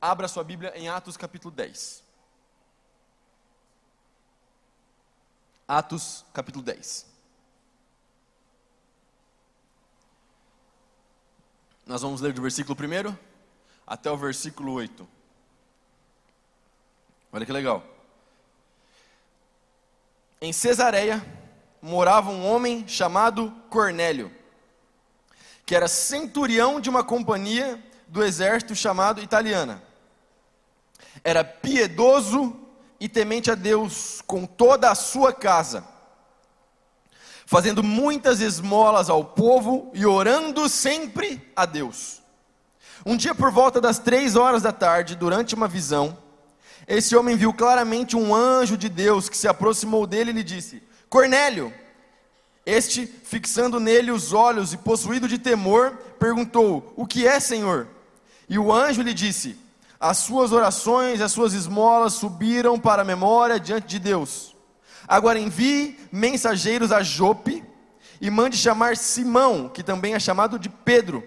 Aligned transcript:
abra 0.00 0.28
sua 0.28 0.44
Bíblia 0.44 0.72
em 0.76 0.88
Atos 0.88 1.16
capítulo 1.16 1.54
10. 1.54 2.04
Atos 5.66 6.24
capítulo 6.32 6.64
10. 6.64 7.06
Nós 11.86 12.02
vamos 12.02 12.20
ler 12.20 12.32
do 12.32 12.42
versículo 12.42 12.76
1 12.78 13.16
até 13.86 14.10
o 14.10 14.16
versículo 14.16 14.72
8. 14.72 15.08
Olha 17.32 17.46
que 17.46 17.52
legal. 17.52 17.84
Em 20.40 20.52
Cesareia 20.52 21.24
morava 21.80 22.30
um 22.30 22.46
homem 22.46 22.86
chamado 22.86 23.50
Cornélio, 23.68 24.30
que 25.66 25.74
era 25.74 25.88
centurião 25.88 26.80
de 26.80 26.88
uma 26.88 27.02
companhia 27.02 27.82
do 28.06 28.22
exército 28.22 28.74
chamado 28.74 29.22
Italiana. 29.22 29.87
Era 31.22 31.44
piedoso 31.44 32.56
e 33.00 33.08
temente 33.08 33.50
a 33.50 33.54
Deus 33.54 34.22
com 34.26 34.44
toda 34.46 34.90
a 34.90 34.94
sua 34.94 35.32
casa, 35.32 35.84
fazendo 37.46 37.82
muitas 37.82 38.40
esmolas 38.40 39.08
ao 39.08 39.24
povo 39.24 39.90
e 39.94 40.04
orando 40.04 40.68
sempre 40.68 41.40
a 41.54 41.64
Deus. 41.64 42.20
Um 43.06 43.16
dia, 43.16 43.34
por 43.34 43.50
volta 43.50 43.80
das 43.80 43.98
três 43.98 44.36
horas 44.36 44.62
da 44.62 44.72
tarde, 44.72 45.14
durante 45.14 45.54
uma 45.54 45.68
visão, 45.68 46.18
esse 46.86 47.14
homem 47.14 47.36
viu 47.36 47.52
claramente 47.52 48.16
um 48.16 48.34
anjo 48.34 48.76
de 48.76 48.88
Deus 48.88 49.28
que 49.28 49.36
se 49.36 49.46
aproximou 49.46 50.06
dele 50.06 50.30
e 50.30 50.34
lhe 50.34 50.44
disse: 50.44 50.82
Cornélio. 51.08 51.72
Este, 52.66 53.06
fixando 53.06 53.80
nele 53.80 54.10
os 54.10 54.34
olhos 54.34 54.74
e 54.74 54.76
possuído 54.76 55.26
de 55.26 55.38
temor, 55.38 55.96
perguntou: 56.18 56.92
O 56.96 57.06
que 57.06 57.26
é, 57.26 57.40
Senhor? 57.40 57.88
E 58.46 58.58
o 58.58 58.70
anjo 58.72 59.00
lhe 59.00 59.14
disse: 59.14 59.56
As 60.00 60.18
suas 60.18 60.52
orações 60.52 61.20
as 61.20 61.32
suas 61.32 61.54
esmolas 61.54 62.14
subiram 62.14 62.78
para 62.78 63.02
a 63.02 63.04
memória 63.04 63.58
diante 63.58 63.86
de 63.86 63.98
Deus. 63.98 64.56
Agora 65.06 65.38
envie 65.38 65.98
mensageiros 66.12 66.92
a 66.92 67.02
Jope 67.02 67.64
e 68.20 68.30
mande 68.30 68.56
chamar 68.56 68.96
Simão, 68.96 69.68
que 69.68 69.82
também 69.82 70.14
é 70.14 70.20
chamado 70.20 70.58
de 70.58 70.68
Pedro. 70.68 71.26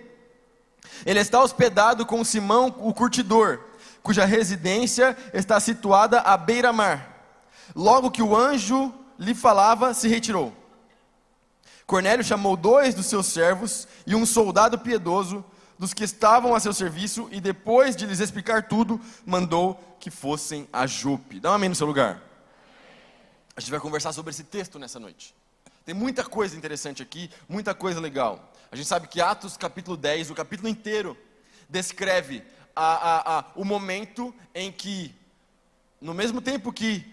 Ele 1.05 1.19
está 1.19 1.41
hospedado 1.41 2.05
com 2.05 2.23
Simão, 2.23 2.73
o 2.79 2.93
curtidor, 2.93 3.59
cuja 4.03 4.25
residência 4.25 5.17
está 5.33 5.59
situada 5.59 6.19
à 6.19 6.37
beira-mar. 6.37 7.09
Logo 7.75 8.11
que 8.11 8.21
o 8.21 8.35
anjo 8.35 8.93
lhe 9.17 9.33
falava, 9.33 9.93
se 9.93 10.07
retirou. 10.07 10.53
Cornélio 11.85 12.23
chamou 12.23 12.55
dois 12.55 12.93
dos 12.93 13.07
seus 13.07 13.27
servos 13.27 13.87
e 14.05 14.15
um 14.15 14.25
soldado 14.25 14.79
piedoso 14.79 15.43
dos 15.81 15.95
que 15.95 16.03
estavam 16.03 16.53
a 16.53 16.59
seu 16.59 16.75
serviço, 16.75 17.27
e 17.31 17.41
depois 17.41 17.95
de 17.95 18.05
lhes 18.05 18.19
explicar 18.19 18.67
tudo, 18.67 19.01
mandou 19.25 19.97
que 19.99 20.11
fossem 20.11 20.69
a 20.71 20.85
Jope. 20.85 21.39
Dá 21.39 21.49
um 21.49 21.53
amém 21.55 21.69
no 21.69 21.75
seu 21.75 21.87
lugar. 21.87 22.21
A 23.55 23.59
gente 23.59 23.71
vai 23.71 23.79
conversar 23.79 24.13
sobre 24.13 24.29
esse 24.29 24.43
texto 24.43 24.77
nessa 24.77 24.99
noite. 24.99 25.33
Tem 25.83 25.95
muita 25.95 26.23
coisa 26.23 26.55
interessante 26.55 27.01
aqui, 27.01 27.31
muita 27.49 27.73
coisa 27.73 27.99
legal. 27.99 28.53
A 28.71 28.75
gente 28.75 28.87
sabe 28.87 29.07
que 29.07 29.19
Atos 29.19 29.57
capítulo 29.57 29.97
10, 29.97 30.29
o 30.29 30.35
capítulo 30.35 30.69
inteiro, 30.69 31.17
descreve 31.67 32.43
a, 32.75 32.85
a, 32.85 33.39
a, 33.39 33.45
o 33.55 33.65
momento 33.65 34.31
em 34.53 34.71
que, 34.71 35.15
no 35.99 36.13
mesmo 36.13 36.43
tempo 36.43 36.71
que 36.71 37.11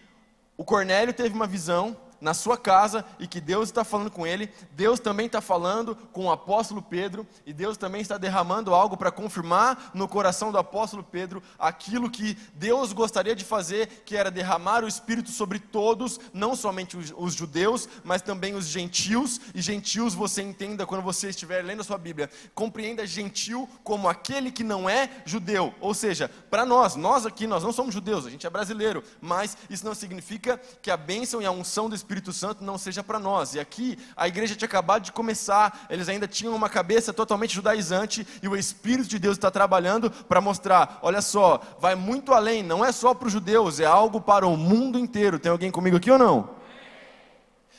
o 0.58 0.64
Cornélio 0.64 1.14
teve 1.14 1.34
uma 1.34 1.46
visão, 1.46 1.98
na 2.20 2.34
sua 2.34 2.56
casa 2.56 3.04
e 3.18 3.26
que 3.26 3.40
Deus 3.40 3.68
está 3.68 3.84
falando 3.84 4.10
com 4.10 4.26
ele, 4.26 4.50
Deus 4.72 4.98
também 5.00 5.26
está 5.26 5.40
falando 5.40 5.94
com 6.12 6.26
o 6.26 6.30
apóstolo 6.30 6.82
Pedro, 6.82 7.26
e 7.46 7.52
Deus 7.52 7.76
também 7.76 8.00
está 8.00 8.18
derramando 8.18 8.74
algo 8.74 8.96
para 8.96 9.10
confirmar 9.10 9.90
no 9.94 10.08
coração 10.08 10.50
do 10.50 10.58
apóstolo 10.58 11.02
Pedro 11.02 11.42
aquilo 11.58 12.10
que 12.10 12.36
Deus 12.54 12.92
gostaria 12.92 13.34
de 13.34 13.44
fazer, 13.44 14.02
que 14.04 14.16
era 14.16 14.30
derramar 14.30 14.84
o 14.84 14.88
Espírito 14.88 15.30
sobre 15.30 15.58
todos, 15.58 16.18
não 16.32 16.56
somente 16.56 16.96
os, 16.96 17.12
os 17.16 17.34
judeus, 17.34 17.88
mas 18.04 18.22
também 18.22 18.54
os 18.54 18.66
gentios, 18.66 19.40
e 19.54 19.60
gentios 19.60 20.14
você 20.14 20.42
entenda 20.42 20.86
quando 20.86 21.02
você 21.02 21.30
estiver 21.30 21.64
lendo 21.64 21.80
a 21.80 21.84
sua 21.84 21.98
Bíblia, 21.98 22.30
compreenda 22.54 23.06
gentil 23.06 23.68
como 23.84 24.08
aquele 24.08 24.50
que 24.50 24.64
não 24.64 24.88
é 24.88 25.22
judeu, 25.24 25.74
ou 25.80 25.94
seja, 25.94 26.28
para 26.50 26.64
nós, 26.64 26.96
nós 26.96 27.26
aqui, 27.26 27.46
nós 27.46 27.62
não 27.62 27.72
somos 27.72 27.94
judeus, 27.94 28.26
a 28.26 28.30
gente 28.30 28.46
é 28.46 28.50
brasileiro, 28.50 29.02
mas 29.20 29.56
isso 29.70 29.84
não 29.84 29.94
significa 29.94 30.60
que 30.82 30.90
a 30.90 30.96
bênção 30.96 31.40
e 31.40 31.46
a 31.46 31.50
unção 31.50 31.88
do 31.88 31.94
Espírito 31.94 32.07
Espírito 32.08 32.32
Santo 32.32 32.64
não 32.64 32.78
seja 32.78 33.04
para 33.04 33.18
nós. 33.18 33.52
E 33.52 33.60
aqui 33.60 33.98
a 34.16 34.26
igreja 34.26 34.56
tinha 34.56 34.66
acabado 34.66 35.02
de 35.02 35.12
começar, 35.12 35.86
eles 35.90 36.08
ainda 36.08 36.26
tinham 36.26 36.56
uma 36.56 36.70
cabeça 36.70 37.12
totalmente 37.12 37.54
judaizante 37.54 38.26
e 38.42 38.48
o 38.48 38.56
Espírito 38.56 39.10
de 39.10 39.18
Deus 39.18 39.36
está 39.36 39.50
trabalhando 39.50 40.10
para 40.10 40.40
mostrar: 40.40 41.00
olha 41.02 41.20
só, 41.20 41.60
vai 41.78 41.94
muito 41.94 42.32
além, 42.32 42.62
não 42.62 42.82
é 42.82 42.92
só 42.92 43.12
para 43.12 43.26
os 43.26 43.32
judeus, 43.32 43.78
é 43.78 43.84
algo 43.84 44.22
para 44.22 44.46
o 44.46 44.56
mundo 44.56 44.98
inteiro. 44.98 45.38
Tem 45.38 45.52
alguém 45.52 45.70
comigo 45.70 45.98
aqui 45.98 46.10
ou 46.10 46.16
não? 46.16 46.56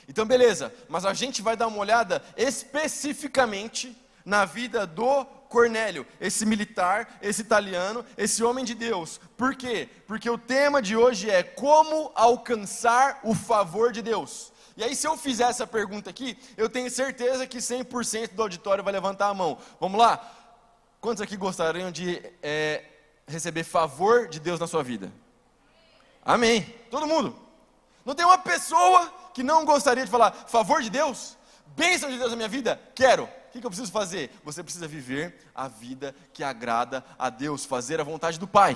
Então, 0.07 0.27
beleza, 0.27 0.71
mas 0.87 1.05
a 1.05 1.13
gente 1.15 1.41
vai 1.41 1.57
dar 1.57 1.65
uma 1.65 1.79
olhada 1.79 2.21
especificamente 2.37 3.97
na 4.23 4.45
vida 4.45 4.85
do 4.85 5.25
Cornélio, 5.49 6.05
esse 6.21 6.45
militar, 6.45 7.17
esse 7.21 7.41
italiano, 7.41 8.05
esse 8.15 8.43
homem 8.43 8.63
de 8.63 8.75
Deus. 8.75 9.19
Por 9.35 9.55
quê? 9.55 9.89
Porque 10.07 10.29
o 10.29 10.37
tema 10.37 10.79
de 10.79 10.95
hoje 10.95 11.29
é 11.29 11.41
como 11.41 12.11
alcançar 12.13 13.19
o 13.23 13.33
favor 13.33 13.91
de 13.91 14.03
Deus. 14.03 14.53
E 14.77 14.83
aí, 14.83 14.95
se 14.95 15.07
eu 15.07 15.17
fizer 15.17 15.49
essa 15.49 15.65
pergunta 15.65 16.09
aqui, 16.09 16.37
eu 16.55 16.69
tenho 16.69 16.89
certeza 16.89 17.47
que 17.47 17.57
100% 17.57 18.33
do 18.33 18.43
auditório 18.43 18.83
vai 18.83 18.93
levantar 18.93 19.27
a 19.27 19.33
mão. 19.33 19.57
Vamos 19.79 19.99
lá? 19.99 20.21
Quantos 21.01 21.21
aqui 21.21 21.35
gostariam 21.35 21.91
de 21.91 22.21
é, 22.43 22.85
receber 23.27 23.63
favor 23.63 24.29
de 24.29 24.39
Deus 24.39 24.59
na 24.59 24.67
sua 24.67 24.83
vida? 24.83 25.11
Amém. 26.23 26.61
Todo 26.91 27.07
mundo. 27.07 27.35
Não 28.05 28.13
tem 28.13 28.25
uma 28.25 28.37
pessoa 28.37 29.11
que 29.33 29.41
não 29.41 29.65
gostaria 29.65 30.05
de 30.05 30.11
falar 30.11 30.31
favor 30.31 30.81
de 30.81 30.89
Deus? 30.89 31.35
Bênção 31.75 32.09
de 32.09 32.17
Deus 32.17 32.29
na 32.29 32.37
minha 32.37 32.47
vida? 32.47 32.79
Quero. 32.93 33.27
O 33.49 33.51
que, 33.51 33.65
eu 33.65 33.69
preciso 33.69 33.91
fazer? 33.91 34.29
Você 34.43 34.63
precisa 34.63 34.87
viver 34.87 35.35
a 35.55 35.67
vida 35.67 36.15
que 36.31 36.43
agrada 36.43 37.03
a 37.17 37.31
Deus, 37.31 37.65
fazer 37.65 37.99
a 37.99 38.03
vontade 38.03 38.39
do 38.39 38.47
Pai. 38.47 38.75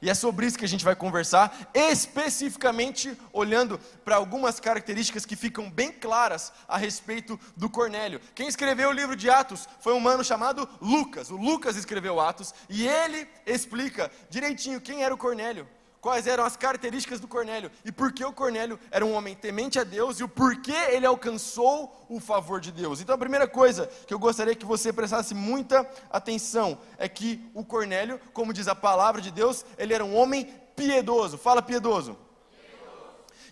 E 0.00 0.08
é 0.08 0.14
sobre 0.14 0.46
isso 0.46 0.56
que 0.56 0.64
a 0.64 0.68
gente 0.68 0.84
vai 0.84 0.94
conversar, 0.94 1.70
especificamente 1.74 3.16
olhando 3.32 3.78
para 4.04 4.16
algumas 4.16 4.60
características 4.60 5.26
que 5.26 5.34
ficam 5.34 5.68
bem 5.68 5.90
claras 5.90 6.52
a 6.68 6.76
respeito 6.76 7.38
do 7.56 7.68
Cornélio. 7.68 8.20
Quem 8.34 8.46
escreveu 8.46 8.90
o 8.90 8.92
livro 8.92 9.16
de 9.16 9.28
Atos 9.28 9.68
foi 9.80 9.92
um 9.92 10.00
mano 10.00 10.24
chamado 10.24 10.68
Lucas. 10.80 11.30
O 11.30 11.36
Lucas 11.36 11.76
escreveu 11.76 12.20
Atos 12.20 12.54
e 12.68 12.86
ele 12.86 13.28
explica 13.44 14.10
direitinho 14.30 14.80
quem 14.80 15.02
era 15.02 15.12
o 15.12 15.18
Cornélio 15.18 15.68
quais 16.02 16.26
eram 16.26 16.44
as 16.44 16.56
características 16.56 17.20
do 17.20 17.28
Cornélio 17.28 17.70
e 17.84 17.92
por 17.92 18.12
que 18.12 18.24
o 18.24 18.32
Cornélio 18.32 18.78
era 18.90 19.06
um 19.06 19.14
homem 19.14 19.36
temente 19.36 19.78
a 19.78 19.84
Deus 19.84 20.18
e 20.18 20.24
o 20.24 20.28
porquê 20.28 20.74
ele 20.90 21.06
alcançou 21.06 22.04
o 22.08 22.18
favor 22.18 22.60
de 22.60 22.72
Deus. 22.72 23.00
Então 23.00 23.14
a 23.14 23.18
primeira 23.18 23.46
coisa 23.46 23.86
que 24.04 24.12
eu 24.12 24.18
gostaria 24.18 24.56
que 24.56 24.66
você 24.66 24.92
prestasse 24.92 25.32
muita 25.32 25.88
atenção 26.10 26.76
é 26.98 27.08
que 27.08 27.48
o 27.54 27.64
Cornélio, 27.64 28.20
como 28.32 28.52
diz 28.52 28.66
a 28.66 28.74
palavra 28.74 29.22
de 29.22 29.30
Deus, 29.30 29.64
ele 29.78 29.94
era 29.94 30.04
um 30.04 30.16
homem 30.16 30.46
piedoso. 30.74 31.38
Fala 31.38 31.62
piedoso. 31.62 32.18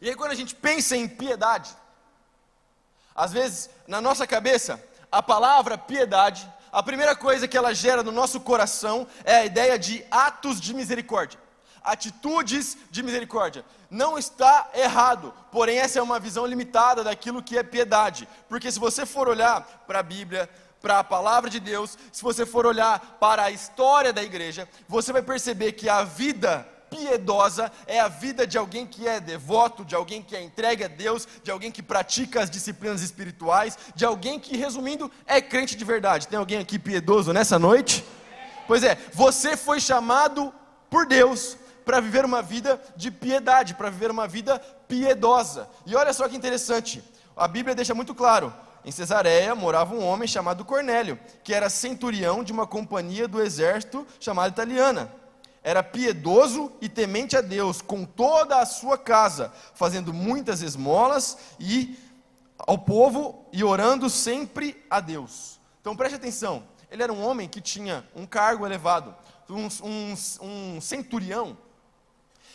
E 0.03 0.09
aí 0.09 0.17
quando 0.17 0.33
a 0.33 0.35
gente 0.35 0.53
pensa 0.53 0.97
em 0.97 1.07
piedade, 1.07 1.71
às 3.15 3.31
vezes 3.31 3.71
na 3.87 4.01
nossa 4.01 4.27
cabeça, 4.27 4.83
a 5.11 5.23
palavra 5.23 5.79
piedade, 5.79 6.53
a 6.73 6.83
primeira 6.83 7.15
coisa 7.15 7.47
que 7.47 7.57
ela 7.57 7.73
gera 7.73 8.03
no 8.03 8.11
nosso 8.11 8.41
coração 8.41 9.07
é 9.25 9.37
a 9.37 9.45
ideia 9.45 9.79
de 9.79 10.05
atos 10.11 10.61
de 10.61 10.75
misericórdia 10.75 11.39
atitudes 11.83 12.77
de 12.91 13.03
misericórdia. 13.03 13.65
Não 13.91 14.19
está 14.19 14.71
errado, 14.75 15.35
porém, 15.51 15.79
essa 15.79 15.99
é 15.99 16.03
uma 16.03 16.21
visão 16.21 16.47
limitada 16.47 17.03
daquilo 17.03 17.43
que 17.43 17.59
é 17.59 17.63
piedade. 17.63 18.29
Porque 18.49 18.71
se 18.71 18.79
você 18.79 19.05
for 19.05 19.29
olhar 19.29 19.85
para 19.87 20.01
a 20.01 20.03
Bíblia, 20.03 20.49
para 20.81 20.99
a 20.99 21.05
palavra 21.05 21.51
de 21.51 21.61
Deus, 21.61 21.99
se 22.13 22.23
você 22.23 22.47
for 22.47 22.67
olhar 22.67 23.19
para 23.21 23.45
a 23.45 23.51
história 23.51 24.13
da 24.13 24.23
igreja, 24.23 24.69
você 24.89 25.13
vai 25.13 25.23
perceber 25.23 25.73
que 25.73 25.89
a 25.89 26.05
vida 26.05 26.67
piedosa 26.91 27.71
é 27.87 28.01
a 28.01 28.09
vida 28.09 28.47
de 28.47 28.59
alguém 28.59 28.87
que 28.87 29.07
é 29.07 29.21
devoto, 29.21 29.85
de 29.85 29.95
alguém 29.95 30.23
que 30.23 30.35
é 30.35 30.43
entregue 30.43 30.85
a 30.85 30.89
Deus, 30.89 31.27
de 31.43 31.51
alguém 31.51 31.71
que 31.71 31.83
pratica 31.83 32.43
as 32.43 32.51
disciplinas 32.51 33.01
espirituais, 33.01 33.79
de 33.95 34.05
alguém 34.05 34.41
que, 34.41 34.57
resumindo, 34.57 35.11
é 35.27 35.41
crente 35.41 35.77
de 35.77 35.85
verdade. 35.85 36.27
Tem 36.27 36.39
alguém 36.39 36.59
aqui 36.59 36.79
piedoso 36.79 37.33
nessa 37.33 37.59
noite? 37.59 38.05
Pois 38.67 38.83
é, 38.83 38.99
você 39.13 39.57
foi 39.57 39.81
chamado 39.81 40.53
por 40.89 41.07
Deus 41.07 41.57
para 41.91 41.99
viver 41.99 42.25
uma 42.25 42.41
vida 42.41 42.81
de 42.95 43.11
piedade, 43.11 43.75
para 43.75 43.91
viver 43.91 44.13
uma 44.13 44.29
vida 44.29 44.61
piedosa. 44.87 45.69
E 45.85 45.97
olha 45.97 46.13
só 46.13 46.29
que 46.29 46.37
interessante, 46.37 47.03
a 47.37 47.49
Bíblia 47.49 47.75
deixa 47.75 47.93
muito 47.93 48.15
claro: 48.15 48.55
em 48.85 48.93
Cesareia 48.93 49.57
morava 49.57 49.93
um 49.93 50.07
homem 50.07 50.29
chamado 50.29 50.65
Cornélio, 50.65 51.19
que 51.43 51.53
era 51.53 51.69
centurião 51.69 52.45
de 52.45 52.53
uma 52.53 52.65
companhia 52.65 53.27
do 53.27 53.43
exército 53.43 54.07
chamada 54.21 54.51
italiana. 54.51 55.13
Era 55.65 55.83
piedoso 55.83 56.71
e 56.81 56.89
temente 56.89 57.37
a 57.37 57.41
Deus 57.41 57.83
com 57.83 58.05
toda 58.05 58.61
a 58.61 58.67
sua 58.67 58.97
casa, 58.97 59.53
fazendo 59.75 60.15
muitas 60.15 60.63
esmolas 60.63 61.39
e 61.59 61.99
ao 62.57 62.79
povo 62.79 63.49
e 63.53 63.65
orando 63.65 64.09
sempre 64.09 64.81
a 64.89 65.01
Deus. 65.01 65.59
Então 65.81 65.97
preste 65.97 66.15
atenção, 66.15 66.63
ele 66.89 67.03
era 67.03 67.13
um 67.13 67.21
homem 67.21 67.49
que 67.49 67.61
tinha 67.61 68.09
um 68.15 68.27
cargo 68.27 68.65
elevado, 68.65 69.13
um, 69.49 69.67
um, 69.83 70.15
um 70.41 70.81
centurião, 70.81 71.59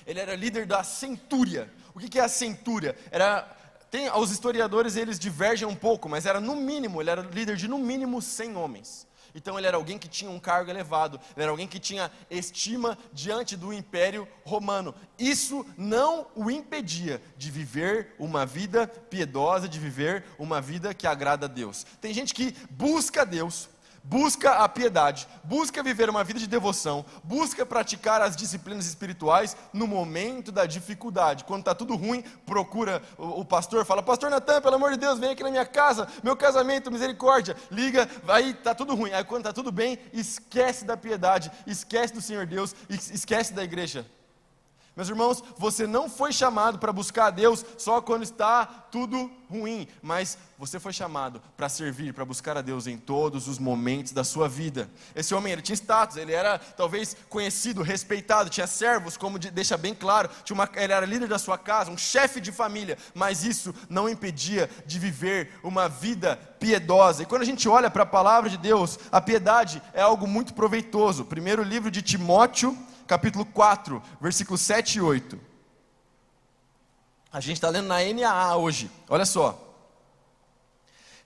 ele 0.06 0.20
era 0.20 0.36
líder 0.36 0.66
da 0.66 0.84
centúria. 0.84 1.70
O 1.94 2.00
que, 2.00 2.20
é 2.20 2.24
a 2.24 2.30
centúria? 2.30 2.96
Era 3.12 3.50
tem, 3.90 4.12
os 4.12 4.30
historiadores 4.30 4.98
eles 4.98 5.18
divergem 5.18 5.66
um 5.66 5.76
pouco, 5.76 6.10
mas 6.10 6.26
era 6.26 6.42
no 6.42 6.56
mínimo, 6.56 7.02
ele 7.02 7.10
era 7.10 7.22
líder 7.22 7.56
de 7.56 7.68
no 7.68 7.78
mínimo 7.78 8.22
100 8.22 8.58
homens. 8.58 9.08
Então 9.34 9.58
ele 9.58 9.68
era 9.68 9.76
alguém 9.76 9.98
que 9.98 10.08
tinha 10.08 10.32
um 10.32 10.40
cargo 10.40 10.70
elevado, 10.70 11.20
ele 11.36 11.44
era 11.44 11.52
alguém 11.52 11.68
que 11.68 11.80
tinha 11.80 12.10
estima 12.30 12.98
diante 13.12 13.58
do 13.58 13.74
império 13.74 14.26
romano. 14.46 14.96
Isso 15.20 15.66
não 15.78 16.28
o 16.36 16.50
impedia 16.50 17.22
de 17.38 17.52
viver 17.52 18.16
uma 18.18 18.46
vida 18.46 18.88
piedosa, 18.88 19.68
de 19.68 19.78
viver 19.78 20.24
uma 20.40 20.62
vida 20.62 20.94
que 20.94 21.06
agrada 21.06 21.46
a 21.46 21.50
Deus. 21.50 21.86
Tem 22.00 22.14
gente 22.14 22.34
que 22.34 22.56
busca 22.70 23.26
Deus, 23.26 23.70
busca 24.06 24.52
a 24.64 24.70
piedade, 24.70 25.28
busca 25.44 25.82
viver 25.82 26.10
uma 26.10 26.24
vida 26.24 26.40
de 26.40 26.48
devoção, 26.48 27.06
busca 27.24 27.66
praticar 27.66 28.22
as 28.22 28.36
disciplinas 28.36 28.86
espirituais 28.86 29.58
no 29.74 29.88
momento 29.88 30.52
da 30.52 30.66
dificuldade. 30.66 31.44
Quando 31.44 31.62
está 31.62 31.76
tudo 31.76 31.96
ruim, 31.96 32.24
procura 32.46 33.02
o, 33.18 33.42
o, 33.42 33.46
pastor, 33.46 33.86
fala: 33.86 34.04
Pastor 34.04 34.30
Natan, 34.30 34.62
pelo 34.62 34.76
amor 34.76 34.92
de 34.92 34.98
Deus, 34.98 35.20
vem 35.20 35.32
aqui 35.32 35.44
na 35.44 35.52
minha 35.52 35.66
casa, 35.66 36.08
meu 36.24 36.36
casamento, 36.36 36.92
misericórdia. 36.92 37.56
Liga, 37.72 38.10
aí 38.28 38.52
está 38.52 38.76
tudo 38.76 38.96
ruim. 38.96 39.12
Aí 39.12 39.24
quando 39.24 39.42
está 39.42 39.54
tudo 39.54 39.72
bem, 39.72 39.98
esquece 40.14 40.86
da 40.86 40.96
piedade, 40.96 41.52
esquece 41.66 42.14
do 42.14 42.22
Senhor 42.22 42.46
Deus, 42.46 42.76
esquece 42.90 43.54
da 43.54 43.64
igreja. 43.64 44.06
Meus 44.96 45.10
irmãos, 45.10 45.44
você 45.58 45.86
não 45.86 46.10
foi 46.10 46.32
chamado 46.32 46.80
para 46.80 46.94
buscar 46.94 47.26
a 47.26 47.30
Deus 47.30 47.66
só 47.78 48.00
quando 48.00 48.24
está 48.24 48.66
tudo 48.66 49.30
ruim, 49.50 49.90
mas 50.02 50.38
você 50.58 50.80
foi 50.80 50.94
chamado 50.94 51.42
para 51.58 51.68
servir, 51.68 52.14
para 52.14 52.24
buscar 52.24 52.58
a 52.58 52.62
Deus 52.62 52.88
em 52.88 52.98
todos 52.98 53.50
os 53.50 53.60
momentos 53.60 54.14
da 54.14 54.24
sua 54.24 54.48
vida. 54.48 54.90
Esse 55.14 55.36
homem, 55.36 55.52
ele 55.52 55.62
tinha 55.62 55.76
status, 55.76 56.16
ele 56.16 56.32
era 56.32 56.58
talvez 56.58 57.14
conhecido, 57.28 57.84
respeitado, 57.84 58.50
tinha 58.50 58.68
servos, 58.68 59.18
como 59.18 59.38
deixa 59.38 59.76
bem 59.76 59.94
claro, 59.94 60.30
tinha 60.46 60.56
uma, 60.56 60.70
ele 60.76 60.94
era 60.94 61.06
líder 61.06 61.28
da 61.28 61.38
sua 61.38 61.58
casa, 61.58 61.92
um 61.92 61.98
chefe 61.98 62.40
de 62.40 62.54
família, 62.54 62.98
mas 63.14 63.44
isso 63.44 63.76
não 63.90 64.08
impedia 64.08 64.70
de 64.86 64.98
viver 64.98 65.60
uma 65.62 65.90
vida 65.90 66.38
piedosa. 66.58 67.24
E 67.24 67.26
quando 67.26 67.42
a 67.42 67.46
gente 67.46 67.68
olha 67.68 67.92
para 67.92 68.04
a 68.04 68.08
palavra 68.08 68.50
de 68.50 68.58
Deus, 68.58 68.98
a 69.12 69.20
piedade 69.20 69.82
é 69.94 70.02
algo 70.02 70.26
muito 70.26 70.54
proveitoso. 70.54 71.26
Primeiro 71.26 71.64
livro 71.64 71.92
de 71.92 72.02
Timóteo, 72.02 72.78
capítulo 73.08 73.46
4, 73.46 74.02
versículos 74.20 74.62
7 74.62 74.98
e 74.98 75.02
8. 75.02 75.40
A 77.32 77.40
gente 77.40 77.58
está 77.58 77.70
lendo 77.70 77.88
na 77.88 77.98
NAA 78.02 78.56
hoje, 78.56 78.90
olha 79.10 79.26
só. 79.26 79.62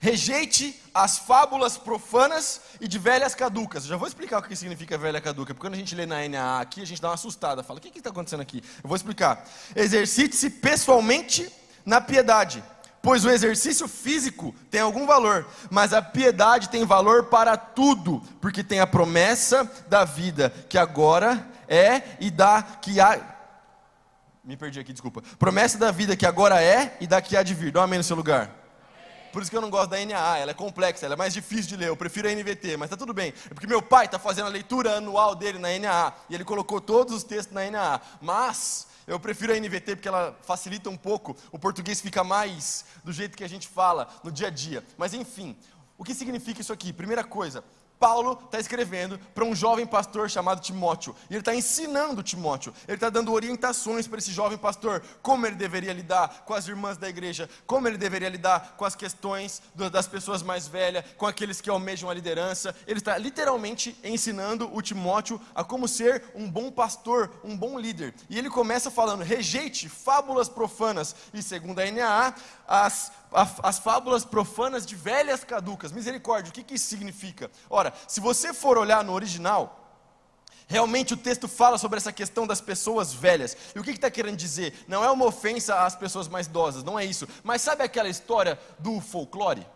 Rejeite 0.00 0.80
as 0.94 1.18
fábulas 1.18 1.76
profanas 1.76 2.62
e 2.80 2.88
de 2.88 2.98
velhas 2.98 3.34
caducas. 3.34 3.84
Eu 3.84 3.90
já 3.90 3.96
vou 3.96 4.08
explicar 4.08 4.38
o 4.38 4.42
que 4.42 4.56
significa 4.56 4.96
velha 4.96 5.20
caduca, 5.20 5.52
porque 5.52 5.60
quando 5.60 5.74
a 5.74 5.76
gente 5.76 5.94
lê 5.94 6.06
na 6.06 6.26
NAA 6.26 6.60
aqui, 6.62 6.80
a 6.80 6.86
gente 6.86 7.02
dá 7.02 7.08
uma 7.08 7.14
assustada, 7.14 7.62
fala: 7.62 7.78
o 7.78 7.82
que 7.82 7.96
está 7.96 8.08
acontecendo 8.08 8.40
aqui? 8.40 8.64
Eu 8.82 8.88
vou 8.88 8.96
explicar. 8.96 9.46
Exercite-se 9.76 10.48
pessoalmente 10.48 11.52
na 11.84 12.00
piedade, 12.00 12.64
pois 13.02 13.24
o 13.24 13.30
exercício 13.30 13.86
físico 13.86 14.54
tem 14.70 14.80
algum 14.80 15.06
valor, 15.06 15.46
mas 15.70 15.92
a 15.92 16.00
piedade 16.00 16.70
tem 16.70 16.84
valor 16.84 17.26
para 17.26 17.56
tudo, 17.56 18.22
porque 18.40 18.64
tem 18.64 18.80
a 18.80 18.86
promessa 18.86 19.70
da 19.86 20.04
vida 20.04 20.50
que 20.68 20.78
agora 20.78 21.46
é 21.70 22.02
e 22.18 22.30
da 22.30 22.62
que 22.62 23.00
há. 23.00 23.18
Me 24.42 24.56
perdi 24.56 24.80
aqui, 24.80 24.92
desculpa. 24.92 25.22
Promessa 25.38 25.78
da 25.78 25.92
vida 25.92 26.16
que 26.16 26.26
agora 26.26 26.60
é 26.60 26.96
e 27.00 27.06
da 27.06 27.22
que 27.22 27.36
há 27.36 27.42
de 27.42 27.54
vir. 27.54 27.70
Dá 27.70 27.80
um 27.80 27.84
amém 27.84 27.98
no 27.98 28.04
seu 28.04 28.16
lugar. 28.16 28.50
Por 29.32 29.40
isso 29.40 29.50
que 29.50 29.56
eu 29.56 29.60
não 29.60 29.70
gosto 29.70 29.90
da 29.90 30.04
NAA, 30.04 30.38
ela 30.38 30.50
é 30.50 30.54
complexa, 30.54 31.06
ela 31.06 31.14
é 31.14 31.16
mais 31.16 31.32
difícil 31.32 31.68
de 31.68 31.76
ler. 31.76 31.88
Eu 31.88 31.96
prefiro 31.96 32.28
a 32.28 32.32
NVT, 32.32 32.76
mas 32.76 32.90
tá 32.90 32.96
tudo 32.96 33.14
bem. 33.14 33.32
É 33.48 33.54
porque 33.54 33.66
meu 33.66 33.80
pai 33.80 34.06
está 34.06 34.18
fazendo 34.18 34.46
a 34.46 34.50
leitura 34.50 34.96
anual 34.96 35.36
dele 35.36 35.58
na 35.58 35.68
NAA 35.78 36.12
e 36.28 36.34
ele 36.34 36.44
colocou 36.44 36.80
todos 36.80 37.14
os 37.14 37.22
textos 37.22 37.54
na 37.54 37.70
NAA. 37.70 38.00
Mas 38.20 38.88
eu 39.06 39.20
prefiro 39.20 39.52
a 39.52 39.56
NVT 39.56 39.96
porque 39.96 40.08
ela 40.08 40.36
facilita 40.42 40.90
um 40.90 40.96
pouco, 40.96 41.36
o 41.52 41.58
português 41.58 42.00
fica 42.00 42.24
mais 42.24 42.84
do 43.04 43.12
jeito 43.12 43.36
que 43.36 43.44
a 43.44 43.48
gente 43.48 43.68
fala 43.68 44.08
no 44.24 44.32
dia 44.32 44.48
a 44.48 44.50
dia. 44.50 44.84
Mas 44.98 45.14
enfim, 45.14 45.56
o 45.96 46.02
que 46.02 46.14
significa 46.14 46.60
isso 46.60 46.72
aqui? 46.72 46.92
Primeira 46.92 47.22
coisa, 47.22 47.62
Paulo 48.00 48.40
está 48.46 48.58
escrevendo 48.58 49.18
para 49.34 49.44
um 49.44 49.54
jovem 49.54 49.86
pastor 49.86 50.30
chamado 50.30 50.62
Timóteo. 50.62 51.14
E 51.28 51.34
ele 51.34 51.40
está 51.40 51.54
ensinando 51.54 52.22
Timóteo. 52.22 52.72
Ele 52.88 52.96
está 52.96 53.10
dando 53.10 53.30
orientações 53.30 54.08
para 54.08 54.18
esse 54.18 54.32
jovem 54.32 54.56
pastor. 54.56 55.02
Como 55.20 55.46
ele 55.46 55.54
deveria 55.54 55.92
lidar 55.92 56.44
com 56.46 56.54
as 56.54 56.66
irmãs 56.66 56.96
da 56.96 57.10
igreja. 57.10 57.48
Como 57.66 57.86
ele 57.86 57.98
deveria 57.98 58.30
lidar 58.30 58.74
com 58.78 58.86
as 58.86 58.94
questões 58.94 59.60
das 59.92 60.08
pessoas 60.08 60.42
mais 60.42 60.66
velhas. 60.66 61.04
Com 61.18 61.26
aqueles 61.26 61.60
que 61.60 61.68
almejam 61.68 62.08
a 62.08 62.14
liderança. 62.14 62.74
Ele 62.86 63.00
está 63.00 63.18
literalmente 63.18 63.94
ensinando 64.02 64.74
o 64.74 64.80
Timóteo 64.80 65.38
a 65.54 65.62
como 65.62 65.86
ser 65.86 66.24
um 66.34 66.50
bom 66.50 66.72
pastor, 66.72 67.30
um 67.44 67.54
bom 67.54 67.78
líder. 67.78 68.14
E 68.30 68.38
ele 68.38 68.48
começa 68.48 68.90
falando: 68.90 69.22
rejeite 69.22 69.90
fábulas 69.90 70.48
profanas. 70.48 71.14
E 71.34 71.42
segundo 71.42 71.80
a 71.80 71.90
NAA, 71.90 72.34
as 72.66 73.12
as 73.32 73.78
fábulas 73.78 74.24
profanas 74.24 74.84
de 74.84 74.96
velhas 74.96 75.44
caducas. 75.44 75.92
Misericórdia, 75.92 76.50
o 76.50 76.52
que, 76.52 76.62
que 76.62 76.74
isso 76.74 76.88
significa? 76.88 77.50
Ora, 77.68 77.92
se 78.08 78.20
você 78.20 78.52
for 78.52 78.78
olhar 78.78 79.04
no 79.04 79.12
original, 79.12 79.80
Realmente 80.70 81.14
o 81.14 81.16
texto 81.16 81.48
fala 81.48 81.76
sobre 81.78 81.96
essa 81.96 82.12
questão 82.12 82.46
das 82.46 82.60
pessoas 82.60 83.12
velhas. 83.12 83.56
E 83.74 83.80
o 83.80 83.82
que 83.82 83.90
está 83.90 84.08
querendo 84.08 84.36
dizer? 84.36 84.84
Não 84.86 85.02
é 85.02 85.10
uma 85.10 85.24
ofensa 85.24 85.84
às 85.84 85.96
pessoas 85.96 86.28
mais 86.28 86.46
idosas, 86.46 86.84
não 86.84 86.96
é 86.96 87.04
isso. 87.04 87.26
Mas 87.42 87.60
sabe 87.60 87.82
aquela 87.82 88.08
história 88.08 88.56
do 88.78 89.00
folclore? 89.00 89.66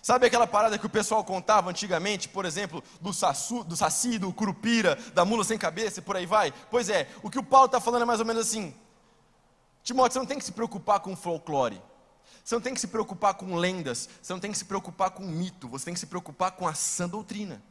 Sabe 0.00 0.26
aquela 0.26 0.46
parada 0.46 0.78
que 0.78 0.86
o 0.86 0.88
pessoal 0.88 1.24
contava 1.24 1.70
antigamente, 1.70 2.28
por 2.28 2.44
exemplo, 2.44 2.84
do, 3.00 3.12
saçu, 3.12 3.64
do 3.64 3.74
saci, 3.74 4.16
do 4.16 4.32
curupira, 4.32 4.96
da 5.12 5.24
mula 5.24 5.42
sem 5.42 5.58
cabeça 5.58 5.98
e 5.98 6.02
por 6.02 6.16
aí 6.16 6.24
vai? 6.24 6.54
Pois 6.70 6.88
é, 6.88 7.08
o 7.20 7.28
que 7.28 7.38
o 7.40 7.42
Paulo 7.42 7.66
está 7.66 7.80
falando 7.80 8.02
é 8.02 8.04
mais 8.04 8.20
ou 8.20 8.26
menos 8.26 8.46
assim: 8.46 8.72
Timóteo, 9.82 10.12
você 10.12 10.18
não 10.20 10.26
tem 10.26 10.38
que 10.38 10.44
se 10.44 10.52
preocupar 10.52 11.00
com 11.00 11.16
folclore. 11.16 11.82
Você 12.44 12.54
não 12.54 12.62
tem 12.62 12.74
que 12.74 12.80
se 12.80 12.88
preocupar 12.88 13.34
com 13.34 13.56
lendas, 13.56 14.06
você 14.20 14.32
não 14.32 14.40
tem 14.40 14.52
que 14.52 14.58
se 14.58 14.66
preocupar 14.66 15.10
com 15.10 15.24
mito, 15.24 15.66
você 15.66 15.86
tem 15.86 15.94
que 15.94 16.00
se 16.00 16.06
preocupar 16.06 16.50
com 16.52 16.68
a 16.68 16.74
sã 16.74 17.08
doutrina. 17.08 17.62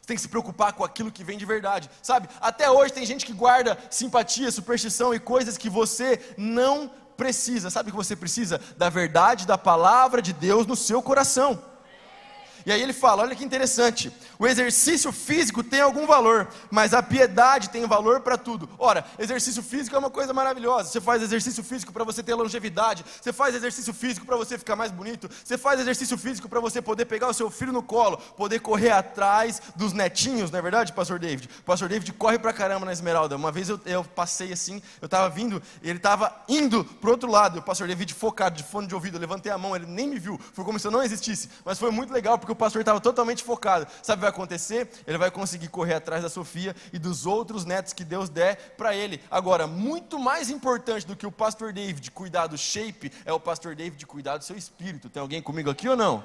Você 0.00 0.06
tem 0.06 0.16
que 0.16 0.22
se 0.22 0.28
preocupar 0.28 0.72
com 0.72 0.82
aquilo 0.82 1.12
que 1.12 1.22
vem 1.22 1.36
de 1.36 1.44
verdade. 1.44 1.90
Sabe? 2.02 2.28
Até 2.40 2.68
hoje 2.70 2.94
tem 2.94 3.04
gente 3.04 3.26
que 3.26 3.32
guarda 3.32 3.78
simpatia, 3.90 4.50
superstição 4.50 5.14
e 5.14 5.20
coisas 5.20 5.58
que 5.58 5.68
você 5.68 6.34
não 6.38 6.90
precisa. 7.16 7.70
Sabe 7.70 7.90
o 7.90 7.92
que 7.92 7.96
você 7.96 8.16
precisa? 8.16 8.58
Da 8.76 8.88
verdade 8.88 9.46
da 9.46 9.58
palavra 9.58 10.22
de 10.22 10.32
Deus 10.32 10.66
no 10.66 10.74
seu 10.74 11.02
coração. 11.02 11.62
E 12.64 12.72
aí 12.72 12.82
ele 12.82 12.92
fala: 12.92 13.22
olha 13.22 13.34
que 13.34 13.44
interessante, 13.44 14.12
o 14.38 14.46
exercício 14.46 15.12
físico 15.12 15.62
tem 15.62 15.80
algum 15.80 16.06
valor, 16.06 16.48
mas 16.70 16.94
a 16.94 17.02
piedade 17.02 17.70
tem 17.70 17.86
valor 17.86 18.20
para 18.20 18.36
tudo. 18.36 18.68
Ora, 18.78 19.04
exercício 19.18 19.62
físico 19.62 19.94
é 19.96 19.98
uma 19.98 20.10
coisa 20.10 20.32
maravilhosa. 20.32 20.90
Você 20.90 21.00
faz 21.00 21.22
exercício 21.22 21.62
físico 21.62 21.92
para 21.92 22.04
você 22.04 22.22
ter 22.22 22.34
longevidade, 22.34 23.04
você 23.20 23.32
faz 23.32 23.54
exercício 23.54 23.92
físico 23.92 24.26
para 24.26 24.36
você 24.36 24.58
ficar 24.58 24.76
mais 24.76 24.90
bonito, 24.90 25.28
você 25.44 25.58
faz 25.58 25.80
exercício 25.80 26.16
físico 26.18 26.48
para 26.48 26.60
você 26.60 26.80
poder 26.80 27.04
pegar 27.06 27.28
o 27.28 27.34
seu 27.34 27.50
filho 27.50 27.72
no 27.72 27.82
colo, 27.82 28.16
poder 28.36 28.60
correr 28.60 28.90
atrás 28.90 29.60
dos 29.76 29.92
netinhos, 29.92 30.50
não 30.50 30.58
é 30.58 30.62
verdade, 30.62 30.92
Pastor 30.92 31.18
David? 31.18 31.48
Pastor 31.64 31.88
David 31.88 32.12
corre 32.12 32.38
pra 32.38 32.52
caramba 32.52 32.86
na 32.86 32.92
Esmeralda. 32.92 33.36
Uma 33.36 33.52
vez 33.52 33.68
eu, 33.68 33.80
eu 33.84 34.04
passei 34.04 34.52
assim, 34.52 34.82
eu 35.00 35.06
estava 35.06 35.28
vindo, 35.28 35.62
ele 35.82 35.98
estava 35.98 36.34
indo 36.48 36.84
pro 36.84 37.10
outro 37.10 37.30
lado, 37.30 37.58
o 37.58 37.62
Pastor 37.62 37.88
David 37.88 38.14
focado, 38.14 38.56
de 38.56 38.62
fone 38.62 38.86
de 38.86 38.94
ouvido, 38.94 39.16
eu 39.16 39.20
levantei 39.20 39.50
a 39.50 39.58
mão, 39.58 39.74
ele 39.74 39.86
nem 39.86 40.08
me 40.08 40.18
viu, 40.18 40.38
foi 40.52 40.64
como 40.64 40.78
se 40.78 40.86
eu 40.86 40.90
não 40.90 41.02
existisse, 41.02 41.48
mas 41.64 41.78
foi 41.78 41.90
muito 41.90 42.12
legal 42.12 42.38
porque 42.38 42.51
o 42.52 42.56
pastor 42.56 42.80
estava 42.80 43.00
totalmente 43.00 43.42
focado. 43.42 43.86
Sabe 44.02 44.14
o 44.14 44.16
que 44.18 44.20
vai 44.20 44.30
acontecer? 44.30 44.90
Ele 45.06 45.18
vai 45.18 45.30
conseguir 45.30 45.68
correr 45.68 45.94
atrás 45.94 46.22
da 46.22 46.28
Sofia 46.28 46.74
e 46.92 46.98
dos 46.98 47.26
outros 47.26 47.64
netos 47.64 47.92
que 47.92 48.04
Deus 48.04 48.28
der 48.28 48.74
para 48.76 48.94
ele. 48.94 49.20
Agora, 49.30 49.66
muito 49.66 50.18
mais 50.18 50.50
importante 50.50 51.06
do 51.06 51.16
que 51.16 51.26
o 51.26 51.32
pastor 51.32 51.72
David 51.72 52.10
cuidar 52.10 52.46
do 52.46 52.56
shape 52.56 53.12
é 53.24 53.32
o 53.32 53.40
pastor 53.40 53.74
David 53.74 54.04
cuidar 54.06 54.36
do 54.36 54.44
seu 54.44 54.56
espírito. 54.56 55.08
Tem 55.08 55.20
alguém 55.20 55.42
comigo 55.42 55.70
aqui 55.70 55.88
ou 55.88 55.96
não? 55.96 56.24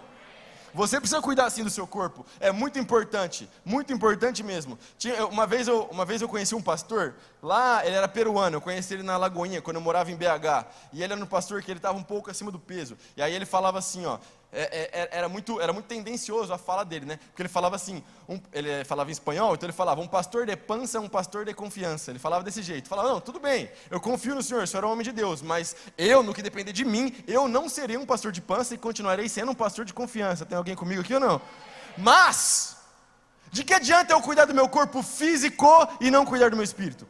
Você 0.74 1.00
precisa 1.00 1.22
cuidar 1.22 1.46
assim 1.46 1.64
do 1.64 1.70
seu 1.70 1.88
corpo. 1.88 2.26
É 2.40 2.52
muito 2.52 2.78
importante, 2.78 3.50
muito 3.64 3.92
importante 3.92 4.44
mesmo. 4.44 4.78
Tinha, 4.98 5.26
uma, 5.26 5.48
vez 5.48 5.68
eu, 5.68 5.86
uma 5.86 6.06
vez 6.06 6.22
eu 6.22 6.30
conheci 6.30 6.54
um 6.54 6.62
pastor, 6.62 7.16
lá 7.42 7.86
ele 7.86 7.96
era 7.96 8.08
peruano, 8.08 8.58
eu 8.58 8.62
conheci 8.62 8.94
ele 8.94 9.04
na 9.04 9.18
Lagoinha, 9.18 9.62
quando 9.62 9.78
eu 9.78 9.82
morava 9.82 10.12
em 10.12 10.16
BH. 10.16 10.68
E 10.94 11.02
ele 11.02 11.14
era 11.14 11.24
um 11.24 11.26
pastor 11.26 11.64
que 11.64 11.72
ele 11.72 11.80
estava 11.80 11.98
um 11.98 12.04
pouco 12.04 12.30
acima 12.30 12.52
do 12.52 12.60
peso. 12.60 12.98
E 13.16 13.22
aí 13.22 13.34
ele 13.34 13.46
falava 13.46 13.80
assim, 13.80 14.06
ó, 14.06 14.20
é, 14.52 14.62
é, 14.62 15.02
é, 15.02 15.10
era, 15.12 15.28
muito, 15.28 15.60
era 15.60 15.74
muito 15.74 15.88
tendencioso 15.88 16.54
a 16.54 16.58
fala 16.58 16.86
dele, 16.86 17.06
né? 17.06 17.20
Porque 17.28 17.42
ele 17.42 17.50
falava 17.50 17.76
assim, 17.76 18.02
um, 18.30 18.40
ele 18.54 18.84
falava 18.86 19.10
em 19.10 19.12
espanhol, 19.12 19.54
então 19.54 19.68
ele 19.68 19.76
falava, 19.76 20.00
um 20.00 20.08
pastor 20.08 20.46
de 20.46 20.56
pança 20.56 20.98
é 20.98 21.02
um 21.02 21.10
pastor 21.10 21.46
de 21.46 21.54
confiança. 21.54 22.12
Ele 22.12 22.20
falava 22.20 22.44
desse 22.44 22.62
jeito. 22.62 22.88
Falava, 22.88 23.10
não, 23.10 23.20
tudo 23.20 23.40
bem, 23.40 23.70
eu 23.92 24.00
confio 24.00 24.36
no 24.36 24.42
Senhor, 24.42 24.64
o 24.64 24.68
Senhor 24.68 24.84
é 24.84 24.88
um 24.88 24.92
homem 24.92 25.04
de 25.04 25.12
Deus, 25.12 25.42
mas 25.42 25.76
eu, 25.98 26.24
no 26.24 26.34
que 26.34 26.42
depender 26.42 26.72
de 26.72 26.86
mim, 26.86 27.14
eu 27.28 27.48
não 27.48 27.68
serei 27.68 27.98
um 27.98 28.06
pastor 28.06 28.32
de 28.32 28.42
pança 28.42 28.74
e 28.74 28.78
continuarei 28.78 29.28
sendo 29.28 29.52
um 29.52 29.56
pastor 29.56 29.84
de 29.84 29.94
confiança. 29.94 30.46
Tem 30.46 30.58
alguém 30.58 30.76
comigo 30.76 31.02
aqui 31.02 31.14
ou 31.14 31.20
não? 31.20 31.42
Mas, 31.98 32.78
de 33.52 33.66
que 33.66 33.74
adianta 33.74 34.14
eu 34.14 34.22
cuidar 34.22 34.46
do 34.46 34.54
meu 34.54 34.70
corpo 34.70 35.04
físico 35.04 35.68
e 36.00 36.10
não 36.10 36.26
cuidar 36.26 36.52
do 36.52 36.56
meu 36.56 36.64
espírito? 36.64 37.06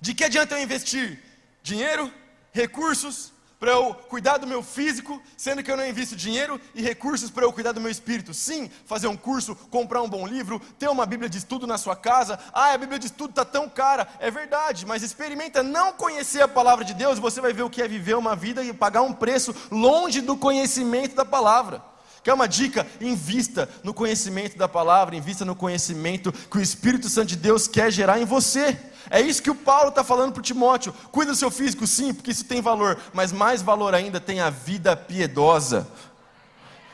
De 0.00 0.12
que 0.12 0.24
adianta 0.24 0.54
eu 0.54 0.62
investir 0.62 1.22
dinheiro, 1.62 2.12
recursos, 2.52 3.32
para 3.58 3.72
eu 3.72 3.94
cuidar 3.94 4.36
do 4.36 4.46
meu 4.46 4.62
físico, 4.62 5.20
sendo 5.36 5.62
que 5.62 5.70
eu 5.70 5.76
não 5.76 5.86
invisto 5.86 6.14
dinheiro 6.14 6.60
e 6.74 6.82
recursos 6.82 7.30
para 7.30 7.44
eu 7.44 7.52
cuidar 7.52 7.72
do 7.72 7.80
meu 7.80 7.90
espírito. 7.90 8.34
Sim, 8.34 8.70
fazer 8.84 9.06
um 9.06 9.16
curso, 9.16 9.56
comprar 9.70 10.02
um 10.02 10.08
bom 10.08 10.26
livro, 10.26 10.60
ter 10.78 10.88
uma 10.88 11.06
Bíblia 11.06 11.28
de 11.28 11.38
estudo 11.38 11.66
na 11.66 11.78
sua 11.78 11.96
casa. 11.96 12.38
Ah, 12.52 12.72
a 12.72 12.78
Bíblia 12.78 12.98
de 12.98 13.06
estudo 13.06 13.30
está 13.30 13.44
tão 13.44 13.68
cara. 13.68 14.06
É 14.18 14.30
verdade, 14.30 14.84
mas 14.84 15.02
experimenta 15.02 15.62
não 15.62 15.92
conhecer 15.92 16.42
a 16.42 16.48
palavra 16.48 16.84
de 16.84 16.92
Deus, 16.92 17.18
você 17.18 17.40
vai 17.40 17.52
ver 17.52 17.62
o 17.62 17.70
que 17.70 17.80
é 17.80 17.88
viver 17.88 18.16
uma 18.16 18.36
vida 18.36 18.62
e 18.62 18.72
pagar 18.72 19.02
um 19.02 19.12
preço 19.12 19.54
longe 19.70 20.20
do 20.20 20.36
conhecimento 20.36 21.16
da 21.16 21.24
palavra. 21.24 21.82
Quer 22.22 22.34
uma 22.34 22.48
dica? 22.48 22.86
Invista 23.00 23.68
no 23.84 23.94
conhecimento 23.94 24.58
da 24.58 24.66
palavra, 24.66 25.14
invista 25.14 25.44
no 25.44 25.54
conhecimento 25.54 26.32
que 26.32 26.58
o 26.58 26.60
Espírito 26.60 27.08
Santo 27.08 27.28
de 27.28 27.36
Deus 27.36 27.68
quer 27.68 27.90
gerar 27.90 28.20
em 28.20 28.24
você. 28.24 28.76
É 29.10 29.20
isso 29.20 29.42
que 29.42 29.50
o 29.50 29.54
Paulo 29.54 29.90
está 29.90 30.02
falando 30.02 30.32
para 30.32 30.42
Timóteo. 30.42 30.94
Cuida 31.10 31.32
do 31.32 31.36
seu 31.36 31.50
físico, 31.50 31.86
sim, 31.86 32.12
porque 32.12 32.30
isso 32.30 32.44
tem 32.44 32.60
valor, 32.60 32.98
mas 33.12 33.32
mais 33.32 33.62
valor 33.62 33.94
ainda 33.94 34.20
tem 34.20 34.40
a 34.40 34.50
vida 34.50 34.96
piedosa. 34.96 35.86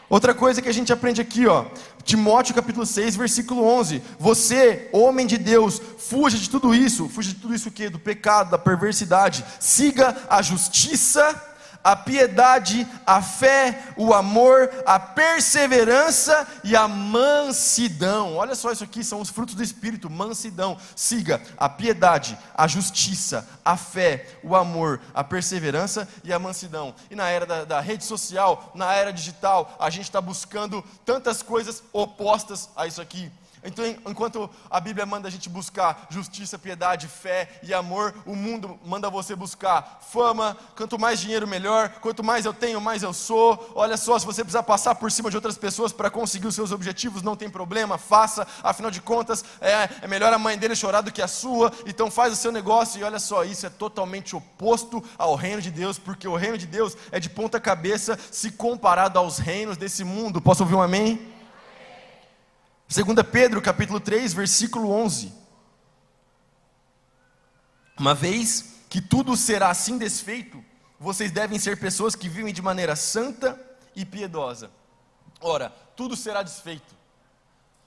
Outra 0.09 0.35
coisa 0.35 0.61
que 0.61 0.69
a 0.69 0.75
gente 0.75 0.92
aprende 0.92 1.23
aqui, 1.23 1.47
ó, 1.47 1.64
Timóteo 2.04 2.54
capítulo 2.54 2.85
6, 2.85 3.16
versículo 3.16 3.64
11. 3.64 4.02
Você, 4.19 4.90
homem 4.92 5.26
de 5.26 5.38
Deus, 5.38 5.81
fuja 5.97 6.37
de 6.37 6.50
tudo 6.50 6.75
isso. 6.75 7.09
Fuja 7.09 7.31
de 7.31 7.37
tudo 7.37 7.54
isso 7.54 7.71
o 7.71 7.73
quê? 7.73 7.88
Do 7.88 7.99
pecado, 7.99 8.50
da 8.50 8.59
perversidade. 8.59 9.42
Siga 9.59 10.14
a 10.28 10.42
justiça, 10.42 11.51
a 11.82 11.96
piedade, 11.96 12.86
a 13.06 13.20
fé, 13.20 13.82
o 13.96 14.14
amor, 14.14 14.70
a 14.86 14.98
perseverança 14.98 16.46
e 16.64 16.76
a 16.76 16.86
mansidão. 16.86 18.36
Olha 18.36 18.54
só, 18.54 18.70
isso 18.70 18.84
aqui 18.84 19.02
são 19.02 19.20
os 19.20 19.30
frutos 19.30 19.54
do 19.54 19.62
Espírito: 19.62 20.08
mansidão. 20.08 20.76
Siga 20.94 21.40
a 21.56 21.68
piedade, 21.68 22.38
a 22.54 22.66
justiça, 22.66 23.48
a 23.64 23.76
fé, 23.76 24.26
o 24.42 24.54
amor, 24.54 25.00
a 25.14 25.24
perseverança 25.24 26.08
e 26.24 26.32
a 26.32 26.38
mansidão. 26.38 26.94
E 27.10 27.16
na 27.16 27.28
era 27.28 27.46
da, 27.46 27.64
da 27.64 27.80
rede 27.80 28.04
social, 28.04 28.70
na 28.74 28.92
era 28.92 29.12
digital, 29.12 29.76
a 29.78 29.90
gente 29.90 30.04
está 30.04 30.20
buscando 30.20 30.84
tantas 31.04 31.42
coisas 31.42 31.82
opostas 31.92 32.68
a 32.76 32.86
isso 32.86 33.00
aqui. 33.00 33.30
Então, 33.64 33.85
enquanto 34.07 34.50
a 34.69 34.81
Bíblia 34.81 35.07
manda 35.07 35.28
a 35.28 35.31
gente 35.31 35.49
buscar 35.49 36.07
justiça, 36.11 36.59
piedade, 36.59 37.07
fé 37.07 37.61
e 37.62 37.73
amor, 37.73 38.12
o 38.26 38.35
mundo 38.35 38.78
manda 38.85 39.09
você 39.09 39.37
buscar 39.37 40.00
fama. 40.11 40.57
Quanto 40.76 40.99
mais 40.99 41.21
dinheiro, 41.21 41.47
melhor. 41.47 41.88
Quanto 42.00 42.25
mais 42.25 42.45
eu 42.45 42.52
tenho, 42.52 42.81
mais 42.81 43.02
eu 43.02 43.12
sou. 43.12 43.73
Olha 43.75 43.97
só, 43.97 44.19
se 44.19 44.26
você 44.26 44.42
precisar 44.42 44.64
passar 44.64 44.97
por 44.97 45.12
cima 45.12 45.31
de 45.31 45.37
outras 45.37 45.57
pessoas 45.57 45.92
para 45.92 46.11
conseguir 46.11 46.49
os 46.49 46.54
seus 46.54 46.73
objetivos, 46.73 47.23
não 47.23 47.37
tem 47.37 47.49
problema, 47.49 47.99
faça. 47.99 48.47
Afinal 48.62 48.90
de 48.90 49.00
contas, 49.00 49.45
é, 49.61 49.88
é 50.02 50.09
melhor 50.09 50.33
a 50.33 50.38
mãe 50.38 50.59
dele 50.59 50.75
chorar 50.75 51.00
do 51.00 51.12
que 51.12 51.23
a 51.23 51.28
sua. 51.28 51.73
Então, 51.87 52.11
faz 52.11 52.33
o 52.33 52.37
seu 52.37 52.50
negócio. 52.50 53.00
E 53.00 53.04
olha 53.04 53.21
só, 53.21 53.45
isso 53.45 53.64
é 53.64 53.71
totalmente 53.71 54.35
oposto 54.35 55.02
ao 55.16 55.37
reino 55.37 55.62
de 55.62 55.71
Deus, 55.71 55.99
porque 55.99 56.26
o 56.26 56.37
reino 56.37 56.59
de 56.59 56.66
Deus 56.66 56.97
é 57.12 57.21
de 57.21 57.31
ponta 57.31 57.61
cabeça 57.61 58.19
se 58.31 58.50
comparado 58.50 59.19
aos 59.19 59.38
reinos 59.38 59.76
desse 59.76 60.02
mundo. 60.02 60.40
Posso 60.40 60.64
ouvir 60.64 60.75
um 60.75 60.83
amém? 60.83 61.33
2 62.92 63.26
Pedro 63.30 63.62
capítulo 63.62 63.99
3, 63.99 64.34
versículo 64.34 64.90
11. 64.90 65.32
Uma 67.99 68.14
vez 68.14 68.80
que 68.90 69.00
tudo 69.00 69.34
será 69.34 69.70
assim 69.70 69.96
desfeito, 69.96 70.62
vocês 71.00 71.32
devem 71.32 71.58
ser 71.58 71.78
pessoas 71.78 72.14
que 72.14 72.28
vivem 72.28 72.52
de 72.52 72.61
maneira 72.61 72.94
santa 72.94 73.58
e 73.96 74.04
piedosa. 74.04 74.70
Ora, 75.40 75.70
tudo 75.96 76.14
será 76.14 76.42
desfeito. 76.42 76.94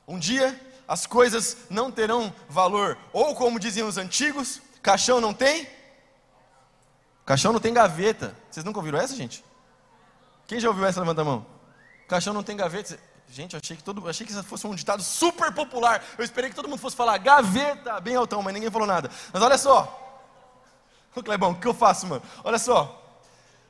Um 0.07 0.17
dia 0.17 0.59
as 0.88 1.05
coisas 1.05 1.57
não 1.69 1.91
terão 1.91 2.33
valor, 2.50 2.97
ou 3.13 3.35
como 3.35 3.59
diziam 3.59 3.88
os 3.88 3.97
antigos, 3.97 4.59
caixão 4.81 5.21
não 5.21 5.33
tem? 5.33 5.67
Caixão 7.25 7.53
não 7.53 7.59
tem 7.59 7.74
gaveta. 7.74 8.35
Vocês 8.50 8.63
nunca 8.63 8.79
ouviram 8.79 9.00
essa, 9.00 9.15
gente? 9.15 9.45
Quem 10.47 10.59
já 10.59 10.67
ouviu 10.67 10.85
essa? 10.85 11.00
Levanta 11.00 11.21
a 11.21 11.25
mão. 11.25 11.45
Caixão 12.07 12.33
não 12.33 12.43
tem 12.43 12.55
gaveta. 12.55 13.00
Gente, 13.29 13.55
achei 13.55 13.75
que 13.75 13.84
todo, 13.84 14.08
achei 14.08 14.25
que 14.25 14.32
isso 14.32 14.44
fosse 14.44 14.65
um 14.65 14.75
ditado 14.75 15.03
super 15.03 15.51
popular. 15.51 16.03
Eu 16.17 16.24
esperei 16.24 16.50
que 16.50 16.55
todo 16.55 16.70
mundo 16.70 16.79
fosse 16.79 16.96
falar 16.96 17.17
gaveta, 17.17 18.00
bem 18.00 18.15
altão, 18.15 18.41
mas 18.41 18.53
ninguém 18.53 18.72
falou 18.72 18.88
nada. 18.88 19.10
Mas 19.34 19.41
olha 19.41 19.58
só. 19.58 20.01
Ô 21.15 21.24
Clebão, 21.24 21.51
o 21.51 21.60
que 21.60 21.67
eu 21.67 21.74
faço, 21.74 22.08
mano? 22.08 22.24
Olha 22.44 22.60
só. 22.60 23.01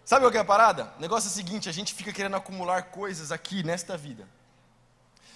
Sabe 0.03 0.25
o 0.25 0.31
que 0.31 0.37
é 0.37 0.41
a 0.41 0.45
parada? 0.45 0.93
O 0.97 1.01
negócio 1.01 1.27
é 1.27 1.31
o 1.31 1.33
seguinte, 1.33 1.67
a 1.67 1.71
gente 1.71 1.93
fica 1.93 2.13
querendo 2.13 2.35
acumular 2.35 2.83
coisas 2.83 3.31
aqui 3.31 3.63
nesta 3.63 3.97
vida. 3.97 4.27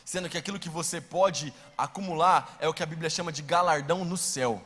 Sendo 0.05 0.29
que 0.29 0.37
aquilo 0.37 0.59
que 0.59 0.69
você 0.69 0.99
pode 1.01 1.53
acumular 1.77 2.55
é 2.59 2.67
o 2.67 2.73
que 2.73 2.83
a 2.83 2.85
Bíblia 2.85 3.09
chama 3.09 3.31
de 3.31 3.41
galardão 3.41 4.05
no 4.05 4.17
céu. 4.17 4.61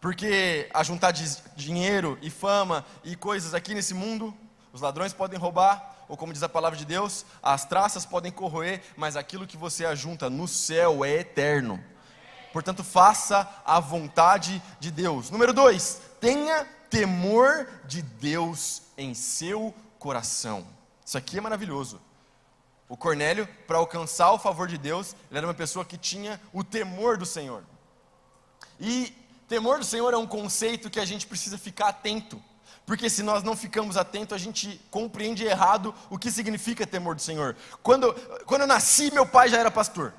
Porque 0.00 0.68
a 0.72 0.82
juntar 0.82 1.10
dinheiro 1.10 2.18
e 2.20 2.30
fama 2.30 2.84
e 3.02 3.16
coisas 3.16 3.54
aqui 3.54 3.74
nesse 3.74 3.94
mundo, 3.94 4.34
os 4.72 4.80
ladrões 4.80 5.12
podem 5.12 5.38
roubar, 5.38 5.95
ou 6.08 6.16
como 6.16 6.32
diz 6.32 6.42
a 6.42 6.48
palavra 6.48 6.78
de 6.78 6.84
Deus, 6.84 7.26
as 7.42 7.64
traças 7.64 8.06
podem 8.06 8.32
corroer, 8.32 8.82
mas 8.96 9.16
aquilo 9.16 9.46
que 9.46 9.56
você 9.56 9.84
ajunta 9.84 10.30
no 10.30 10.46
céu 10.46 11.04
é 11.04 11.20
eterno. 11.20 11.82
Portanto, 12.52 12.82
faça 12.82 13.48
a 13.64 13.80
vontade 13.80 14.62
de 14.80 14.90
Deus. 14.90 15.30
Número 15.30 15.52
dois, 15.52 16.00
tenha 16.20 16.64
temor 16.88 17.68
de 17.84 18.00
Deus 18.02 18.82
em 18.96 19.12
seu 19.14 19.74
coração. 19.98 20.66
Isso 21.04 21.18
aqui 21.18 21.38
é 21.38 21.40
maravilhoso. 21.40 22.00
O 22.88 22.96
Cornélio, 22.96 23.48
para 23.66 23.78
alcançar 23.78 24.32
o 24.32 24.38
favor 24.38 24.68
de 24.68 24.78
Deus, 24.78 25.14
ele 25.28 25.38
era 25.38 25.46
uma 25.46 25.54
pessoa 25.54 25.84
que 25.84 25.98
tinha 25.98 26.40
o 26.52 26.62
temor 26.62 27.16
do 27.16 27.26
Senhor. 27.26 27.64
E 28.78 29.12
temor 29.48 29.78
do 29.78 29.84
Senhor 29.84 30.14
é 30.14 30.16
um 30.16 30.26
conceito 30.26 30.88
que 30.88 31.00
a 31.00 31.04
gente 31.04 31.26
precisa 31.26 31.58
ficar 31.58 31.88
atento. 31.88 32.42
Porque 32.86 33.10
se 33.10 33.24
nós 33.24 33.42
não 33.42 33.56
ficamos 33.56 33.96
atentos, 33.96 34.32
a 34.32 34.38
gente 34.38 34.80
compreende 34.92 35.44
errado 35.44 35.92
o 36.08 36.16
que 36.16 36.30
significa 36.30 36.86
temor 36.86 37.16
do 37.16 37.20
Senhor. 37.20 37.56
Quando, 37.82 38.14
quando 38.46 38.60
eu 38.60 38.66
nasci, 38.68 39.12
meu 39.12 39.26
pai 39.26 39.48
já 39.48 39.58
era 39.58 39.72
pastor. 39.72 40.14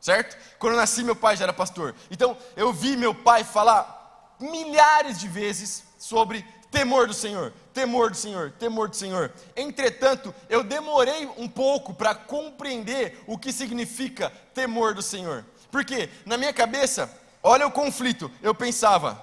Certo? 0.00 0.38
Quando 0.60 0.74
eu 0.74 0.78
nasci, 0.78 1.02
meu 1.02 1.16
pai 1.16 1.36
já 1.36 1.44
era 1.44 1.52
pastor. 1.52 1.96
Então, 2.08 2.38
eu 2.54 2.72
vi 2.72 2.96
meu 2.96 3.12
pai 3.12 3.42
falar 3.42 4.36
milhares 4.38 5.18
de 5.18 5.26
vezes 5.26 5.82
sobre 5.98 6.46
temor 6.70 7.08
do 7.08 7.14
Senhor, 7.14 7.52
temor 7.74 8.10
do 8.10 8.16
Senhor, 8.16 8.52
temor 8.52 8.88
do 8.88 8.94
Senhor. 8.94 9.32
Entretanto, 9.56 10.32
eu 10.48 10.62
demorei 10.62 11.28
um 11.36 11.48
pouco 11.48 11.92
para 11.92 12.14
compreender 12.14 13.20
o 13.26 13.36
que 13.36 13.52
significa 13.52 14.30
temor 14.54 14.94
do 14.94 15.02
Senhor. 15.02 15.44
Porque 15.72 16.08
na 16.24 16.36
minha 16.36 16.52
cabeça, 16.52 17.10
olha 17.42 17.66
o 17.66 17.72
conflito. 17.72 18.30
Eu 18.40 18.54
pensava, 18.54 19.20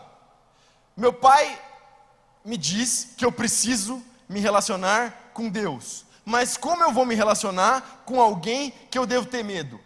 meu 0.98 1.14
pai 1.14 1.58
me 2.44 2.58
diz 2.58 3.10
que 3.18 3.26
eu 3.26 3.32
preciso 3.32 4.04
me 4.28 4.40
relacionar 4.40 5.32
com 5.34 5.50
Deus. 5.50 6.06
Mas 6.26 6.58
como 6.58 6.84
eu 6.84 6.92
vou 6.92 7.06
me 7.06 7.16
relacionar 7.16 8.04
com 8.06 8.22
alguém 8.22 8.74
que 8.90 8.98
eu 8.98 9.06
devo 9.06 9.26
ter 9.26 9.44
medo? 9.44 9.80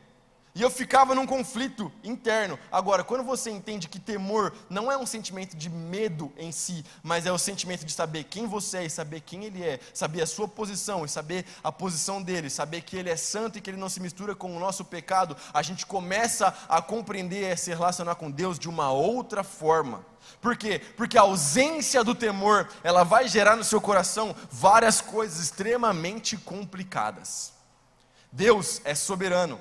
E 0.57 0.61
eu 0.63 0.71
ficava 0.71 1.13
num 1.13 1.27
conflito 1.27 1.91
interno. 2.03 2.57
Agora, 2.71 3.03
quando 3.03 3.23
você 3.23 3.51
entende 3.51 3.87
que 3.87 3.99
temor 3.99 4.51
não 4.67 4.91
é 4.91 4.97
um 4.97 5.05
sentimento 5.05 5.55
de 5.55 5.69
medo 5.69 6.33
em 6.35 6.51
si, 6.51 6.83
mas 7.03 7.27
é 7.27 7.31
o 7.31 7.37
sentimento 7.37 7.85
de 7.85 7.91
saber 7.91 8.23
quem 8.23 8.47
você 8.47 8.77
é 8.79 8.85
e 8.85 8.89
saber 8.89 9.21
quem 9.21 9.45
ele 9.45 9.63
é, 9.63 9.79
saber 9.93 10.23
a 10.23 10.25
sua 10.25 10.47
posição 10.47 11.05
e 11.05 11.09
saber 11.09 11.45
a 11.63 11.71
posição 11.71 12.23
dele, 12.23 12.49
saber 12.49 12.81
que 12.81 12.97
ele 12.97 13.07
é 13.07 13.15
santo 13.15 13.59
e 13.59 13.61
que 13.61 13.69
ele 13.69 13.77
não 13.77 13.87
se 13.87 13.99
mistura 13.99 14.33
com 14.33 14.57
o 14.57 14.59
nosso 14.59 14.83
pecado, 14.83 15.37
a 15.53 15.61
gente 15.61 15.85
começa 15.85 16.51
a 16.67 16.81
compreender 16.81 17.53
e 17.53 17.55
se 17.55 17.69
relacionar 17.69 18.15
com 18.15 18.31
Deus 18.31 18.57
de 18.57 18.67
uma 18.67 18.91
outra 18.91 19.43
forma. 19.43 20.03
Por 20.41 20.57
quê? 20.57 20.81
Porque 20.97 21.19
a 21.19 21.21
ausência 21.21 22.03
do 22.03 22.15
temor, 22.15 22.67
ela 22.83 23.03
vai 23.03 23.27
gerar 23.27 23.55
no 23.55 23.63
seu 23.63 23.79
coração 23.79 24.35
várias 24.49 25.01
coisas 25.01 25.39
extremamente 25.39 26.35
complicadas. 26.35 27.53
Deus 28.31 28.81
é 28.83 28.95
soberano. 28.95 29.59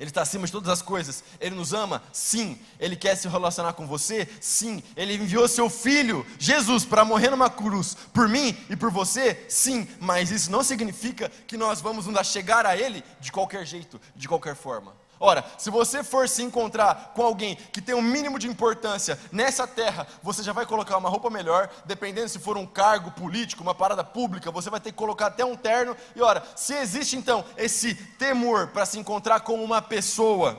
Ele 0.00 0.08
está 0.08 0.22
acima 0.22 0.46
de 0.46 0.52
todas 0.52 0.70
as 0.70 0.80
coisas. 0.80 1.22
Ele 1.38 1.54
nos 1.54 1.74
ama? 1.74 2.02
Sim. 2.10 2.58
Ele 2.78 2.96
quer 2.96 3.14
se 3.16 3.28
relacionar 3.28 3.74
com 3.74 3.86
você? 3.86 4.26
Sim. 4.40 4.82
Ele 4.96 5.14
enviou 5.14 5.46
seu 5.46 5.68
filho, 5.68 6.26
Jesus, 6.38 6.86
para 6.86 7.04
morrer 7.04 7.28
numa 7.28 7.50
cruz 7.50 7.94
por 8.10 8.26
mim 8.26 8.56
e 8.70 8.74
por 8.74 8.90
você? 8.90 9.44
Sim. 9.46 9.86
Mas 10.00 10.30
isso 10.30 10.50
não 10.50 10.64
significa 10.64 11.30
que 11.46 11.58
nós 11.58 11.82
vamos 11.82 12.06
nos 12.06 12.26
chegar 12.26 12.64
a 12.64 12.74
Ele 12.74 13.04
de 13.20 13.30
qualquer 13.30 13.66
jeito, 13.66 14.00
de 14.16 14.26
qualquer 14.26 14.56
forma. 14.56 14.94
Ora, 15.22 15.44
se 15.58 15.68
você 15.68 16.02
for 16.02 16.26
se 16.26 16.42
encontrar 16.42 17.12
com 17.14 17.22
alguém 17.22 17.54
que 17.54 17.82
tem 17.82 17.94
um 17.94 18.00
mínimo 18.00 18.38
de 18.38 18.48
importância 18.48 19.20
nessa 19.30 19.66
terra, 19.66 20.06
você 20.22 20.42
já 20.42 20.54
vai 20.54 20.64
colocar 20.64 20.96
uma 20.96 21.10
roupa 21.10 21.28
melhor, 21.28 21.70
dependendo 21.84 22.30
se 22.30 22.38
for 22.38 22.56
um 22.56 22.66
cargo 22.66 23.10
político, 23.10 23.62
uma 23.62 23.74
parada 23.74 24.02
pública, 24.02 24.50
você 24.50 24.70
vai 24.70 24.80
ter 24.80 24.92
que 24.92 24.96
colocar 24.96 25.26
até 25.26 25.44
um 25.44 25.54
terno. 25.54 25.94
E 26.16 26.22
ora, 26.22 26.42
se 26.56 26.72
existe 26.72 27.16
então 27.16 27.44
esse 27.58 27.94
temor 27.94 28.68
para 28.68 28.86
se 28.86 28.98
encontrar 28.98 29.40
com 29.40 29.62
uma 29.62 29.82
pessoa 29.82 30.58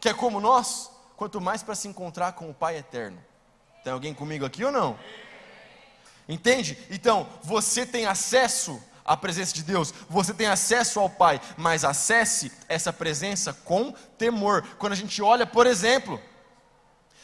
que 0.00 0.08
é 0.08 0.14
como 0.14 0.40
nós, 0.40 0.90
quanto 1.16 1.40
mais 1.40 1.62
para 1.62 1.76
se 1.76 1.86
encontrar 1.86 2.32
com 2.32 2.50
o 2.50 2.54
Pai 2.54 2.78
eterno. 2.78 3.22
Tem 3.84 3.92
alguém 3.92 4.12
comigo 4.12 4.44
aqui 4.44 4.64
ou 4.64 4.72
não? 4.72 4.98
Entende? 6.28 6.76
Então, 6.90 7.28
você 7.40 7.86
tem 7.86 8.04
acesso 8.04 8.82
a 9.06 9.16
presença 9.16 9.54
de 9.54 9.62
Deus, 9.62 9.94
você 10.08 10.34
tem 10.34 10.46
acesso 10.46 10.98
ao 10.98 11.08
Pai, 11.08 11.40
mas 11.56 11.84
acesse 11.84 12.52
essa 12.68 12.92
presença 12.92 13.52
com 13.52 13.92
temor. 14.18 14.64
Quando 14.78 14.92
a 14.92 14.96
gente 14.96 15.22
olha, 15.22 15.46
por 15.46 15.66
exemplo, 15.66 16.20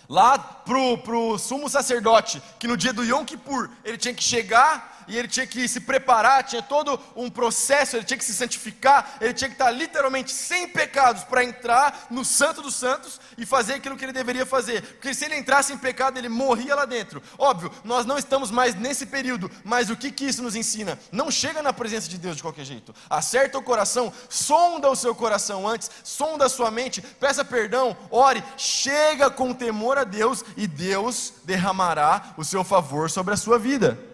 lá 0.09 0.39
pro, 0.39 0.99
pro 0.99 1.39
sumo 1.39 1.69
sacerdote, 1.69 2.43
que 2.59 2.69
no 2.69 2.77
dia 2.77 2.93
do 2.93 3.05
Yom 3.05 3.25
Kippur 3.25 3.71
ele 3.85 3.99
tinha 3.99 4.15
que 4.15 4.23
chegar 4.23 5.01
e 5.09 5.16
ele 5.16 5.28
tinha 5.28 5.47
que 5.47 5.66
se 5.68 5.80
preparar, 5.80 6.44
tinha 6.44 6.62
todo 6.62 6.99
um 7.16 7.30
processo, 7.30 7.97
ele 7.97 8.04
tinha 8.04 8.18
que 8.18 8.25
se 8.25 8.35
santificar, 8.35 9.16
ele 9.21 9.35
tinha 9.35 9.49
que 9.49 9.54
estar 9.54 9.71
literalmente 9.71 10.30
sem 10.30 10.68
pecados 10.68 11.25
para 11.25 11.44
entrar 11.44 12.06
no 12.11 12.25
Santo 12.25 12.62
dos 12.62 12.75
Santos 12.75 13.21
e 13.37 13.47
fazer 13.47 13.75
aquilo 13.75 13.97
que 13.97 14.04
ele 14.04 14.12
deveria 14.12 14.47
fazer, 14.47 14.82
porque 14.82 15.14
se 15.14 15.25
ele 15.25 15.37
entrasse 15.37 15.73
em 15.73 15.78
pecado, 15.78 16.18
ele 16.18 16.28
morria 16.28 16.75
lá 16.75 16.85
dentro. 16.85 17.23
Óbvio, 17.38 17.73
nós 17.85 18.06
não 18.06 18.18
estamos 18.18 18.50
mais 18.50 18.75
nesse 18.75 19.06
período, 19.06 19.50
mas 19.64 19.90
o 19.90 19.97
que, 19.97 20.11
que 20.11 20.25
isso 20.25 20.42
nos 20.42 20.56
ensina? 20.56 20.99
Não 21.11 21.30
chega 21.30 21.62
na 21.62 21.73
presença 21.73 22.09
de 22.09 22.18
Deus 22.18 22.37
de 22.37 22.42
qualquer 22.42 22.64
jeito, 22.64 22.94
acerta 23.09 23.59
o 23.59 23.62
coração, 23.62 24.12
sonda 24.28 24.90
o 24.90 24.97
seu 24.97 25.14
coração 25.14 25.66
antes, 25.66 25.90
sonda 26.04 26.47
a 26.47 26.49
sua 26.49 26.71
mente, 26.71 27.00
peça 27.00 27.44
perdão, 27.44 27.97
ore, 28.11 28.42
chega 28.56 29.30
com 29.30 29.52
temor 29.54 29.99
a 29.99 30.04
Deus 30.04 30.44
e 30.56 30.66
Deus 30.66 31.35
derramará 31.44 32.35
o 32.37 32.44
seu 32.44 32.64
favor 32.64 33.11
sobre 33.11 33.35
a 33.35 33.37
sua 33.37 33.59
vida. 33.59 34.12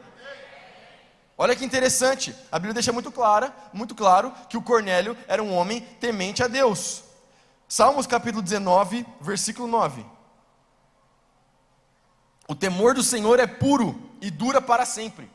Olha 1.41 1.55
que 1.55 1.65
interessante, 1.65 2.35
a 2.51 2.59
Bíblia 2.59 2.75
deixa 2.75 2.93
muito 2.93 3.13
clara, 3.13 3.55
muito 3.73 3.95
claro 3.95 4.33
que 4.49 4.57
o 4.57 4.63
Cornélio 4.63 5.17
era 5.29 5.41
um 5.41 5.55
homem 5.55 5.81
temente 6.01 6.43
a 6.43 6.49
Deus. 6.49 7.05
Salmos 7.69 8.09
capítulo 8.09 8.43
19, 8.43 9.07
versículo 9.21 9.69
9. 9.69 10.05
O 12.49 12.57
temor 12.57 12.93
do 12.93 13.05
Senhor 13.05 13.39
é 13.39 13.47
puro 13.47 14.11
e 14.21 14.33
dura 14.33 14.61
para 14.61 14.85
sempre. 14.85 15.31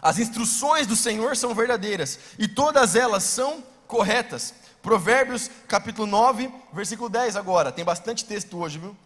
As 0.00 0.18
instruções 0.18 0.86
do 0.86 0.96
Senhor 0.96 1.36
são 1.36 1.54
verdadeiras 1.54 2.18
e 2.38 2.48
todas 2.48 2.96
elas 2.96 3.24
são 3.24 3.62
corretas. 3.86 4.54
Provérbios 4.80 5.50
capítulo 5.68 6.06
9, 6.06 6.50
versículo 6.72 7.10
10 7.10 7.36
agora. 7.36 7.70
Tem 7.70 7.84
bastante 7.84 8.24
texto 8.24 8.58
hoje, 8.58 8.78
viu? 8.78 8.96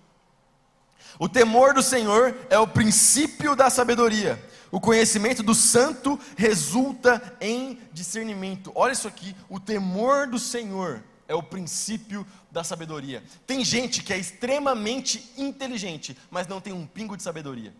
O 1.18 1.28
temor 1.28 1.74
do 1.74 1.82
Senhor 1.82 2.36
é 2.48 2.58
o 2.58 2.68
princípio 2.68 3.56
da 3.56 3.68
sabedoria. 3.68 4.40
O 4.70 4.80
conhecimento 4.80 5.42
do 5.42 5.54
santo 5.54 6.18
resulta 6.36 7.36
em 7.40 7.80
discernimento. 7.92 8.70
Olha 8.74 8.92
isso 8.92 9.08
aqui, 9.08 9.34
o 9.48 9.58
temor 9.58 10.26
do 10.26 10.38
Senhor 10.38 11.02
é 11.26 11.34
o 11.34 11.42
princípio 11.42 12.26
da 12.50 12.62
sabedoria. 12.64 13.22
Tem 13.46 13.64
gente 13.64 14.02
que 14.02 14.12
é 14.12 14.18
extremamente 14.18 15.32
inteligente, 15.36 16.16
mas 16.30 16.46
não 16.46 16.60
tem 16.60 16.72
um 16.72 16.86
pingo 16.86 17.16
de 17.16 17.22
sabedoria. 17.22 17.74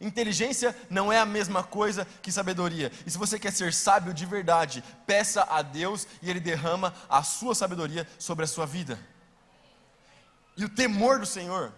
Inteligência 0.00 0.76
não 0.90 1.12
é 1.12 1.18
a 1.20 1.26
mesma 1.26 1.62
coisa 1.62 2.06
que 2.20 2.32
sabedoria. 2.32 2.90
E 3.06 3.10
se 3.10 3.16
você 3.16 3.38
quer 3.38 3.52
ser 3.52 3.72
sábio 3.72 4.12
de 4.12 4.26
verdade, 4.26 4.82
peça 5.06 5.46
a 5.48 5.62
Deus 5.62 6.08
e 6.20 6.28
Ele 6.28 6.40
derrama 6.40 6.92
a 7.08 7.22
sua 7.22 7.54
sabedoria 7.54 8.06
sobre 8.18 8.44
a 8.44 8.48
sua 8.48 8.66
vida. 8.66 8.98
E 10.56 10.64
o 10.64 10.68
temor 10.68 11.20
do 11.20 11.26
Senhor 11.26 11.72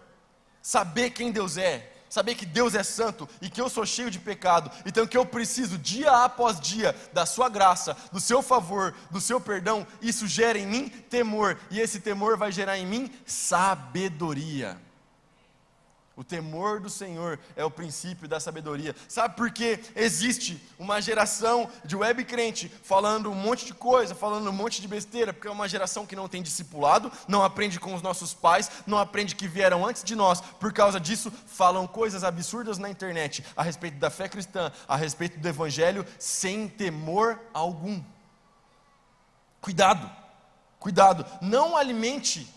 saber 0.59 1.11
quem 1.11 1.31
Deus 1.31 1.55
é, 1.55 1.94
saber 2.09 2.35
que 2.35 2.45
Deus 2.45 2.75
é 2.75 2.83
santo 2.83 3.27
e 3.41 3.49
que 3.49 3.59
eu 3.59 3.69
sou 3.69 3.85
cheio 3.85 4.11
de 4.11 4.19
pecado, 4.19 4.71
então 4.85 5.07
que 5.07 5.17
eu 5.17 5.25
preciso 5.25 5.77
dia 5.77 6.11
após 6.23 6.59
dia 6.59 6.95
da 7.13 7.25
sua 7.25 7.49
graça, 7.49 7.95
do 8.11 8.19
seu 8.19 8.41
favor, 8.41 8.93
do 9.11 9.19
seu 9.19 9.39
perdão, 9.39 9.85
isso 10.01 10.27
gera 10.27 10.57
em 10.57 10.65
mim 10.67 10.89
temor, 10.89 11.57
e 11.69 11.79
esse 11.79 11.99
temor 11.99 12.37
vai 12.37 12.51
gerar 12.51 12.77
em 12.77 12.85
mim 12.85 13.11
sabedoria. 13.25 14.77
O 16.17 16.23
temor 16.23 16.79
do 16.79 16.89
Senhor 16.89 17.37
é 17.57 17.65
o 17.65 17.69
princípio 17.69 18.25
da 18.25 18.39
sabedoria. 18.39 18.95
Sabe 19.05 19.35
por 19.35 19.51
que 19.51 19.81
existe 19.93 20.63
uma 20.79 21.01
geração 21.01 21.69
de 21.83 21.93
web 21.93 22.23
crente 22.23 22.71
falando 22.83 23.29
um 23.29 23.35
monte 23.35 23.65
de 23.65 23.73
coisa, 23.73 24.15
falando 24.15 24.49
um 24.49 24.53
monte 24.53 24.81
de 24.81 24.87
besteira? 24.87 25.33
Porque 25.33 25.49
é 25.49 25.51
uma 25.51 25.67
geração 25.67 26.05
que 26.05 26.15
não 26.15 26.29
tem 26.29 26.41
discipulado, 26.41 27.11
não 27.27 27.43
aprende 27.43 27.81
com 27.81 27.93
os 27.93 28.01
nossos 28.01 28.33
pais, 28.33 28.71
não 28.87 28.97
aprende 28.97 29.35
que 29.35 29.45
vieram 29.45 29.85
antes 29.85 30.05
de 30.05 30.15
nós. 30.15 30.39
Por 30.39 30.71
causa 30.71 31.01
disso, 31.01 31.29
falam 31.47 31.85
coisas 31.85 32.23
absurdas 32.23 32.77
na 32.77 32.89
internet 32.89 33.43
a 33.53 33.61
respeito 33.61 33.97
da 33.97 34.09
fé 34.09 34.29
cristã, 34.29 34.71
a 34.87 34.95
respeito 34.95 35.37
do 35.37 35.47
evangelho, 35.47 36.05
sem 36.17 36.69
temor 36.69 37.37
algum. 37.53 38.01
Cuidado, 39.59 40.09
cuidado, 40.79 41.25
não 41.41 41.75
alimente 41.75 42.54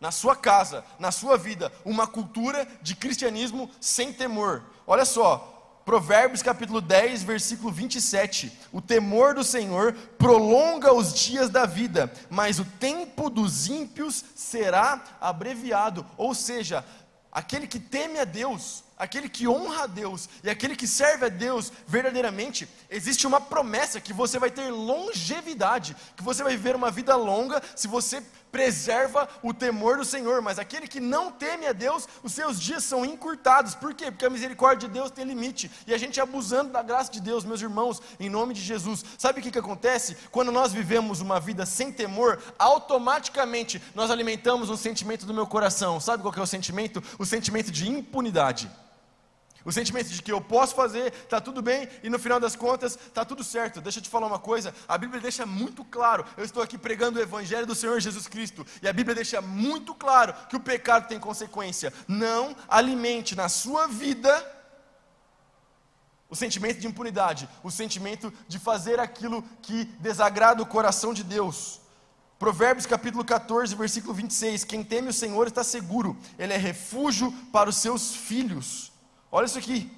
na 0.00 0.10
sua 0.10 0.36
casa, 0.36 0.84
na 0.98 1.10
sua 1.10 1.36
vida, 1.36 1.72
uma 1.84 2.06
cultura 2.06 2.66
de 2.82 2.94
cristianismo 2.94 3.70
sem 3.80 4.12
temor. 4.12 4.62
Olha 4.86 5.04
só, 5.04 5.52
Provérbios 5.86 6.42
capítulo 6.42 6.80
10, 6.80 7.22
versículo 7.22 7.70
27. 7.70 8.52
O 8.72 8.82
temor 8.82 9.34
do 9.34 9.44
Senhor 9.44 9.92
prolonga 10.18 10.92
os 10.92 11.14
dias 11.14 11.48
da 11.48 11.64
vida, 11.64 12.12
mas 12.28 12.58
o 12.58 12.64
tempo 12.64 13.30
dos 13.30 13.68
ímpios 13.68 14.24
será 14.34 15.00
abreviado. 15.20 16.04
Ou 16.16 16.34
seja, 16.34 16.84
aquele 17.30 17.68
que 17.68 17.78
teme 17.78 18.18
a 18.18 18.24
Deus, 18.24 18.82
aquele 18.96 19.28
que 19.28 19.46
honra 19.46 19.84
a 19.84 19.86
Deus 19.86 20.28
e 20.42 20.50
aquele 20.50 20.74
que 20.74 20.86
serve 20.86 21.26
a 21.26 21.28
Deus 21.28 21.72
verdadeiramente, 21.86 22.68
existe 22.88 23.26
uma 23.26 23.40
promessa 23.40 24.00
que 24.00 24.12
você 24.12 24.38
vai 24.38 24.50
ter 24.50 24.70
longevidade, 24.70 25.96
que 26.16 26.22
você 26.22 26.42
vai 26.42 26.56
viver 26.56 26.74
uma 26.74 26.90
vida 26.90 27.14
longa 27.16 27.62
se 27.74 27.86
você 27.86 28.22
preserva 28.56 29.28
o 29.42 29.52
temor 29.52 29.98
do 29.98 30.04
Senhor, 30.04 30.40
mas 30.40 30.58
aquele 30.58 30.88
que 30.88 30.98
não 30.98 31.30
teme 31.30 31.66
a 31.66 31.74
Deus, 31.74 32.08
os 32.22 32.32
seus 32.32 32.58
dias 32.58 32.84
são 32.84 33.04
encurtados. 33.04 33.74
Por 33.74 33.92
quê? 33.92 34.10
Porque 34.10 34.24
a 34.24 34.30
misericórdia 34.30 34.88
de 34.88 34.94
Deus 34.94 35.10
tem 35.10 35.26
limite. 35.26 35.70
E 35.86 35.92
a 35.92 35.98
gente 35.98 36.18
abusando 36.22 36.72
da 36.72 36.82
graça 36.82 37.12
de 37.12 37.20
Deus, 37.20 37.44
meus 37.44 37.60
irmãos, 37.60 38.00
em 38.18 38.30
nome 38.30 38.54
de 38.54 38.62
Jesus. 38.62 39.04
Sabe 39.18 39.40
o 39.40 39.42
que, 39.42 39.50
que 39.50 39.58
acontece? 39.58 40.16
Quando 40.30 40.50
nós 40.50 40.72
vivemos 40.72 41.20
uma 41.20 41.38
vida 41.38 41.66
sem 41.66 41.92
temor, 41.92 42.42
automaticamente 42.58 43.82
nós 43.94 44.10
alimentamos 44.10 44.70
um 44.70 44.76
sentimento 44.76 45.26
do 45.26 45.34
meu 45.34 45.46
coração. 45.46 46.00
Sabe 46.00 46.22
qual 46.22 46.34
é 46.34 46.40
o 46.40 46.46
sentimento? 46.46 47.02
O 47.18 47.26
sentimento 47.26 47.70
de 47.70 47.86
impunidade. 47.90 48.70
O 49.66 49.72
sentimento 49.72 50.08
de 50.10 50.22
que 50.22 50.30
eu 50.30 50.40
posso 50.40 50.76
fazer, 50.76 51.12
está 51.12 51.40
tudo 51.40 51.60
bem, 51.60 51.88
e 52.00 52.08
no 52.08 52.20
final 52.20 52.38
das 52.38 52.54
contas 52.54 52.96
está 52.96 53.24
tudo 53.24 53.42
certo. 53.42 53.80
Deixa 53.80 53.98
eu 53.98 54.02
te 54.02 54.08
falar 54.08 54.28
uma 54.28 54.38
coisa: 54.38 54.72
a 54.86 54.96
Bíblia 54.96 55.20
deixa 55.20 55.44
muito 55.44 55.84
claro. 55.84 56.24
Eu 56.36 56.44
estou 56.44 56.62
aqui 56.62 56.78
pregando 56.78 57.18
o 57.18 57.22
Evangelho 57.22 57.66
do 57.66 57.74
Senhor 57.74 57.98
Jesus 57.98 58.28
Cristo, 58.28 58.64
e 58.80 58.86
a 58.86 58.92
Bíblia 58.92 59.16
deixa 59.16 59.40
muito 59.40 59.92
claro 59.92 60.32
que 60.48 60.54
o 60.54 60.60
pecado 60.60 61.08
tem 61.08 61.18
consequência. 61.18 61.92
Não 62.06 62.54
alimente 62.68 63.34
na 63.34 63.48
sua 63.48 63.88
vida 63.88 64.30
o 66.30 66.36
sentimento 66.36 66.78
de 66.78 66.86
impunidade, 66.86 67.48
o 67.60 67.70
sentimento 67.70 68.32
de 68.46 68.60
fazer 68.60 69.00
aquilo 69.00 69.42
que 69.62 69.86
desagrada 69.98 70.62
o 70.62 70.66
coração 70.66 71.12
de 71.12 71.24
Deus. 71.24 71.80
Provérbios 72.38 72.86
capítulo 72.86 73.24
14, 73.24 73.74
versículo 73.74 74.14
26: 74.14 74.62
Quem 74.62 74.84
teme 74.84 75.08
o 75.08 75.12
Senhor 75.12 75.48
está 75.48 75.64
seguro, 75.64 76.16
ele 76.38 76.52
é 76.52 76.56
refúgio 76.56 77.32
para 77.50 77.68
os 77.68 77.78
seus 77.78 78.14
filhos. 78.14 78.94
Olha 79.36 79.44
isso 79.44 79.58
aqui. 79.58 79.90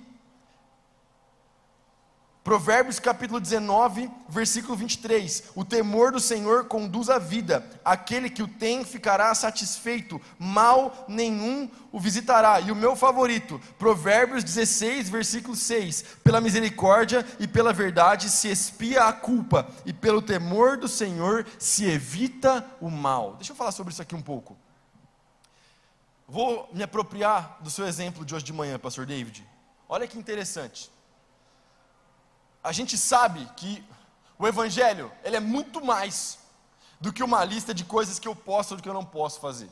Provérbios 2.42 2.98
capítulo 2.98 3.38
19, 3.38 4.10
versículo 4.28 4.74
23. 4.74 5.52
O 5.54 5.64
temor 5.64 6.10
do 6.10 6.18
Senhor 6.18 6.64
conduz 6.64 7.08
à 7.08 7.20
vida, 7.20 7.64
aquele 7.84 8.30
que 8.30 8.42
o 8.42 8.48
tem 8.48 8.84
ficará 8.84 9.32
satisfeito, 9.36 10.20
mal 10.40 11.04
nenhum 11.06 11.70
o 11.92 12.00
visitará. 12.00 12.58
E 12.58 12.72
o 12.72 12.74
meu 12.74 12.96
favorito, 12.96 13.60
Provérbios 13.78 14.42
16, 14.42 15.08
versículo 15.08 15.54
6. 15.54 16.02
Pela 16.24 16.40
misericórdia 16.40 17.24
e 17.38 17.46
pela 17.46 17.72
verdade 17.72 18.30
se 18.30 18.48
expia 18.48 19.04
a 19.04 19.12
culpa, 19.12 19.68
e 19.86 19.92
pelo 19.92 20.20
temor 20.20 20.76
do 20.76 20.88
Senhor 20.88 21.46
se 21.60 21.84
evita 21.84 22.66
o 22.80 22.90
mal. 22.90 23.36
Deixa 23.36 23.52
eu 23.52 23.56
falar 23.56 23.70
sobre 23.70 23.92
isso 23.92 24.02
aqui 24.02 24.16
um 24.16 24.20
pouco. 24.20 24.56
Vou 26.28 26.68
me 26.74 26.82
apropriar 26.82 27.56
do 27.60 27.70
seu 27.70 27.86
exemplo 27.86 28.22
de 28.22 28.34
hoje 28.34 28.44
de 28.44 28.52
manhã, 28.52 28.78
pastor 28.78 29.06
David. 29.06 29.48
Olha 29.88 30.06
que 30.06 30.18
interessante. 30.18 30.90
A 32.62 32.70
gente 32.70 32.98
sabe 32.98 33.48
que 33.56 33.82
o 34.38 34.46
evangelho, 34.46 35.10
ele 35.24 35.36
é 35.36 35.40
muito 35.40 35.82
mais 35.82 36.38
do 37.00 37.14
que 37.14 37.22
uma 37.22 37.42
lista 37.44 37.72
de 37.72 37.82
coisas 37.82 38.18
que 38.18 38.28
eu 38.28 38.36
posso 38.36 38.74
ou 38.74 38.80
que 38.80 38.88
eu 38.88 38.92
não 38.92 39.06
posso 39.06 39.40
fazer. 39.40 39.70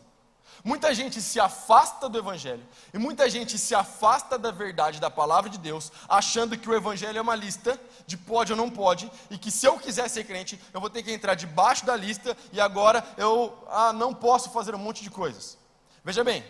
Muita 0.64 0.94
gente 0.94 1.20
se 1.20 1.38
afasta 1.38 2.08
do 2.08 2.18
Evangelho 2.18 2.64
e 2.94 2.98
muita 2.98 3.28
gente 3.28 3.58
se 3.58 3.74
afasta 3.74 4.38
da 4.38 4.50
verdade 4.50 5.00
da 5.00 5.10
palavra 5.10 5.50
de 5.50 5.58
Deus, 5.58 5.92
achando 6.08 6.56
que 6.56 6.68
o 6.70 6.74
Evangelho 6.74 7.18
é 7.18 7.20
uma 7.20 7.34
lista 7.34 7.78
de 8.06 8.16
pode 8.16 8.52
ou 8.52 8.56
não 8.56 8.70
pode 8.70 9.10
e 9.28 9.36
que 9.36 9.50
se 9.50 9.66
eu 9.66 9.78
quiser 9.78 10.08
ser 10.08 10.24
crente, 10.24 10.58
eu 10.72 10.80
vou 10.80 10.88
ter 10.88 11.02
que 11.02 11.12
entrar 11.12 11.34
debaixo 11.34 11.84
da 11.84 11.94
lista 11.94 12.36
e 12.52 12.60
agora 12.60 13.04
eu 13.18 13.56
ah, 13.68 13.92
não 13.92 14.14
posso 14.14 14.50
fazer 14.50 14.74
um 14.74 14.78
monte 14.78 15.02
de 15.02 15.10
coisas. 15.10 15.58
Veja 16.06 16.22
bem, 16.22 16.44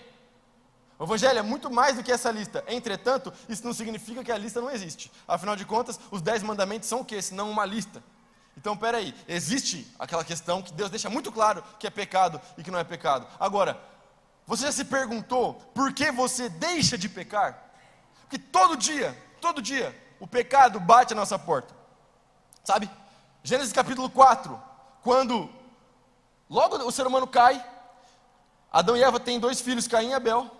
o 0.98 1.04
Evangelho 1.04 1.38
é 1.38 1.42
muito 1.42 1.70
mais 1.70 1.96
do 1.96 2.02
que 2.02 2.12
essa 2.12 2.30
lista. 2.30 2.62
Entretanto, 2.68 3.32
isso 3.48 3.64
não 3.64 3.72
significa 3.72 4.22
que 4.22 4.30
a 4.30 4.36
lista 4.36 4.60
não 4.60 4.70
existe. 4.70 5.10
Afinal 5.26 5.56
de 5.56 5.64
contas, 5.64 5.98
os 6.10 6.20
dez 6.20 6.42
mandamentos 6.42 6.86
são 6.86 7.00
o 7.00 7.04
quê? 7.06 7.22
Senão 7.22 7.50
uma 7.50 7.64
lista. 7.64 8.04
Então, 8.54 8.76
peraí, 8.76 9.14
existe 9.26 9.90
aquela 9.98 10.22
questão 10.22 10.60
que 10.60 10.74
Deus 10.74 10.90
deixa 10.90 11.08
muito 11.08 11.32
claro 11.32 11.64
que 11.78 11.86
é 11.86 11.90
pecado 11.90 12.38
e 12.58 12.62
que 12.62 12.70
não 12.70 12.78
é 12.78 12.84
pecado. 12.84 13.26
Agora, 13.40 13.80
você 14.46 14.66
já 14.66 14.72
se 14.72 14.84
perguntou 14.84 15.54
por 15.74 15.90
que 15.90 16.12
você 16.12 16.50
deixa 16.50 16.98
de 16.98 17.08
pecar? 17.08 17.58
Porque 18.20 18.38
todo 18.38 18.76
dia, 18.76 19.16
todo 19.40 19.62
dia, 19.62 19.98
o 20.20 20.26
pecado 20.26 20.78
bate 20.78 21.14
a 21.14 21.16
nossa 21.16 21.38
porta. 21.38 21.74
Sabe? 22.62 22.90
Gênesis 23.42 23.72
capítulo 23.72 24.10
4, 24.10 24.60
quando 25.02 25.48
logo 26.46 26.76
o 26.76 26.92
ser 26.92 27.06
humano 27.06 27.26
cai, 27.26 27.64
Adão 28.76 28.94
e 28.94 29.02
Eva 29.02 29.18
têm 29.18 29.40
dois 29.40 29.58
filhos, 29.58 29.88
Caim 29.88 30.10
e 30.10 30.12
Abel. 30.12 30.50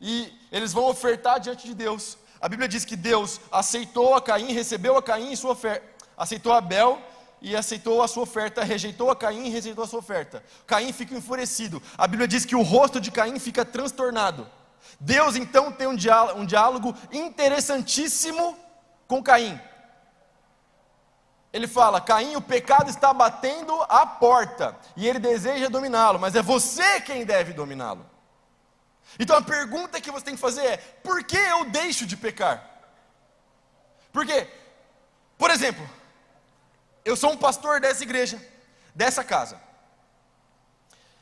e 0.00 0.32
eles 0.52 0.72
vão 0.72 0.84
ofertar 0.84 1.40
diante 1.40 1.66
de 1.66 1.74
Deus. 1.74 2.16
A 2.40 2.48
Bíblia 2.48 2.68
diz 2.68 2.84
que 2.84 2.94
Deus 2.94 3.40
aceitou 3.50 4.14
a 4.14 4.22
Caim, 4.22 4.52
recebeu 4.52 4.96
a 4.96 5.02
Caim 5.02 5.32
e 5.32 5.36
sua 5.36 5.50
oferta, 5.50 5.84
aceitou 6.16 6.52
Abel 6.52 7.02
e 7.42 7.56
aceitou 7.56 8.00
a 8.00 8.06
sua 8.06 8.22
oferta, 8.22 8.62
rejeitou 8.62 9.10
a 9.10 9.16
Caim 9.16 9.46
e 9.46 9.48
rejeitou 9.48 9.82
a 9.82 9.88
sua 9.88 9.98
oferta. 9.98 10.40
Caim 10.68 10.92
fica 10.92 11.16
enfurecido. 11.16 11.82
A 11.98 12.06
Bíblia 12.06 12.28
diz 12.28 12.44
que 12.44 12.54
o 12.54 12.62
rosto 12.62 13.00
de 13.00 13.10
Caim 13.10 13.40
fica 13.40 13.64
transtornado. 13.64 14.46
Deus 15.00 15.34
então 15.34 15.72
tem 15.72 15.88
um 15.88 15.96
diálogo, 15.96 16.40
um 16.40 16.46
diálogo 16.46 16.94
interessantíssimo 17.10 18.56
com 19.08 19.20
Caim. 19.20 19.60
Ele 21.56 21.66
fala: 21.66 22.02
Caim, 22.02 22.36
o 22.36 22.42
pecado 22.42 22.90
está 22.90 23.14
batendo 23.14 23.72
a 23.88 24.04
porta 24.04 24.76
e 24.94 25.08
ele 25.08 25.18
deseja 25.18 25.70
dominá-lo, 25.70 26.18
mas 26.18 26.34
é 26.34 26.42
você 26.42 27.00
quem 27.00 27.24
deve 27.24 27.54
dominá-lo. 27.54 28.04
Então 29.18 29.34
a 29.34 29.40
pergunta 29.40 29.98
que 29.98 30.10
você 30.10 30.26
tem 30.26 30.34
que 30.34 30.40
fazer 30.40 30.66
é: 30.66 30.76
por 30.76 31.24
que 31.24 31.38
eu 31.38 31.64
deixo 31.70 32.04
de 32.04 32.14
pecar? 32.14 32.62
Porque, 34.12 34.46
por 35.38 35.50
exemplo, 35.50 35.88
eu 37.06 37.16
sou 37.16 37.32
um 37.32 37.38
pastor 37.38 37.80
dessa 37.80 38.02
igreja, 38.02 38.38
dessa 38.94 39.24
casa. 39.24 39.58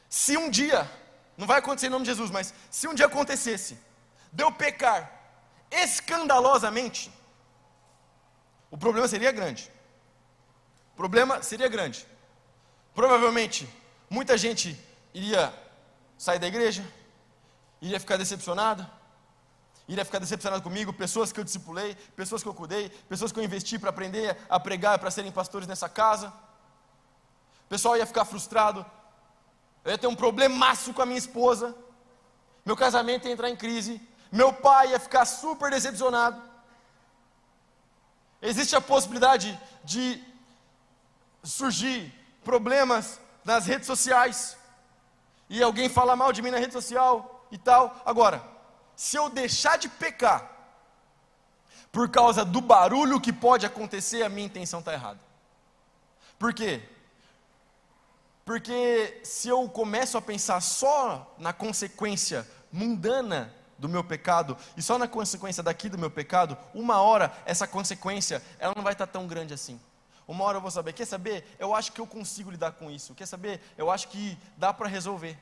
Se 0.09 0.37
um 0.37 0.51
dia, 0.51 0.91
não 1.37 1.47
vai 1.47 1.61
acontecer 1.61 1.87
em 1.87 1.91
nome 1.91 2.07
de 2.07 2.11
Jesus, 2.11 2.33
mas 2.33 2.53
se 2.73 2.89
um 2.89 2.95
dia 2.95 3.07
acontecesse, 3.07 3.79
de 4.33 4.43
eu 4.43 4.51
pecar 4.51 5.13
escandalosamente, 5.71 7.09
o 8.69 8.77
problema 8.77 9.07
seria 9.07 9.31
grande. 9.31 9.73
O 10.95 10.97
problema 10.97 11.43
seria 11.43 11.69
grande. 11.69 12.07
Provavelmente, 12.95 13.69
muita 14.09 14.39
gente 14.39 14.81
iria 15.13 15.53
sair 16.17 16.39
da 16.39 16.47
igreja, 16.47 16.85
iria 17.83 17.99
ficar 17.99 18.17
decepcionada, 18.17 18.89
iria 19.89 20.05
ficar 20.05 20.21
decepcionado 20.21 20.63
comigo, 20.63 20.93
pessoas 20.93 21.33
que 21.33 21.41
eu 21.41 21.45
discipulei, 21.45 21.97
pessoas 22.15 22.45
que 22.45 22.49
eu 22.49 22.55
cuidei, 22.55 22.89
pessoas 23.09 23.33
que 23.33 23.41
eu 23.41 23.43
investi 23.43 23.77
para 23.77 23.91
aprender 23.91 24.37
a 24.49 24.61
pregar, 24.61 25.01
para 25.01 25.11
serem 25.11 25.33
pastores 25.33 25.67
nessa 25.67 25.89
casa. 25.89 26.29
O 27.67 27.69
pessoal 27.69 27.97
ia 27.97 28.07
ficar 28.07 28.25
frustrado, 28.25 28.87
eu 29.85 29.91
ia 29.91 29.99
ter 29.99 30.07
um 30.07 30.15
problemaço 30.15 30.95
com 30.95 31.03
a 31.03 31.07
minha 31.07 31.19
esposa, 31.19 31.75
meu 32.65 32.77
casamento 32.77 33.27
ia 33.27 33.33
entrar 33.33 33.51
em 33.51 33.57
crise, 33.57 34.01
meu 34.31 34.53
pai 34.53 34.93
ia 34.93 35.01
ficar 35.01 35.25
super 35.25 35.73
decepcionado. 35.73 36.41
Existe 38.41 38.77
a 38.77 38.81
possibilidade 38.81 39.59
de 39.83 40.23
surgir 41.45 42.13
problemas 42.43 43.21
nas 43.45 43.67
redes 43.67 43.87
sociais, 43.87 44.57
e 45.49 45.63
alguém 45.63 45.89
fala 45.89 46.17
mal 46.17 46.33
de 46.33 46.43
mim 46.43 46.51
na 46.51 46.59
rede 46.59 46.73
social 46.73 47.47
e 47.51 47.59
tal. 47.59 48.03
Agora, 48.05 48.43
se 48.97 49.17
eu 49.17 49.29
deixar 49.29 49.77
de 49.77 49.89
pecar, 49.89 50.51
por 51.93 52.09
causa 52.09 52.45
do 52.45 52.61
barulho 52.61 53.21
que 53.21 53.33
pode 53.33 53.65
acontecer, 53.65 54.23
a 54.23 54.29
minha 54.29 54.47
intenção 54.47 54.81
está 54.81 54.93
errada. 54.93 55.21
Por 56.39 56.53
quê? 56.53 56.83
Porque 58.45 59.21
se 59.23 59.49
eu 59.49 59.69
começo 59.69 60.19
a 60.19 60.23
pensar 60.23 60.61
só 60.61 61.35
na 61.39 61.53
consequência 61.53 62.49
mundana 62.73 63.55
do 63.79 63.89
meu 63.89 64.03
pecado 64.03 64.57
e 64.77 64.83
só 64.83 64.99
na 64.99 65.07
consequência 65.07 65.63
daqui 65.63 65.89
do 65.89 65.99
meu 65.99 66.11
pecado, 66.11 66.59
uma 66.75 67.01
hora 67.01 67.33
essa 67.47 67.67
consequência 67.67 68.43
ela 68.59 68.75
não 68.75 68.83
vai 68.83 68.93
estar 68.93 69.07
tão 69.07 69.27
grande 69.27 69.55
assim. 69.55 69.81
Uma 70.27 70.45
hora 70.45 70.57
eu 70.57 70.63
vou 70.63 70.71
saber, 70.71 70.93
quer 70.93 71.07
saber? 71.07 71.45
Eu 71.59 71.75
acho 71.75 71.93
que 71.93 72.01
eu 72.01 72.07
consigo 72.07 72.51
lidar 72.51 72.73
com 72.73 72.91
isso. 72.91 73.15
Quer 73.15 73.27
saber? 73.27 73.61
Eu 73.77 73.91
acho 73.91 74.09
que 74.09 74.39
dá 74.57 74.73
para 74.73 74.89
resolver. 74.89 75.39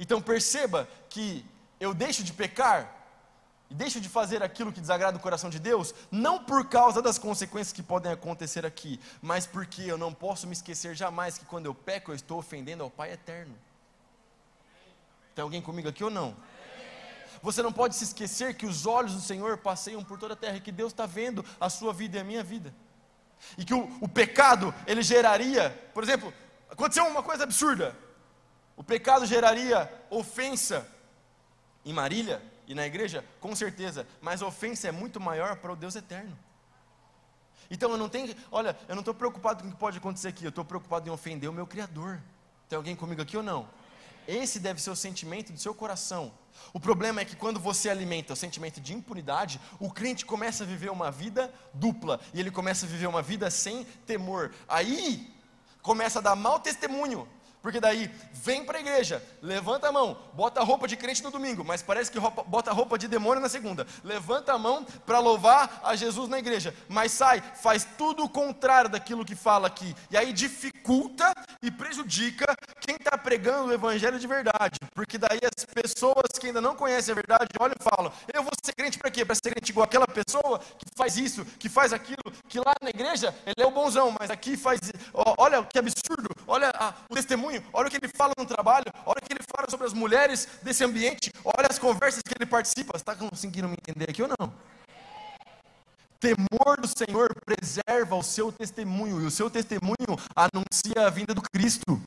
Então 0.00 0.20
perceba 0.20 0.88
que 1.08 1.44
eu 1.78 1.92
deixo 1.92 2.24
de 2.24 2.32
pecar 2.32 2.94
e 3.68 3.74
deixo 3.74 4.00
de 4.00 4.08
fazer 4.08 4.42
aquilo 4.42 4.72
que 4.72 4.80
desagrada 4.80 5.18
o 5.18 5.20
coração 5.20 5.50
de 5.50 5.58
Deus, 5.58 5.94
não 6.10 6.42
por 6.44 6.68
causa 6.68 7.02
das 7.02 7.18
consequências 7.18 7.72
que 7.72 7.82
podem 7.82 8.12
acontecer 8.12 8.64
aqui, 8.64 9.00
mas 9.20 9.46
porque 9.46 9.82
eu 9.82 9.98
não 9.98 10.14
posso 10.14 10.46
me 10.46 10.52
esquecer 10.52 10.94
jamais 10.94 11.36
que 11.36 11.44
quando 11.44 11.66
eu 11.66 11.74
peco 11.74 12.12
eu 12.12 12.14
estou 12.14 12.38
ofendendo 12.38 12.84
ao 12.84 12.90
Pai 12.90 13.12
eterno. 13.12 13.54
Tem 15.34 15.42
alguém 15.42 15.60
comigo 15.60 15.88
aqui 15.88 16.02
ou 16.02 16.10
não? 16.10 16.36
Você 17.42 17.62
não 17.62 17.72
pode 17.72 17.94
se 17.94 18.04
esquecer 18.04 18.54
que 18.54 18.64
os 18.64 18.86
olhos 18.86 19.12
do 19.12 19.20
Senhor 19.20 19.58
passeiam 19.58 20.02
por 20.02 20.18
toda 20.18 20.32
a 20.32 20.36
terra 20.36 20.56
e 20.56 20.60
que 20.60 20.72
Deus 20.72 20.92
está 20.92 21.04
vendo 21.04 21.44
a 21.60 21.68
sua 21.68 21.92
vida 21.92 22.16
e 22.16 22.20
a 22.20 22.24
minha 22.24 22.42
vida. 22.42 22.72
E 23.56 23.64
que 23.64 23.74
o, 23.74 23.88
o 24.00 24.08
pecado, 24.08 24.74
ele 24.86 25.02
geraria, 25.02 25.70
por 25.92 26.02
exemplo, 26.02 26.32
aconteceu 26.70 27.04
uma 27.06 27.22
coisa 27.22 27.44
absurda. 27.44 27.96
O 28.76 28.84
pecado 28.84 29.24
geraria 29.24 29.90
ofensa 30.10 30.86
em 31.84 31.92
Marília 31.92 32.42
e 32.66 32.74
na 32.74 32.86
igreja, 32.86 33.24
com 33.40 33.54
certeza, 33.54 34.06
mas 34.20 34.42
a 34.42 34.46
ofensa 34.46 34.88
é 34.88 34.92
muito 34.92 35.20
maior 35.20 35.56
para 35.56 35.72
o 35.72 35.76
Deus 35.76 35.94
eterno. 35.94 36.36
Então 37.70 37.90
eu 37.90 37.96
não 37.96 38.08
tenho, 38.08 38.34
olha, 38.50 38.76
eu 38.88 38.94
não 38.94 39.00
estou 39.00 39.14
preocupado 39.14 39.62
com 39.62 39.68
o 39.68 39.72
que 39.72 39.78
pode 39.78 39.98
acontecer 39.98 40.28
aqui, 40.28 40.44
eu 40.44 40.50
estou 40.50 40.64
preocupado 40.64 41.08
em 41.08 41.12
ofender 41.12 41.48
o 41.48 41.52
meu 41.52 41.66
Criador. 41.66 42.20
Tem 42.68 42.76
alguém 42.76 42.96
comigo 42.96 43.22
aqui 43.22 43.36
ou 43.36 43.42
não? 43.42 43.68
Esse 44.26 44.58
deve 44.58 44.80
ser 44.80 44.90
o 44.90 44.96
sentimento 44.96 45.52
do 45.52 45.58
seu 45.58 45.74
coração. 45.74 46.32
O 46.72 46.80
problema 46.80 47.20
é 47.20 47.24
que 47.24 47.36
quando 47.36 47.60
você 47.60 47.88
alimenta 47.88 48.32
o 48.32 48.36
sentimento 48.36 48.80
de 48.80 48.94
impunidade, 48.94 49.60
o 49.78 49.90
crente 49.90 50.26
começa 50.26 50.64
a 50.64 50.66
viver 50.66 50.90
uma 50.90 51.10
vida 51.10 51.52
dupla 51.72 52.20
e 52.34 52.40
ele 52.40 52.50
começa 52.50 52.86
a 52.86 52.88
viver 52.88 53.06
uma 53.06 53.22
vida 53.22 53.50
sem 53.50 53.84
temor. 54.06 54.52
Aí 54.68 55.32
começa 55.82 56.18
a 56.18 56.22
dar 56.22 56.36
mau 56.36 56.58
testemunho 56.60 57.28
porque 57.62 57.80
daí 57.80 58.10
vem 58.32 58.64
para 58.64 58.78
a 58.78 58.80
igreja, 58.80 59.22
levanta 59.42 59.88
a 59.88 59.92
mão, 59.92 60.16
bota 60.34 60.60
a 60.60 60.64
roupa 60.64 60.86
de 60.86 60.96
crente 60.96 61.22
no 61.22 61.32
domingo, 61.32 61.64
mas 61.64 61.82
parece 61.82 62.10
que 62.10 62.18
roupa, 62.18 62.44
bota 62.44 62.70
a 62.70 62.72
roupa 62.72 62.96
de 62.96 63.08
demônio 63.08 63.42
na 63.42 63.48
segunda. 63.48 63.86
Levanta 64.04 64.52
a 64.52 64.58
mão 64.58 64.86
para 65.04 65.18
louvar 65.18 65.80
a 65.82 65.96
Jesus 65.96 66.28
na 66.28 66.38
igreja, 66.38 66.72
mas 66.88 67.10
sai, 67.10 67.42
faz 67.60 67.84
tudo 67.98 68.22
o 68.24 68.28
contrário 68.28 68.88
daquilo 68.88 69.24
que 69.24 69.34
fala 69.34 69.66
aqui. 69.66 69.96
E 70.10 70.16
aí 70.16 70.32
dificulta 70.32 71.34
e 71.60 71.70
prejudica 71.70 72.54
quem 72.80 72.94
está 72.94 73.18
pregando 73.18 73.70
o 73.70 73.74
evangelho 73.74 74.18
de 74.18 74.26
verdade. 74.26 74.78
Porque 74.94 75.18
daí 75.18 75.40
as 75.42 75.64
pessoas 75.64 76.38
que 76.38 76.46
ainda 76.46 76.60
não 76.60 76.76
conhecem 76.76 77.12
a 77.12 77.16
verdade 77.16 77.48
olham 77.58 77.74
e 77.78 77.82
falam: 77.82 78.12
Eu 78.32 78.44
vou 78.44 78.52
ser 78.64 78.74
crente 78.74 78.96
para 78.96 79.10
quê? 79.10 79.24
Para 79.24 79.34
ser 79.34 79.50
crente 79.50 79.72
igual 79.72 79.84
aquela 79.84 80.06
pessoa 80.06 80.60
que 80.60 80.86
faz 80.96 81.16
isso, 81.16 81.44
que 81.58 81.68
faz 81.68 81.92
aquilo, 81.92 82.32
que 82.48 82.58
lá 82.58 82.74
na 82.80 82.90
igreja 82.90 83.34
ele 83.44 83.60
é 83.60 83.66
o 83.66 83.72
bonzão, 83.72 84.14
mas 84.18 84.30
aqui 84.30 84.56
faz. 84.56 84.78
Olha 85.36 85.64
que 85.64 85.78
absurdo, 85.78 86.30
olha 86.46 86.70
a, 86.74 86.94
o 87.10 87.14
testemunho 87.14 87.55
testemunho, 87.56 87.70
olha 87.72 87.88
o 87.88 87.90
que 87.90 87.96
ele 87.96 88.08
fala 88.08 88.32
no 88.38 88.46
trabalho, 88.46 88.86
olha 89.04 89.18
o 89.22 89.26
que 89.26 89.32
ele 89.32 89.42
fala 89.54 89.68
sobre 89.70 89.86
as 89.86 89.92
mulheres 89.92 90.48
desse 90.62 90.84
ambiente, 90.84 91.30
olha 91.44 91.68
as 91.68 91.78
conversas 91.78 92.22
que 92.22 92.34
ele 92.38 92.48
participa. 92.48 92.96
Está 92.96 93.14
conseguindo 93.14 93.68
me 93.68 93.74
entender 93.74 94.10
aqui 94.10 94.22
ou 94.22 94.28
não? 94.38 94.52
Temor 96.18 96.80
do 96.80 96.88
Senhor 96.88 97.34
preserva 97.44 98.16
o 98.16 98.22
seu 98.22 98.50
testemunho, 98.50 99.20
e 99.20 99.26
o 99.26 99.30
seu 99.30 99.50
testemunho 99.50 100.18
anuncia 100.34 101.06
a 101.06 101.10
vinda 101.10 101.34
do 101.34 101.42
Cristo. 101.42 102.00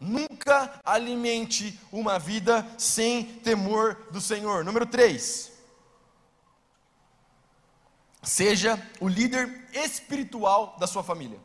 Nunca 0.00 0.80
alimente 0.84 1.78
uma 1.90 2.18
vida 2.18 2.66
sem 2.76 3.24
temor 3.40 3.96
do 4.12 4.20
Senhor. 4.20 4.64
Número 4.64 4.86
3. 4.86 5.52
Seja 8.22 8.80
o 9.00 9.08
líder 9.08 9.68
espiritual 9.72 10.76
da 10.78 10.86
sua 10.86 11.02
família. 11.02 11.38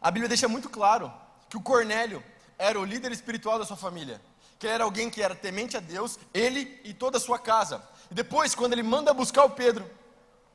A 0.00 0.10
Bíblia 0.10 0.28
deixa 0.28 0.48
muito 0.48 0.68
claro 0.68 1.12
que 1.48 1.56
o 1.56 1.60
Cornélio 1.60 2.22
era 2.58 2.80
o 2.80 2.84
líder 2.84 3.12
espiritual 3.12 3.58
da 3.58 3.66
sua 3.66 3.76
família, 3.76 4.20
que 4.58 4.66
era 4.66 4.84
alguém 4.84 5.10
que 5.10 5.22
era 5.22 5.34
temente 5.34 5.76
a 5.76 5.80
Deus, 5.80 6.18
ele 6.32 6.80
e 6.84 6.94
toda 6.94 7.18
a 7.18 7.20
sua 7.20 7.38
casa. 7.38 7.82
E 8.10 8.14
depois, 8.14 8.54
quando 8.54 8.72
ele 8.72 8.82
manda 8.82 9.12
buscar 9.12 9.44
o 9.44 9.50
Pedro, 9.50 9.90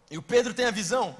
e 0.09 0.17
o 0.17 0.21
Pedro 0.21 0.53
tem 0.53 0.65
a 0.65 0.71
visão 0.71 1.15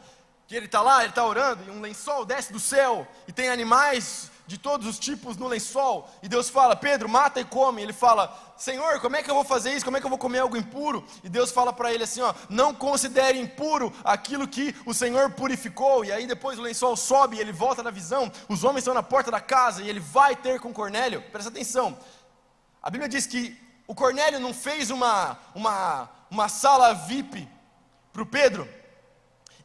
que 0.47 0.55
ele 0.55 0.67
está 0.67 0.81
lá, 0.81 1.01
ele 1.01 1.09
está 1.09 1.25
orando, 1.25 1.63
e 1.67 1.71
um 1.71 1.81
lençol 1.81 2.25
desce 2.25 2.53
do 2.53 2.59
céu, 2.59 3.07
e 3.27 3.31
tem 3.31 3.49
animais 3.49 4.29
de 4.47 4.58
todos 4.58 4.88
os 4.88 4.99
tipos 4.99 5.38
no 5.38 5.47
lençol, 5.47 6.10
e 6.21 6.29
Deus 6.29 6.49
fala: 6.49 6.75
Pedro, 6.75 7.10
mata 7.10 7.39
e 7.39 7.45
come. 7.45 7.81
Ele 7.81 7.93
fala: 7.93 8.53
Senhor, 8.58 8.99
como 8.99 9.15
é 9.15 9.23
que 9.23 9.29
eu 9.29 9.36
vou 9.36 9.43
fazer 9.43 9.73
isso? 9.73 9.84
Como 9.84 9.97
é 9.97 9.99
que 9.99 10.05
eu 10.05 10.10
vou 10.10 10.19
comer 10.19 10.39
algo 10.39 10.55
impuro? 10.55 11.03
E 11.23 11.29
Deus 11.29 11.51
fala 11.51 11.73
para 11.73 11.93
ele 11.93 12.03
assim: 12.03 12.21
ó, 12.21 12.34
não 12.49 12.73
considere 12.73 13.39
impuro 13.39 13.91
aquilo 14.03 14.47
que 14.47 14.75
o 14.86 14.93
Senhor 14.93 15.31
purificou. 15.31 16.05
E 16.05 16.12
aí 16.12 16.27
depois 16.27 16.60
o 16.60 16.62
lençol 16.62 16.95
sobe 16.95 17.38
e 17.38 17.39
ele 17.39 17.51
volta 17.51 17.81
na 17.81 17.91
visão. 17.91 18.31
Os 18.47 18.63
homens 18.63 18.79
estão 18.79 18.93
na 18.93 19.03
porta 19.03 19.31
da 19.31 19.39
casa 19.39 19.81
e 19.81 19.89
ele 19.89 19.99
vai 19.99 20.36
ter 20.36 20.60
com 20.60 20.73
Cornélio. 20.73 21.21
Presta 21.31 21.49
atenção. 21.49 21.97
A 22.81 22.89
Bíblia 22.89 23.10
diz 23.10 23.25
que 23.25 23.60
o 23.88 23.95
Cornélio 23.95 24.39
não 24.39 24.53
fez 24.53 24.89
uma, 24.91 25.38
uma, 25.53 26.10
uma 26.29 26.49
sala 26.49 26.93
VIP 26.93 27.47
para 28.13 28.21
o 28.21 28.25
Pedro 28.25 28.67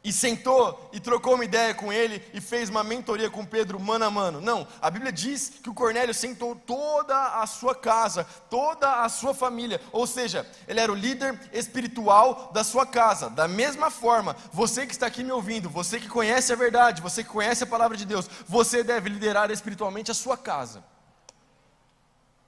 e 0.03 0.11
sentou 0.11 0.89
e 0.91 0.99
trocou 0.99 1.35
uma 1.35 1.45
ideia 1.45 1.75
com 1.75 1.93
ele 1.93 2.23
e 2.33 2.41
fez 2.41 2.69
uma 2.69 2.83
mentoria 2.83 3.29
com 3.29 3.45
Pedro 3.45 3.79
mano 3.79 4.05
a 4.05 4.09
mano. 4.11 4.41
Não, 4.41 4.67
a 4.81 4.89
Bíblia 4.89 5.11
diz 5.11 5.49
que 5.61 5.69
o 5.69 5.73
Cornélio 5.73 6.13
sentou 6.13 6.55
toda 6.55 7.39
a 7.39 7.45
sua 7.45 7.75
casa, 7.75 8.23
toda 8.49 9.03
a 9.03 9.09
sua 9.09 9.33
família, 9.33 9.79
ou 9.91 10.07
seja, 10.07 10.49
ele 10.67 10.79
era 10.79 10.91
o 10.91 10.95
líder 10.95 11.39
espiritual 11.53 12.49
da 12.51 12.63
sua 12.63 12.85
casa. 12.85 13.29
Da 13.29 13.47
mesma 13.47 13.91
forma, 13.91 14.35
você 14.51 14.87
que 14.87 14.93
está 14.93 15.05
aqui 15.05 15.23
me 15.23 15.31
ouvindo, 15.31 15.69
você 15.69 15.99
que 15.99 16.09
conhece 16.09 16.51
a 16.51 16.55
verdade, 16.55 17.01
você 17.01 17.23
que 17.23 17.29
conhece 17.29 17.63
a 17.63 17.67
palavra 17.67 17.95
de 17.95 18.05
Deus, 18.05 18.27
você 18.47 18.83
deve 18.83 19.07
liderar 19.09 19.51
espiritualmente 19.51 20.09
a 20.09 20.15
sua 20.15 20.35
casa. 20.35 20.83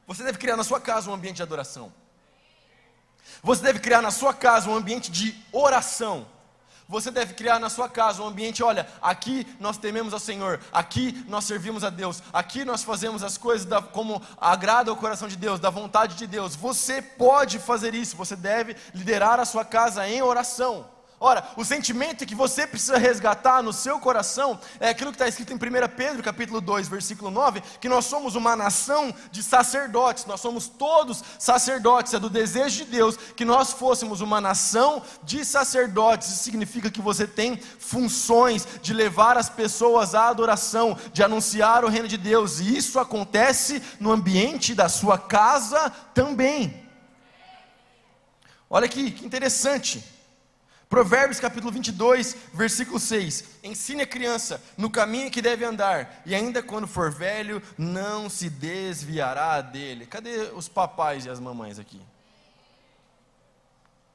Você 0.07 0.23
deve 0.23 0.39
criar 0.39 0.57
na 0.57 0.63
sua 0.63 0.81
casa 0.81 1.09
um 1.09 1.13
ambiente 1.13 1.37
de 1.37 1.43
adoração. 1.43 1.93
Você 3.43 3.61
deve 3.61 3.79
criar 3.79 4.01
na 4.01 4.11
sua 4.11 4.33
casa 4.33 4.69
um 4.69 4.75
ambiente 4.75 5.11
de 5.11 5.35
oração. 5.51 6.27
Você 6.87 7.09
deve 7.09 7.33
criar 7.33 7.59
na 7.59 7.69
sua 7.69 7.87
casa 7.87 8.21
um 8.21 8.27
ambiente, 8.27 8.61
olha, 8.61 8.87
aqui 9.01 9.47
nós 9.59 9.77
tememos 9.77 10.13
ao 10.13 10.19
Senhor, 10.19 10.59
aqui 10.71 11.23
nós 11.27 11.45
servimos 11.45 11.83
a 11.83 11.89
Deus, 11.89 12.21
aqui 12.31 12.65
nós 12.65 12.83
fazemos 12.83 13.23
as 13.23 13.37
coisas 13.37 13.65
da, 13.65 13.81
como 13.81 14.21
agrada 14.39 14.91
ao 14.91 14.97
coração 14.97 15.27
de 15.27 15.37
Deus, 15.37 15.59
da 15.59 15.69
vontade 15.69 16.15
de 16.15 16.27
Deus. 16.27 16.55
Você 16.55 17.01
pode 17.01 17.57
fazer 17.57 17.95
isso, 17.95 18.17
você 18.17 18.35
deve 18.35 18.75
liderar 18.93 19.39
a 19.39 19.45
sua 19.45 19.63
casa 19.63 20.07
em 20.07 20.21
oração. 20.21 20.92
Ora, 21.25 21.47
o 21.55 21.63
sentimento 21.63 22.25
que 22.25 22.35
você 22.35 22.67
precisa 22.67 22.97
resgatar 22.97 23.63
no 23.63 23.71
seu 23.71 23.97
coração 23.97 24.59
é 24.77 24.89
aquilo 24.89 25.09
que 25.09 25.15
está 25.15 25.25
escrito 25.25 25.53
em 25.53 25.55
1 25.55 25.59
Pedro, 25.95 26.21
capítulo 26.21 26.59
2, 26.59 26.89
versículo 26.89 27.31
9, 27.31 27.61
que 27.79 27.87
nós 27.87 28.03
somos 28.03 28.35
uma 28.35 28.57
nação 28.57 29.15
de 29.31 29.41
sacerdotes, 29.41 30.25
nós 30.25 30.41
somos 30.41 30.67
todos 30.67 31.23
sacerdotes, 31.39 32.13
é 32.13 32.19
do 32.19 32.29
desejo 32.29 32.83
de 32.83 32.91
Deus 32.91 33.15
que 33.37 33.45
nós 33.45 33.71
fôssemos 33.71 34.19
uma 34.19 34.41
nação 34.41 35.01
de 35.23 35.45
sacerdotes, 35.45 36.27
isso 36.27 36.43
significa 36.43 36.91
que 36.91 37.01
você 37.01 37.25
tem 37.25 37.55
funções 37.55 38.67
de 38.81 38.93
levar 38.93 39.37
as 39.37 39.47
pessoas 39.47 40.13
à 40.13 40.27
adoração, 40.27 40.97
de 41.13 41.23
anunciar 41.23 41.85
o 41.85 41.89
reino 41.89 42.09
de 42.09 42.17
Deus, 42.17 42.59
e 42.59 42.75
isso 42.75 42.99
acontece 42.99 43.81
no 43.97 44.11
ambiente 44.11 44.75
da 44.75 44.89
sua 44.89 45.17
casa 45.17 45.89
também. 46.13 46.85
Olha 48.69 48.87
aqui, 48.87 49.09
que 49.09 49.25
interessante. 49.25 50.03
Provérbios 50.93 51.39
capítulo 51.39 51.71
22, 51.71 52.37
versículo 52.53 52.99
6. 52.99 53.61
Ensine 53.63 54.03
a 54.03 54.05
criança 54.05 54.61
no 54.77 54.91
caminho 54.91 55.31
que 55.31 55.41
deve 55.41 55.65
andar, 55.65 56.21
e 56.23 56.35
ainda 56.35 56.61
quando 56.61 56.85
for 56.85 57.11
velho, 57.11 57.63
não 57.75 58.29
se 58.29 58.47
desviará 58.47 59.59
dele. 59.59 60.05
Cadê 60.05 60.51
os 60.53 60.69
papais 60.69 61.25
e 61.25 61.31
as 61.31 61.39
mamães 61.39 61.79
aqui? 61.79 61.99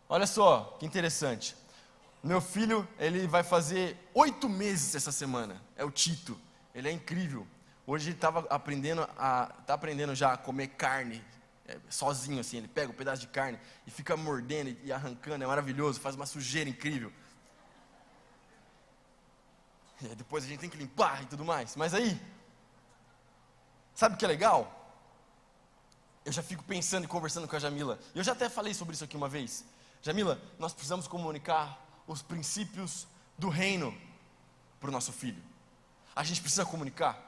Olha 0.08 0.24
só, 0.24 0.76
que 0.78 0.86
interessante. 0.86 1.56
Meu 2.22 2.40
filho, 2.40 2.86
ele 2.96 3.26
vai 3.26 3.42
fazer 3.42 3.96
oito 4.14 4.48
meses 4.48 4.94
essa 4.94 5.10
semana. 5.10 5.60
É 5.76 5.84
o 5.84 5.90
Tito. 5.90 6.38
Ele 6.72 6.88
é 6.88 6.92
incrível. 6.92 7.44
Hoje 7.88 8.10
ele 8.10 8.16
estava 8.16 8.46
aprendendo 8.48 9.02
a, 9.18 9.46
tá 9.66 9.74
aprendendo 9.74 10.14
já 10.14 10.34
a 10.34 10.36
comer 10.36 10.68
carne 10.68 11.24
é, 11.68 11.78
sozinho 11.90 12.40
assim, 12.40 12.56
ele 12.56 12.68
pega 12.68 12.90
um 12.90 12.94
pedaço 12.94 13.20
de 13.20 13.28
carne 13.28 13.60
e 13.86 13.90
fica 13.90 14.16
mordendo 14.16 14.74
e 14.82 14.90
arrancando, 14.90 15.44
é 15.44 15.46
maravilhoso, 15.46 16.00
faz 16.00 16.16
uma 16.16 16.24
sujeira 16.24 16.68
incrível. 16.68 17.12
E 20.00 20.14
depois 20.14 20.44
a 20.44 20.46
gente 20.46 20.60
tem 20.60 20.70
que 20.70 20.78
limpar 20.78 21.22
e 21.22 21.26
tudo 21.26 21.44
mais. 21.44 21.76
Mas 21.76 21.92
aí, 21.92 22.18
sabe 23.94 24.14
o 24.14 24.18
que 24.18 24.24
é 24.24 24.28
legal? 24.28 24.74
Eu 26.24 26.32
já 26.32 26.42
fico 26.42 26.64
pensando 26.64 27.04
e 27.04 27.08
conversando 27.08 27.46
com 27.46 27.56
a 27.56 27.58
Jamila. 27.58 27.98
Eu 28.14 28.24
já 28.24 28.32
até 28.32 28.48
falei 28.48 28.72
sobre 28.72 28.94
isso 28.94 29.04
aqui 29.04 29.16
uma 29.16 29.28
vez. 29.28 29.64
Jamila, 30.00 30.40
nós 30.58 30.72
precisamos 30.72 31.06
comunicar 31.06 31.84
os 32.06 32.22
princípios 32.22 33.06
do 33.36 33.48
reino 33.48 33.96
para 34.80 34.88
o 34.88 34.92
nosso 34.92 35.12
filho. 35.12 35.42
A 36.14 36.24
gente 36.24 36.40
precisa 36.40 36.64
comunicar. 36.64 37.20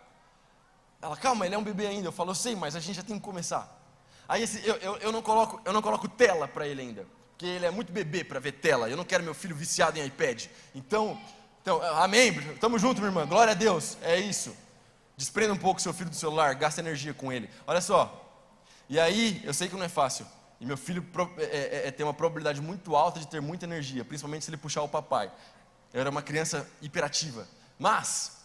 Ela, 1.02 1.16
calma, 1.16 1.44
ele 1.44 1.54
é 1.54 1.58
um 1.58 1.64
bebê 1.64 1.86
ainda. 1.86 2.08
Eu 2.08 2.12
falo, 2.12 2.30
eu 2.30 2.34
sei, 2.34 2.54
mas 2.54 2.76
a 2.76 2.80
gente 2.80 2.96
já 2.96 3.02
tem 3.02 3.18
que 3.18 3.24
começar. 3.24 3.79
Aí 4.30 4.44
eu, 4.62 4.76
eu, 4.76 4.96
eu, 4.98 5.12
não 5.12 5.22
coloco, 5.22 5.60
eu 5.64 5.72
não 5.72 5.82
coloco 5.82 6.06
tela 6.06 6.46
para 6.46 6.64
ele 6.64 6.80
ainda, 6.80 7.04
porque 7.30 7.44
ele 7.44 7.66
é 7.66 7.70
muito 7.70 7.92
bebê 7.92 8.22
para 8.22 8.38
ver 8.38 8.52
tela. 8.52 8.88
Eu 8.88 8.96
não 8.96 9.04
quero 9.04 9.24
meu 9.24 9.34
filho 9.34 9.56
viciado 9.56 9.98
em 9.98 10.06
iPad. 10.06 10.46
Então, 10.72 11.20
então 11.60 11.82
amém, 11.96 12.40
tamo 12.60 12.78
junto, 12.78 12.98
minha 13.00 13.08
irmã. 13.08 13.26
Glória 13.26 13.50
a 13.50 13.54
Deus. 13.54 13.98
É 14.00 14.20
isso. 14.20 14.56
Desprenda 15.16 15.52
um 15.52 15.56
pouco 15.56 15.82
seu 15.82 15.92
filho 15.92 16.10
do 16.10 16.14
celular, 16.14 16.54
gasta 16.54 16.80
energia 16.80 17.12
com 17.12 17.32
ele. 17.32 17.50
Olha 17.66 17.80
só. 17.80 18.24
E 18.88 19.00
aí, 19.00 19.42
eu 19.42 19.52
sei 19.52 19.68
que 19.68 19.74
não 19.74 19.82
é 19.82 19.88
fácil. 19.88 20.24
E 20.60 20.64
meu 20.64 20.76
filho 20.76 21.04
é, 21.36 21.42
é, 21.42 21.88
é, 21.88 21.90
tem 21.90 22.06
uma 22.06 22.14
probabilidade 22.14 22.60
muito 22.60 22.94
alta 22.94 23.18
de 23.18 23.26
ter 23.26 23.40
muita 23.40 23.64
energia, 23.64 24.04
principalmente 24.04 24.44
se 24.44 24.50
ele 24.50 24.58
puxar 24.58 24.82
o 24.82 24.88
papai. 24.88 25.28
Eu 25.92 26.02
era 26.02 26.08
uma 26.08 26.22
criança 26.22 26.70
hiperativa. 26.80 27.48
Mas, 27.76 28.44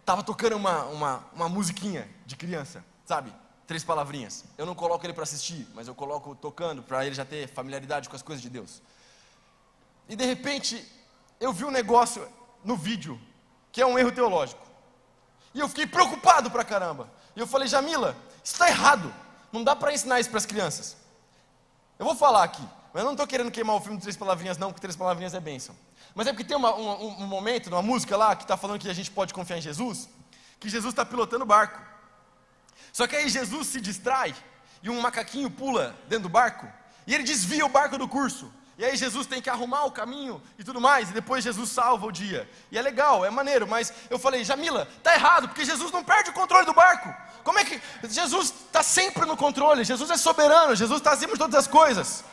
estava 0.00 0.24
tocando 0.24 0.56
uma, 0.56 0.82
uma, 0.86 1.24
uma 1.32 1.48
musiquinha 1.48 2.08
de 2.26 2.34
criança, 2.34 2.84
sabe? 3.04 3.32
Três 3.66 3.82
palavrinhas. 3.82 4.44
Eu 4.56 4.64
não 4.64 4.74
coloco 4.74 5.04
ele 5.04 5.12
para 5.12 5.24
assistir, 5.24 5.66
mas 5.74 5.88
eu 5.88 5.94
coloco 5.94 6.34
tocando 6.34 6.82
para 6.82 7.04
ele 7.04 7.14
já 7.14 7.24
ter 7.24 7.48
familiaridade 7.48 8.08
com 8.08 8.16
as 8.16 8.22
coisas 8.22 8.42
de 8.42 8.48
Deus. 8.48 8.80
E 10.08 10.14
de 10.14 10.24
repente, 10.24 10.84
eu 11.40 11.52
vi 11.52 11.64
um 11.64 11.70
negócio 11.70 12.26
no 12.64 12.76
vídeo 12.76 13.20
que 13.72 13.82
é 13.82 13.86
um 13.86 13.98
erro 13.98 14.12
teológico. 14.12 14.64
E 15.52 15.60
eu 15.60 15.68
fiquei 15.68 15.86
preocupado 15.86 16.50
pra 16.50 16.64
caramba. 16.64 17.10
E 17.34 17.40
eu 17.40 17.46
falei, 17.46 17.66
Jamila, 17.66 18.16
está 18.42 18.68
errado. 18.68 19.12
Não 19.52 19.64
dá 19.64 19.74
para 19.74 19.92
ensinar 19.92 20.20
isso 20.20 20.30
para 20.30 20.38
as 20.38 20.46
crianças. 20.46 20.96
Eu 21.98 22.04
vou 22.04 22.14
falar 22.14 22.44
aqui, 22.44 22.62
mas 22.92 23.00
eu 23.00 23.04
não 23.04 23.12
estou 23.12 23.26
querendo 23.26 23.50
queimar 23.50 23.76
o 23.76 23.80
filme 23.80 23.96
de 23.96 24.02
Três 24.02 24.16
Palavrinhas, 24.16 24.58
não, 24.58 24.68
porque 24.68 24.80
Três 24.80 24.96
Palavrinhas 24.96 25.34
é 25.34 25.40
bênção. 25.40 25.74
Mas 26.14 26.26
é 26.26 26.32
porque 26.32 26.44
tem 26.44 26.56
uma, 26.56 26.74
um, 26.74 27.22
um 27.22 27.26
momento, 27.26 27.68
uma 27.68 27.82
música 27.82 28.16
lá, 28.16 28.36
que 28.36 28.44
está 28.44 28.56
falando 28.56 28.78
que 28.78 28.88
a 28.88 28.94
gente 28.94 29.10
pode 29.10 29.34
confiar 29.34 29.58
em 29.58 29.62
Jesus, 29.62 30.08
que 30.60 30.68
Jesus 30.68 30.92
está 30.92 31.04
pilotando 31.04 31.44
o 31.44 31.46
barco. 31.46 31.80
Só 32.96 33.06
que 33.06 33.14
aí 33.14 33.28
Jesus 33.28 33.66
se 33.66 33.78
distrai 33.78 34.34
e 34.82 34.88
um 34.88 34.98
macaquinho 35.02 35.50
pula 35.50 35.94
dentro 36.08 36.22
do 36.22 36.28
barco 36.30 36.66
e 37.06 37.14
ele 37.14 37.24
desvia 37.24 37.66
o 37.66 37.68
barco 37.68 37.98
do 37.98 38.08
curso. 38.08 38.50
E 38.78 38.86
aí 38.86 38.96
Jesus 38.96 39.26
tem 39.26 39.42
que 39.42 39.50
arrumar 39.50 39.84
o 39.84 39.90
caminho 39.90 40.42
e 40.58 40.64
tudo 40.64 40.80
mais, 40.80 41.10
e 41.10 41.12
depois 41.12 41.44
Jesus 41.44 41.68
salva 41.68 42.06
o 42.06 42.10
dia. 42.10 42.48
E 42.72 42.78
é 42.78 42.80
legal, 42.80 43.22
é 43.22 43.28
maneiro, 43.28 43.66
mas 43.66 43.92
eu 44.08 44.18
falei, 44.18 44.42
Jamila, 44.44 44.88
tá 45.02 45.12
errado, 45.12 45.46
porque 45.46 45.62
Jesus 45.62 45.92
não 45.92 46.02
perde 46.02 46.30
o 46.30 46.32
controle 46.32 46.64
do 46.64 46.72
barco. 46.72 47.14
Como 47.44 47.58
é 47.58 47.66
que 47.66 47.78
Jesus 48.08 48.46
está 48.64 48.82
sempre 48.82 49.26
no 49.26 49.36
controle? 49.36 49.84
Jesus 49.84 50.10
é 50.10 50.16
soberano, 50.16 50.74
Jesus 50.74 50.98
está 50.98 51.10
acima 51.10 51.34
de 51.34 51.38
todas 51.38 51.54
as 51.54 51.66
coisas. 51.66 52.24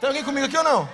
Tem 0.00 0.08
alguém 0.08 0.22
comigo 0.22 0.44
aqui 0.44 0.58
ou 0.58 0.64
não? 0.64 0.86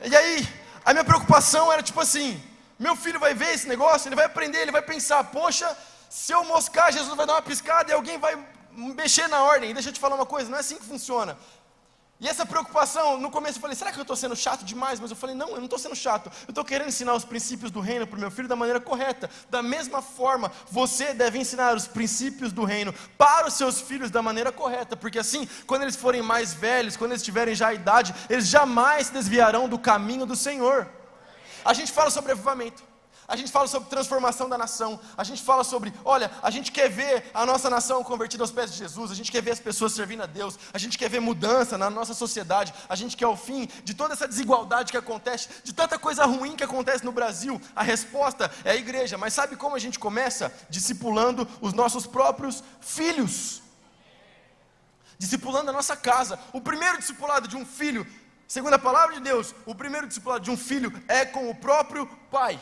E 0.00 0.16
aí, 0.16 0.48
a 0.86 0.94
minha 0.94 1.04
preocupação 1.04 1.70
era 1.70 1.82
tipo 1.82 2.00
assim: 2.00 2.42
meu 2.78 2.96
filho 2.96 3.20
vai 3.20 3.34
ver 3.34 3.52
esse 3.52 3.68
negócio, 3.68 4.08
ele 4.08 4.16
vai 4.16 4.24
aprender, 4.24 4.60
ele 4.62 4.72
vai 4.72 4.80
pensar, 4.80 5.22
poxa, 5.24 5.76
se 6.10 6.32
eu 6.32 6.42
moscar, 6.42 6.92
Jesus 6.92 7.16
vai 7.16 7.24
dar 7.24 7.34
uma 7.34 7.42
piscada 7.42 7.88
e 7.88 7.94
alguém 7.94 8.18
vai 8.18 8.36
mexer 8.72 9.28
na 9.28 9.44
ordem. 9.44 9.72
Deixa 9.72 9.90
eu 9.90 9.92
te 9.92 10.00
falar 10.00 10.16
uma 10.16 10.26
coisa, 10.26 10.50
não 10.50 10.56
é 10.56 10.60
assim 10.60 10.76
que 10.76 10.84
funciona. 10.84 11.38
E 12.18 12.28
essa 12.28 12.44
preocupação, 12.44 13.16
no 13.18 13.30
começo 13.30 13.58
eu 13.58 13.62
falei, 13.62 13.76
será 13.76 13.92
que 13.92 13.98
eu 13.98 14.02
estou 14.02 14.16
sendo 14.16 14.34
chato 14.34 14.64
demais? 14.64 14.98
Mas 14.98 15.12
eu 15.12 15.16
falei, 15.16 15.36
não, 15.36 15.50
eu 15.50 15.58
não 15.58 15.64
estou 15.64 15.78
sendo 15.78 15.94
chato. 15.94 16.26
Eu 16.48 16.50
estou 16.50 16.64
querendo 16.64 16.88
ensinar 16.88 17.14
os 17.14 17.24
princípios 17.24 17.70
do 17.70 17.78
reino 17.78 18.08
para 18.08 18.16
o 18.16 18.20
meu 18.20 18.30
filho 18.30 18.48
da 18.48 18.56
maneira 18.56 18.80
correta. 18.80 19.30
Da 19.48 19.62
mesma 19.62 20.02
forma, 20.02 20.50
você 20.68 21.14
deve 21.14 21.38
ensinar 21.38 21.76
os 21.76 21.86
princípios 21.86 22.52
do 22.52 22.64
reino 22.64 22.92
para 23.16 23.46
os 23.46 23.54
seus 23.54 23.80
filhos 23.80 24.10
da 24.10 24.20
maneira 24.20 24.50
correta. 24.50 24.96
Porque 24.96 25.18
assim, 25.18 25.48
quando 25.64 25.82
eles 25.82 25.94
forem 25.94 26.22
mais 26.22 26.52
velhos, 26.52 26.96
quando 26.96 27.12
eles 27.12 27.22
tiverem 27.22 27.54
já 27.54 27.68
a 27.68 27.74
idade, 27.74 28.12
eles 28.28 28.48
jamais 28.48 29.06
se 29.06 29.12
desviarão 29.12 29.68
do 29.68 29.78
caminho 29.78 30.26
do 30.26 30.34
Senhor. 30.34 30.88
A 31.64 31.72
gente 31.72 31.92
fala 31.92 32.10
sobre 32.10 32.32
avivamento 32.32 32.89
a 33.30 33.36
gente 33.36 33.52
fala 33.52 33.68
sobre 33.68 33.88
transformação 33.88 34.48
da 34.48 34.58
nação, 34.58 34.98
a 35.16 35.22
gente 35.22 35.40
fala 35.40 35.62
sobre, 35.62 35.94
olha, 36.04 36.28
a 36.42 36.50
gente 36.50 36.72
quer 36.72 36.90
ver 36.90 37.30
a 37.32 37.46
nossa 37.46 37.70
nação 37.70 38.02
convertida 38.02 38.42
aos 38.42 38.50
pés 38.50 38.72
de 38.72 38.78
Jesus, 38.78 39.12
a 39.12 39.14
gente 39.14 39.30
quer 39.30 39.40
ver 39.40 39.52
as 39.52 39.60
pessoas 39.60 39.92
servindo 39.92 40.24
a 40.24 40.26
Deus, 40.26 40.58
a 40.72 40.78
gente 40.78 40.98
quer 40.98 41.08
ver 41.08 41.20
mudança 41.20 41.78
na 41.78 41.88
nossa 41.88 42.12
sociedade, 42.12 42.74
a 42.88 42.96
gente 42.96 43.16
quer 43.16 43.28
o 43.28 43.36
fim 43.36 43.68
de 43.84 43.94
toda 43.94 44.14
essa 44.14 44.26
desigualdade 44.26 44.90
que 44.90 44.98
acontece, 44.98 45.48
de 45.62 45.72
tanta 45.72 45.96
coisa 45.96 46.26
ruim 46.26 46.56
que 46.56 46.64
acontece 46.64 47.04
no 47.04 47.12
Brasil. 47.12 47.62
A 47.76 47.84
resposta 47.84 48.50
é 48.64 48.72
a 48.72 48.76
igreja, 48.76 49.16
mas 49.16 49.32
sabe 49.32 49.54
como 49.54 49.76
a 49.76 49.78
gente 49.78 49.96
começa? 49.96 50.52
Discipulando 50.68 51.46
os 51.60 51.72
nossos 51.72 52.08
próprios 52.08 52.64
filhos. 52.80 53.62
Discipulando 55.16 55.70
a 55.70 55.72
nossa 55.72 55.96
casa. 55.96 56.36
O 56.52 56.60
primeiro 56.60 56.98
discipulado 56.98 57.46
de 57.46 57.56
um 57.56 57.64
filho, 57.64 58.04
segundo 58.48 58.74
a 58.74 58.78
palavra 58.78 59.14
de 59.14 59.20
Deus, 59.20 59.54
o 59.66 59.74
primeiro 59.74 60.08
discipulado 60.08 60.42
de 60.42 60.50
um 60.50 60.56
filho 60.56 60.92
é 61.06 61.24
com 61.24 61.48
o 61.48 61.54
próprio 61.54 62.08
pai. 62.28 62.58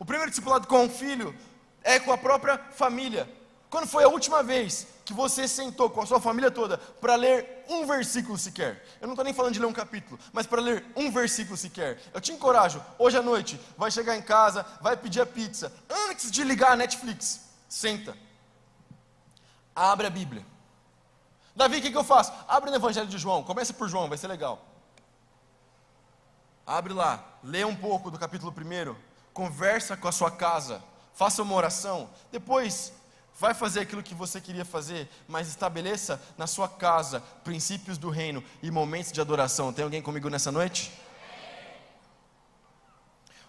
O 0.00 0.04
primeiro 0.04 0.30
discipulado 0.30 0.66
com 0.66 0.86
o 0.86 0.88
filho 0.88 1.36
é 1.84 2.00
com 2.00 2.10
a 2.10 2.16
própria 2.16 2.56
família. 2.72 3.30
Quando 3.68 3.86
foi 3.86 4.02
a 4.02 4.08
última 4.08 4.42
vez 4.42 4.86
que 5.04 5.12
você 5.12 5.46
sentou 5.46 5.90
com 5.90 6.00
a 6.00 6.06
sua 6.06 6.18
família 6.18 6.50
toda 6.50 6.78
para 6.78 7.16
ler 7.16 7.66
um 7.68 7.86
versículo 7.86 8.38
sequer? 8.38 8.82
Eu 8.98 9.06
não 9.06 9.12
estou 9.12 9.24
nem 9.24 9.34
falando 9.34 9.52
de 9.52 9.60
ler 9.60 9.66
um 9.66 9.74
capítulo, 9.74 10.18
mas 10.32 10.46
para 10.46 10.62
ler 10.62 10.86
um 10.96 11.10
versículo 11.12 11.54
sequer. 11.54 12.00
Eu 12.14 12.20
te 12.20 12.32
encorajo, 12.32 12.82
hoje 12.98 13.18
à 13.18 13.22
noite, 13.22 13.60
vai 13.76 13.90
chegar 13.90 14.16
em 14.16 14.22
casa, 14.22 14.64
vai 14.80 14.96
pedir 14.96 15.20
a 15.20 15.26
pizza. 15.26 15.70
Antes 16.08 16.30
de 16.30 16.44
ligar 16.44 16.72
a 16.72 16.76
Netflix, 16.76 17.50
senta. 17.68 18.16
Abre 19.76 20.06
a 20.06 20.10
Bíblia. 20.10 20.46
Davi, 21.54 21.76
o 21.76 21.82
que, 21.82 21.90
que 21.90 21.96
eu 21.96 22.04
faço? 22.04 22.32
Abre 22.48 22.70
no 22.70 22.76
Evangelho 22.76 23.06
de 23.06 23.18
João, 23.18 23.42
começa 23.42 23.74
por 23.74 23.86
João, 23.86 24.08
vai 24.08 24.16
ser 24.16 24.28
legal. 24.28 24.64
Abre 26.66 26.94
lá, 26.94 27.22
lê 27.44 27.64
um 27.66 27.76
pouco 27.76 28.10
do 28.10 28.18
capítulo 28.18 28.50
1 28.50 29.09
conversa 29.32 29.96
com 29.96 30.08
a 30.08 30.12
sua 30.12 30.30
casa, 30.30 30.82
faça 31.14 31.42
uma 31.42 31.54
oração, 31.54 32.10
depois 32.30 32.92
vai 33.38 33.54
fazer 33.54 33.80
aquilo 33.80 34.02
que 34.02 34.14
você 34.14 34.40
queria 34.40 34.64
fazer, 34.64 35.08
mas 35.26 35.48
estabeleça 35.48 36.20
na 36.36 36.46
sua 36.46 36.68
casa 36.68 37.20
princípios 37.42 37.96
do 37.96 38.10
reino 38.10 38.44
e 38.62 38.70
momentos 38.70 39.12
de 39.12 39.20
adoração. 39.20 39.72
Tem 39.72 39.82
alguém 39.82 40.02
comigo 40.02 40.28
nessa 40.28 40.52
noite? 40.52 40.92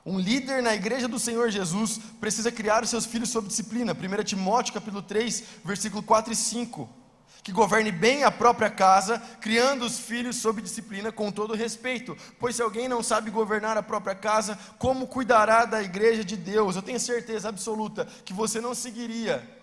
Um 0.06 0.17
líder 0.17 0.63
na 0.63 0.74
igreja 0.74 1.08
do 1.08 1.20
Senhor 1.20 1.52
Jesus 1.52 2.00
precisa 2.20 2.52
criar 2.52 2.84
os 2.84 2.89
seus 2.89 3.06
filhos 3.06 3.30
sob 3.30 3.48
disciplina. 3.48 3.94
1 3.94 4.24
Timóteo 4.24 4.74
capítulo 4.74 5.02
3, 5.02 5.44
versículo 5.63 6.02
4 6.02 6.34
e 6.34 6.36
5. 6.36 7.01
Que 7.43 7.51
governe 7.51 7.91
bem 7.91 8.23
a 8.23 8.32
própria 8.32 8.69
casa, 8.69 9.19
criando 9.39 9.84
os 9.84 9.99
filhos 9.99 10.36
sob 10.36 10.62
disciplina 10.62 11.12
com 11.12 11.32
todo 11.32 11.56
respeito. 11.56 12.15
Pois 12.39 12.56
se 12.56 12.62
alguém 12.62 12.88
não 12.88 13.01
sabe 13.01 13.32
governar 13.32 13.77
a 13.77 13.84
própria 13.84 14.13
casa, 14.13 14.58
como 14.77 15.08
cuidará 15.08 15.65
da 15.65 15.82
igreja 15.82 16.23
de 16.23 16.38
Deus? 16.38 16.75
Eu 16.75 16.84
tenho 16.84 16.99
certeza 16.99 17.49
absoluta 17.49 18.06
que 18.23 18.34
você 18.34 18.62
não 18.62 18.75
seguiria 18.75 19.62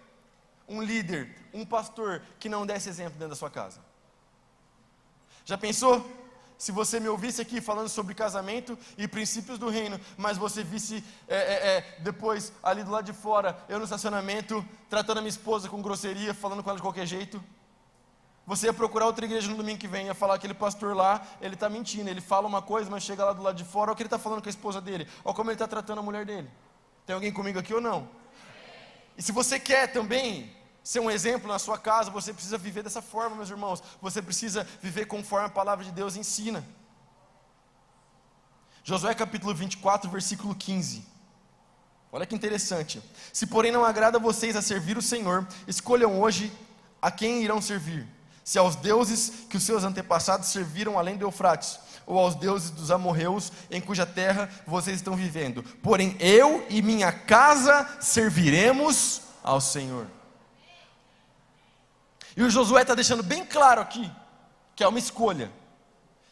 um 0.68 0.82
líder, 0.82 1.34
um 1.54 1.64
pastor 1.64 2.20
que 2.38 2.48
não 2.48 2.66
desse 2.66 2.88
exemplo 2.88 3.12
dentro 3.12 3.30
da 3.30 3.36
sua 3.36 3.50
casa. 3.50 3.80
Já 5.44 5.56
pensou? 5.56 6.06
Se 6.58 6.72
você 6.72 6.98
me 6.98 7.08
ouvisse 7.08 7.40
aqui 7.40 7.60
falando 7.60 7.88
sobre 7.88 8.14
casamento 8.14 8.76
e 8.98 9.06
princípios 9.06 9.60
do 9.60 9.68
reino, 9.68 9.98
mas 10.16 10.36
você 10.36 10.64
visse 10.64 11.04
é, 11.28 11.36
é, 11.36 11.76
é, 11.76 11.98
depois 12.00 12.52
ali 12.60 12.82
do 12.82 12.90
lado 12.90 13.04
de 13.04 13.12
fora, 13.12 13.56
eu 13.68 13.78
no 13.78 13.84
estacionamento, 13.84 14.66
tratando 14.90 15.18
a 15.18 15.20
minha 15.20 15.30
esposa 15.30 15.68
com 15.68 15.80
grosseria, 15.80 16.34
falando 16.34 16.62
com 16.62 16.68
ela 16.68 16.76
de 16.76 16.82
qualquer 16.82 17.06
jeito, 17.06 17.42
você 18.48 18.64
ia 18.64 18.72
procurar 18.72 19.04
outra 19.04 19.26
igreja 19.26 19.46
no 19.46 19.58
domingo 19.58 19.78
que 19.78 19.86
vem, 19.86 20.06
ia 20.06 20.14
falar 20.14 20.36
aquele 20.36 20.54
pastor 20.54 20.96
lá, 20.96 21.20
ele 21.38 21.52
está 21.52 21.68
mentindo, 21.68 22.08
ele 22.08 22.22
fala 22.22 22.48
uma 22.48 22.62
coisa, 22.62 22.90
mas 22.90 23.02
chega 23.02 23.22
lá 23.22 23.34
do 23.34 23.42
lado 23.42 23.54
de 23.54 23.62
fora, 23.62 23.90
olha 23.90 23.92
o 23.92 23.94
que 23.96 24.02
ele 24.02 24.06
está 24.06 24.18
falando 24.18 24.40
com 24.40 24.48
a 24.48 24.50
esposa 24.50 24.80
dele, 24.80 25.06
olha 25.22 25.34
como 25.34 25.50
ele 25.50 25.56
está 25.56 25.68
tratando 25.68 25.98
a 25.98 26.02
mulher 26.02 26.24
dele. 26.24 26.50
Tem 27.04 27.12
alguém 27.12 27.30
comigo 27.30 27.58
aqui 27.58 27.74
ou 27.74 27.80
não? 27.80 28.08
E 29.18 29.22
se 29.22 29.32
você 29.32 29.60
quer 29.60 29.92
também 29.92 30.50
ser 30.82 30.98
um 31.00 31.10
exemplo 31.10 31.46
na 31.46 31.58
sua 31.58 31.76
casa, 31.76 32.10
você 32.10 32.32
precisa 32.32 32.56
viver 32.56 32.82
dessa 32.82 33.02
forma, 33.02 33.36
meus 33.36 33.50
irmãos. 33.50 33.82
Você 34.00 34.22
precisa 34.22 34.66
viver 34.80 35.04
conforme 35.04 35.44
a 35.44 35.50
palavra 35.50 35.84
de 35.84 35.92
Deus 35.92 36.16
ensina. 36.16 36.66
Josué 38.82 39.14
capítulo 39.14 39.54
24, 39.54 40.10
versículo 40.10 40.54
15. 40.54 41.04
Olha 42.10 42.24
que 42.24 42.34
interessante. 42.34 43.02
Se 43.30 43.46
porém 43.46 43.70
não 43.70 43.84
agrada 43.84 44.16
a 44.16 44.20
vocês 44.20 44.56
a 44.56 44.62
servir 44.62 44.96
o 44.96 45.02
Senhor, 45.02 45.46
escolham 45.66 46.18
hoje 46.18 46.50
a 47.02 47.10
quem 47.10 47.42
irão 47.42 47.60
servir. 47.60 48.16
Se 48.48 48.58
aos 48.58 48.76
deuses 48.76 49.30
que 49.50 49.58
os 49.58 49.62
seus 49.62 49.84
antepassados 49.84 50.48
serviram 50.48 50.98
além 50.98 51.18
do 51.18 51.26
Eufrates, 51.26 51.78
ou 52.06 52.18
aos 52.18 52.34
deuses 52.34 52.70
dos 52.70 52.90
amorreus 52.90 53.52
em 53.70 53.78
cuja 53.78 54.06
terra 54.06 54.48
vocês 54.66 54.96
estão 54.96 55.14
vivendo. 55.14 55.62
Porém 55.82 56.16
eu 56.18 56.64
e 56.70 56.80
minha 56.80 57.12
casa 57.12 57.86
serviremos 58.00 59.20
ao 59.44 59.60
Senhor. 59.60 60.06
E 62.34 62.42
o 62.42 62.48
Josué 62.48 62.80
está 62.80 62.94
deixando 62.94 63.22
bem 63.22 63.44
claro 63.44 63.82
aqui 63.82 64.10
que 64.74 64.82
é 64.82 64.88
uma 64.88 64.98
escolha. 64.98 65.52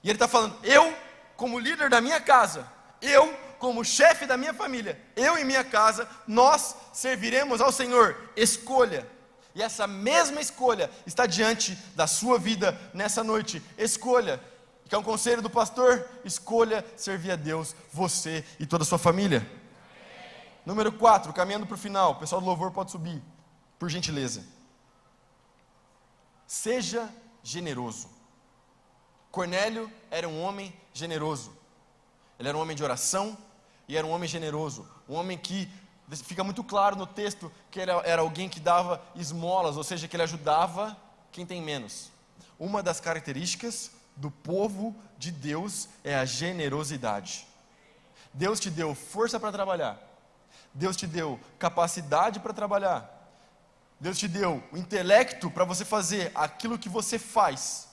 E 0.02 0.08
ele 0.08 0.16
está 0.16 0.26
falando: 0.26 0.56
eu, 0.62 0.96
como 1.36 1.58
líder 1.58 1.90
da 1.90 2.00
minha 2.00 2.18
casa, 2.18 2.66
eu, 3.02 3.30
como 3.58 3.84
chefe 3.84 4.24
da 4.24 4.38
minha 4.38 4.54
família, 4.54 4.98
eu 5.14 5.36
e 5.36 5.44
minha 5.44 5.62
casa, 5.62 6.08
nós 6.26 6.76
serviremos 6.94 7.60
ao 7.60 7.70
Senhor. 7.70 8.16
Escolha. 8.34 9.15
E 9.56 9.62
essa 9.62 9.86
mesma 9.86 10.38
escolha 10.38 10.90
está 11.06 11.24
diante 11.24 11.74
da 11.94 12.06
sua 12.06 12.38
vida 12.38 12.78
nessa 12.92 13.24
noite. 13.24 13.62
Escolha. 13.78 14.38
Que 14.86 14.94
é 14.94 14.98
um 14.98 15.02
conselho 15.02 15.40
do 15.40 15.48
pastor? 15.48 16.06
Escolha 16.26 16.84
servir 16.94 17.30
a 17.30 17.36
Deus, 17.36 17.74
você 17.90 18.44
e 18.60 18.66
toda 18.66 18.84
a 18.84 18.86
sua 18.86 18.98
família. 18.98 19.50
Número 20.66 20.92
4, 20.92 21.32
caminhando 21.32 21.66
para 21.66 21.74
o 21.74 21.78
final. 21.78 22.12
O 22.12 22.14
pessoal 22.16 22.38
do 22.38 22.46
louvor 22.46 22.70
pode 22.70 22.90
subir, 22.90 23.22
por 23.78 23.88
gentileza. 23.88 24.44
Seja 26.46 27.08
generoso. 27.42 28.10
Cornélio 29.30 29.90
era 30.10 30.28
um 30.28 30.42
homem 30.42 30.70
generoso. 30.92 31.56
Ele 32.38 32.50
era 32.50 32.58
um 32.58 32.60
homem 32.60 32.76
de 32.76 32.84
oração 32.84 33.38
e 33.88 33.96
era 33.96 34.06
um 34.06 34.10
homem 34.10 34.28
generoso. 34.28 34.86
Um 35.08 35.14
homem 35.14 35.38
que 35.38 35.72
fica 36.10 36.44
muito 36.44 36.62
claro 36.62 36.96
no 36.96 37.06
texto 37.06 37.50
que 37.70 37.80
era, 37.80 37.94
era 38.04 38.22
alguém 38.22 38.48
que 38.48 38.60
dava 38.60 39.02
esmolas, 39.14 39.76
ou 39.76 39.84
seja, 39.84 40.06
que 40.06 40.14
ele 40.16 40.22
ajudava 40.22 40.96
quem 41.32 41.44
tem 41.44 41.60
menos. 41.60 42.10
Uma 42.58 42.82
das 42.82 43.00
características 43.00 43.90
do 44.14 44.30
povo 44.30 44.94
de 45.18 45.30
Deus 45.30 45.88
é 46.04 46.14
a 46.14 46.24
generosidade. 46.24 47.46
Deus 48.32 48.60
te 48.60 48.70
deu 48.70 48.94
força 48.94 49.38
para 49.38 49.52
trabalhar. 49.52 50.00
Deus 50.72 50.96
te 50.96 51.06
deu 51.06 51.40
capacidade 51.58 52.40
para 52.40 52.52
trabalhar. 52.52 53.12
Deus 53.98 54.18
te 54.18 54.28
deu 54.28 54.62
o 54.72 54.76
intelecto 54.76 55.50
para 55.50 55.64
você 55.64 55.84
fazer 55.84 56.30
aquilo 56.34 56.78
que 56.78 56.88
você 56.88 57.18
faz. 57.18 57.88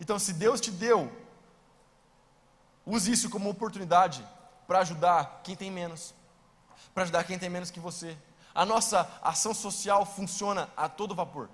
Então, 0.00 0.18
se 0.18 0.32
Deus 0.32 0.60
te 0.60 0.70
deu, 0.70 1.10
use 2.84 3.12
isso 3.12 3.30
como 3.30 3.50
oportunidade 3.50 4.24
para 4.66 4.80
ajudar 4.80 5.40
quem 5.44 5.56
tem 5.56 5.70
menos, 5.70 6.12
para 6.94 7.04
ajudar 7.04 7.24
quem 7.24 7.38
tem 7.38 7.48
menos 7.48 7.70
que 7.70 7.80
você. 7.80 8.16
A 8.54 8.64
nossa 8.64 9.08
ação 9.22 9.54
social 9.54 10.04
funciona 10.04 10.68
a 10.76 10.88
todo 10.88 11.14
vapor. 11.14 11.48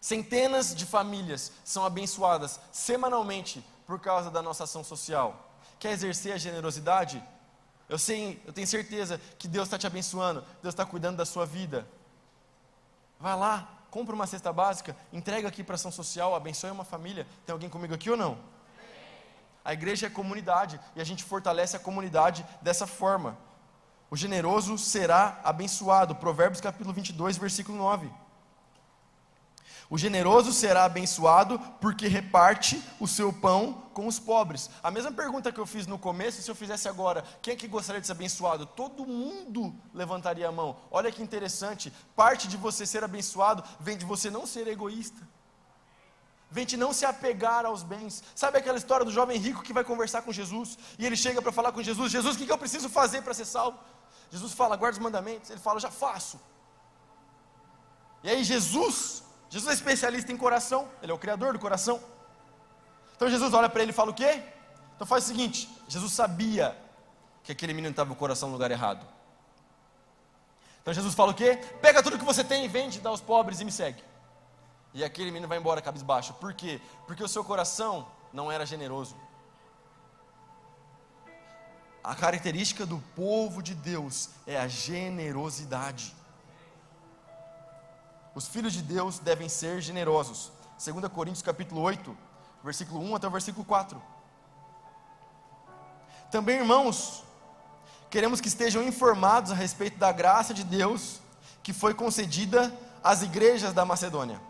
Centenas 0.00 0.74
de 0.74 0.84
famílias 0.84 1.52
são 1.64 1.84
abençoadas 1.84 2.60
semanalmente 2.72 3.64
por 3.86 4.00
causa 4.00 4.30
da 4.30 4.42
nossa 4.42 4.64
ação 4.64 4.82
social. 4.82 5.50
Quer 5.78 5.92
exercer 5.92 6.32
a 6.32 6.38
generosidade? 6.38 7.22
Eu 7.88 7.98
sei, 7.98 8.42
eu 8.46 8.52
tenho 8.52 8.66
certeza 8.66 9.20
que 9.38 9.46
Deus 9.46 9.66
está 9.66 9.78
te 9.78 9.86
abençoando, 9.86 10.40
Deus 10.62 10.72
está 10.72 10.84
cuidando 10.84 11.16
da 11.16 11.26
sua 11.26 11.44
vida. 11.44 11.86
Vai 13.20 13.36
lá, 13.36 13.68
compra 13.90 14.14
uma 14.14 14.26
cesta 14.26 14.52
básica, 14.52 14.96
entrega 15.12 15.46
aqui 15.46 15.62
para 15.62 15.74
ação 15.74 15.92
social, 15.92 16.34
abençoe 16.34 16.70
uma 16.70 16.84
família. 16.84 17.26
Tem 17.44 17.52
alguém 17.52 17.68
comigo 17.68 17.94
aqui 17.94 18.10
ou 18.10 18.16
não? 18.16 18.38
A 19.64 19.72
igreja 19.72 20.06
é 20.06 20.10
comunidade 20.10 20.80
e 20.96 21.00
a 21.00 21.04
gente 21.04 21.22
fortalece 21.22 21.76
a 21.76 21.78
comunidade 21.78 22.44
dessa 22.60 22.86
forma. 22.86 23.38
O 24.12 24.16
generoso 24.16 24.76
será 24.76 25.40
abençoado. 25.42 26.14
Provérbios 26.14 26.60
capítulo 26.60 26.92
22, 26.92 27.38
versículo 27.38 27.78
9. 27.78 28.10
O 29.88 29.96
generoso 29.96 30.52
será 30.52 30.84
abençoado 30.84 31.58
porque 31.80 32.08
reparte 32.08 32.82
o 33.00 33.08
seu 33.08 33.32
pão 33.32 33.84
com 33.94 34.06
os 34.06 34.18
pobres. 34.18 34.68
A 34.82 34.90
mesma 34.90 35.10
pergunta 35.12 35.50
que 35.50 35.58
eu 35.58 35.64
fiz 35.64 35.86
no 35.86 35.98
começo, 35.98 36.42
se 36.42 36.50
eu 36.50 36.54
fizesse 36.54 36.90
agora, 36.90 37.24
quem 37.40 37.54
é 37.54 37.56
que 37.56 37.66
gostaria 37.66 38.02
de 38.02 38.06
ser 38.06 38.12
abençoado? 38.12 38.66
Todo 38.66 39.06
mundo 39.06 39.74
levantaria 39.94 40.46
a 40.46 40.52
mão. 40.52 40.76
Olha 40.90 41.10
que 41.10 41.22
interessante, 41.22 41.90
parte 42.14 42.46
de 42.48 42.58
você 42.58 42.84
ser 42.84 43.02
abençoado 43.02 43.64
vem 43.80 43.96
de 43.96 44.04
você 44.04 44.28
não 44.28 44.46
ser 44.46 44.68
egoísta. 44.68 45.26
Vem 46.50 46.66
de 46.66 46.76
não 46.76 46.92
se 46.92 47.06
apegar 47.06 47.64
aos 47.64 47.82
bens. 47.82 48.22
Sabe 48.34 48.58
aquela 48.58 48.76
história 48.76 49.06
do 49.06 49.10
jovem 49.10 49.38
rico 49.38 49.62
que 49.62 49.72
vai 49.72 49.82
conversar 49.82 50.20
com 50.20 50.30
Jesus 50.30 50.76
e 50.98 51.06
ele 51.06 51.16
chega 51.16 51.40
para 51.40 51.50
falar 51.50 51.72
com 51.72 51.82
Jesus: 51.82 52.12
Jesus, 52.12 52.36
o 52.36 52.38
que 52.38 52.52
eu 52.52 52.58
preciso 52.58 52.90
fazer 52.90 53.22
para 53.22 53.32
ser 53.32 53.46
salvo? 53.46 53.78
Jesus 54.32 54.52
fala: 54.52 54.74
guarda 54.74 54.96
os 54.98 55.02
mandamentos. 55.02 55.48
Ele 55.50 55.60
fala: 55.60 55.78
já 55.78 55.90
faço. 55.90 56.40
E 58.24 58.30
aí 58.30 58.42
Jesus 58.42 59.22
Jesus 59.52 59.70
é 59.70 59.74
especialista 59.74 60.32
em 60.32 60.36
coração, 60.38 60.88
ele 61.02 61.12
é 61.12 61.14
o 61.14 61.18
criador 61.18 61.52
do 61.52 61.58
coração. 61.58 62.02
Então 63.14 63.28
Jesus 63.28 63.52
olha 63.52 63.68
para 63.68 63.82
ele 63.82 63.90
e 63.90 63.94
fala 63.94 64.10
o 64.10 64.14
quê? 64.14 64.42
Então 64.96 65.06
faz 65.06 65.24
o 65.24 65.26
seguinte: 65.26 65.68
Jesus 65.86 66.10
sabia 66.14 66.74
que 67.44 67.52
aquele 67.52 67.74
menino 67.74 67.90
estava 67.90 68.08
com 68.08 68.14
o 68.14 68.18
coração 68.18 68.48
no 68.48 68.54
lugar 68.54 68.70
errado. 68.70 69.06
Então 70.80 70.94
Jesus 70.94 71.14
fala 71.14 71.32
o 71.32 71.34
quê? 71.34 71.56
Pega 71.82 72.02
tudo 72.02 72.18
que 72.18 72.24
você 72.24 72.42
tem 72.42 72.64
e 72.64 72.68
vende, 72.68 72.98
dá 72.98 73.10
aos 73.10 73.20
pobres 73.20 73.60
e 73.60 73.64
me 73.66 73.70
segue. 73.70 74.02
E 74.94 75.04
aquele 75.04 75.30
menino 75.30 75.48
vai 75.48 75.58
embora 75.58 75.82
cabisbaixo. 75.82 76.32
Por 76.34 76.54
quê? 76.54 76.80
Porque 77.06 77.22
o 77.22 77.28
seu 77.28 77.44
coração 77.44 78.08
não 78.32 78.50
era 78.50 78.64
generoso. 78.64 79.14
A 82.02 82.14
característica 82.16 82.84
do 82.84 82.98
povo 83.14 83.62
de 83.62 83.74
Deus 83.74 84.30
é 84.46 84.58
a 84.58 84.66
generosidade. 84.66 86.14
Os 88.34 88.48
filhos 88.48 88.72
de 88.72 88.82
Deus 88.82 89.18
devem 89.18 89.48
ser 89.48 89.80
generosos. 89.80 90.50
2 90.84 91.06
Coríntios 91.12 91.42
capítulo 91.42 91.80
8, 91.80 92.16
versículo 92.64 93.00
1 93.00 93.16
até 93.16 93.28
o 93.28 93.30
versículo 93.30 93.64
4. 93.64 94.02
Também, 96.30 96.58
irmãos, 96.58 97.22
queremos 98.10 98.40
que 98.40 98.48
estejam 98.48 98.82
informados 98.82 99.52
a 99.52 99.54
respeito 99.54 99.98
da 99.98 100.10
graça 100.10 100.52
de 100.52 100.64
Deus 100.64 101.20
que 101.62 101.72
foi 101.72 101.94
concedida 101.94 102.76
às 103.04 103.22
igrejas 103.22 103.72
da 103.72 103.84
Macedônia. 103.84 104.40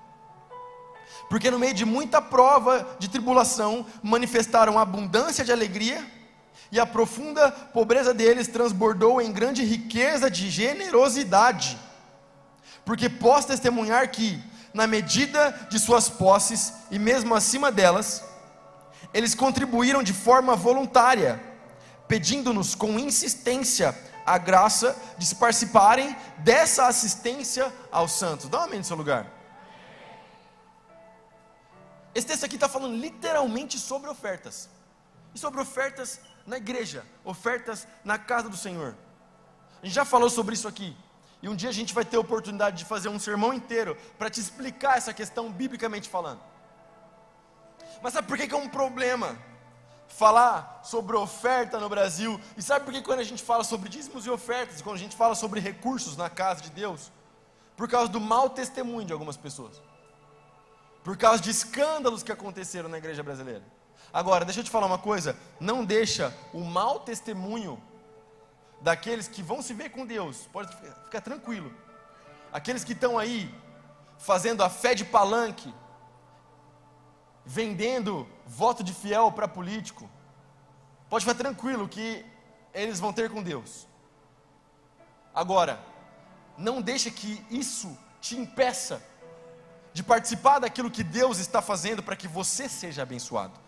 Porque 1.28 1.50
no 1.50 1.58
meio 1.58 1.74
de 1.74 1.84
muita 1.84 2.22
prova 2.22 2.96
de 2.98 3.08
tribulação, 3.08 3.84
manifestaram 4.02 4.78
abundância 4.78 5.44
de 5.44 5.52
alegria, 5.52 6.06
e 6.72 6.80
a 6.80 6.87
profunda 6.87 7.52
pobreza 7.52 8.12
deles 8.12 8.49
transbordou 8.49 9.20
em 9.20 9.30
grande 9.30 9.62
riqueza 9.62 10.28
de 10.28 10.51
generosidade 10.51 11.78
porque 12.84 13.09
posso 13.09 13.49
testemunhar 13.49 14.11
que, 14.11 14.42
na 14.74 14.86
medida 14.86 15.51
de 15.70 15.78
suas 15.78 16.09
posses 16.09 16.72
e 16.90 16.99
mesmo 16.99 17.34
acima 17.34 17.70
delas, 17.70 18.24
eles 19.14 19.34
contribuíram 19.34 20.03
de 20.03 20.12
forma 20.12 20.57
voluntária, 20.57 21.40
pedindo-nos 22.09 22.74
com 22.74 22.99
insistência 22.99 23.97
a 24.24 24.38
graça 24.38 24.97
de 25.18 25.26
se 25.26 25.34
participarem 25.36 26.16
dessa 26.38 26.86
assistência 26.86 27.72
aos 27.90 28.12
santos. 28.12 28.49
Dá 28.49 28.59
uma 28.59 28.66
amém 28.66 28.78
no 28.78 28.84
seu 28.84 28.97
lugar. 28.97 29.26
Esse 32.14 32.26
texto 32.26 32.44
aqui 32.44 32.57
está 32.57 32.68
falando 32.68 32.97
literalmente 32.97 33.78
sobre 33.78 34.11
ofertas. 34.11 34.68
E 35.34 35.38
sobre 35.38 35.61
ofertas 35.61 36.20
na 36.47 36.57
igreja, 36.57 37.05
ofertas 37.24 37.86
na 38.05 38.18
casa 38.18 38.49
do 38.49 38.57
Senhor. 38.57 38.97
A 39.82 39.86
gente 39.86 39.95
já 39.95 40.05
falou 40.05 40.30
sobre 40.30 40.55
isso 40.55 40.68
aqui. 40.68 40.97
E 41.43 41.49
um 41.49 41.57
dia 41.57 41.70
a 41.70 41.72
gente 41.72 41.93
vai 41.93 42.05
ter 42.05 42.16
a 42.16 42.20
oportunidade 42.20 42.78
de 42.78 42.84
fazer 42.84 43.09
um 43.09 43.18
sermão 43.18 43.53
inteiro 43.53 43.97
para 44.16 44.30
te 44.30 44.38
explicar 44.38 44.97
essa 44.97 45.12
questão 45.12 45.51
biblicamente 45.51 46.09
falando. 46.09 46.40
Mas 48.01 48.12
sabe 48.12 48.28
por 48.28 48.36
que, 48.36 48.53
é 48.53 48.57
um 48.57 48.68
problema 48.68 49.36
falar 50.07 50.80
sobre 50.84 51.16
oferta 51.16 51.80
no 51.80 51.88
Brasil? 51.88 52.40
E 52.57 52.62
sabe 52.62 52.84
por 52.84 52.95
que 52.95 53.03
quando 53.03 53.20
a 53.20 53.24
gente 53.24 53.43
fala 53.43 53.64
sobre 53.64 53.88
dízimos 53.88 54.24
e 54.24 54.30
ofertas, 54.30 54.80
quando 54.80 54.97
a 54.97 55.01
gente 55.01 55.16
fala 55.16 55.34
sobre 55.34 55.59
recursos 55.59 56.16
na 56.16 56.30
casa 56.30 56.62
de 56.62 56.70
Deus? 56.70 57.11
Por 57.76 57.88
causa 57.88 58.11
do 58.11 58.20
mau 58.20 58.49
testemunho 58.49 59.07
de 59.07 59.12
algumas 59.12 59.36
pessoas. 59.36 59.82
Por 61.03 61.16
causa 61.16 61.43
de 61.43 61.51
escândalos 61.51 62.22
que 62.22 62.30
aconteceram 62.30 62.88
na 62.88 62.99
igreja 62.99 63.22
brasileira. 63.22 63.64
Agora, 64.12 64.44
deixa 64.44 64.60
eu 64.60 64.64
te 64.64 64.70
falar 64.70 64.86
uma 64.86 64.98
coisa: 64.98 65.36
não 65.58 65.84
deixa 65.84 66.34
o 66.52 66.60
mau 66.60 67.00
testemunho 67.00 67.82
daqueles 68.80 69.28
que 69.28 69.42
vão 69.42 69.62
se 69.62 69.72
ver 69.72 69.90
com 69.90 70.04
Deus, 70.04 70.48
pode 70.52 70.74
ficar 71.04 71.20
tranquilo. 71.20 71.72
Aqueles 72.52 72.84
que 72.84 72.92
estão 72.92 73.18
aí 73.18 73.52
fazendo 74.18 74.62
a 74.62 74.68
fé 74.68 74.94
de 74.94 75.04
palanque, 75.04 75.72
vendendo 77.44 78.28
voto 78.46 78.84
de 78.84 78.92
fiel 78.92 79.32
para 79.32 79.48
político, 79.48 80.10
pode 81.08 81.24
ficar 81.24 81.38
tranquilo 81.38 81.88
que 81.88 82.24
eles 82.74 83.00
vão 83.00 83.12
ter 83.12 83.30
com 83.30 83.42
Deus. 83.42 83.86
Agora, 85.34 85.80
não 86.58 86.82
deixa 86.82 87.10
que 87.10 87.44
isso 87.50 87.96
te 88.20 88.36
impeça 88.36 89.02
de 89.94 90.02
participar 90.02 90.58
daquilo 90.58 90.90
que 90.90 91.02
Deus 91.02 91.38
está 91.38 91.62
fazendo 91.62 92.02
para 92.02 92.16
que 92.16 92.28
você 92.28 92.68
seja 92.68 93.02
abençoado. 93.02 93.61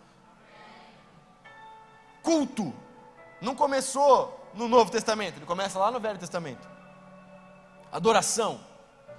Culto 2.25 2.73
não 3.39 3.53
começou 3.55 4.49
no 4.55 4.67
Novo 4.67 4.89
Testamento, 4.89 5.37
ele 5.37 5.45
começa 5.45 5.77
lá 5.77 5.91
no 5.91 5.99
Velho 5.99 6.17
Testamento. 6.17 6.67
Adoração. 7.91 8.59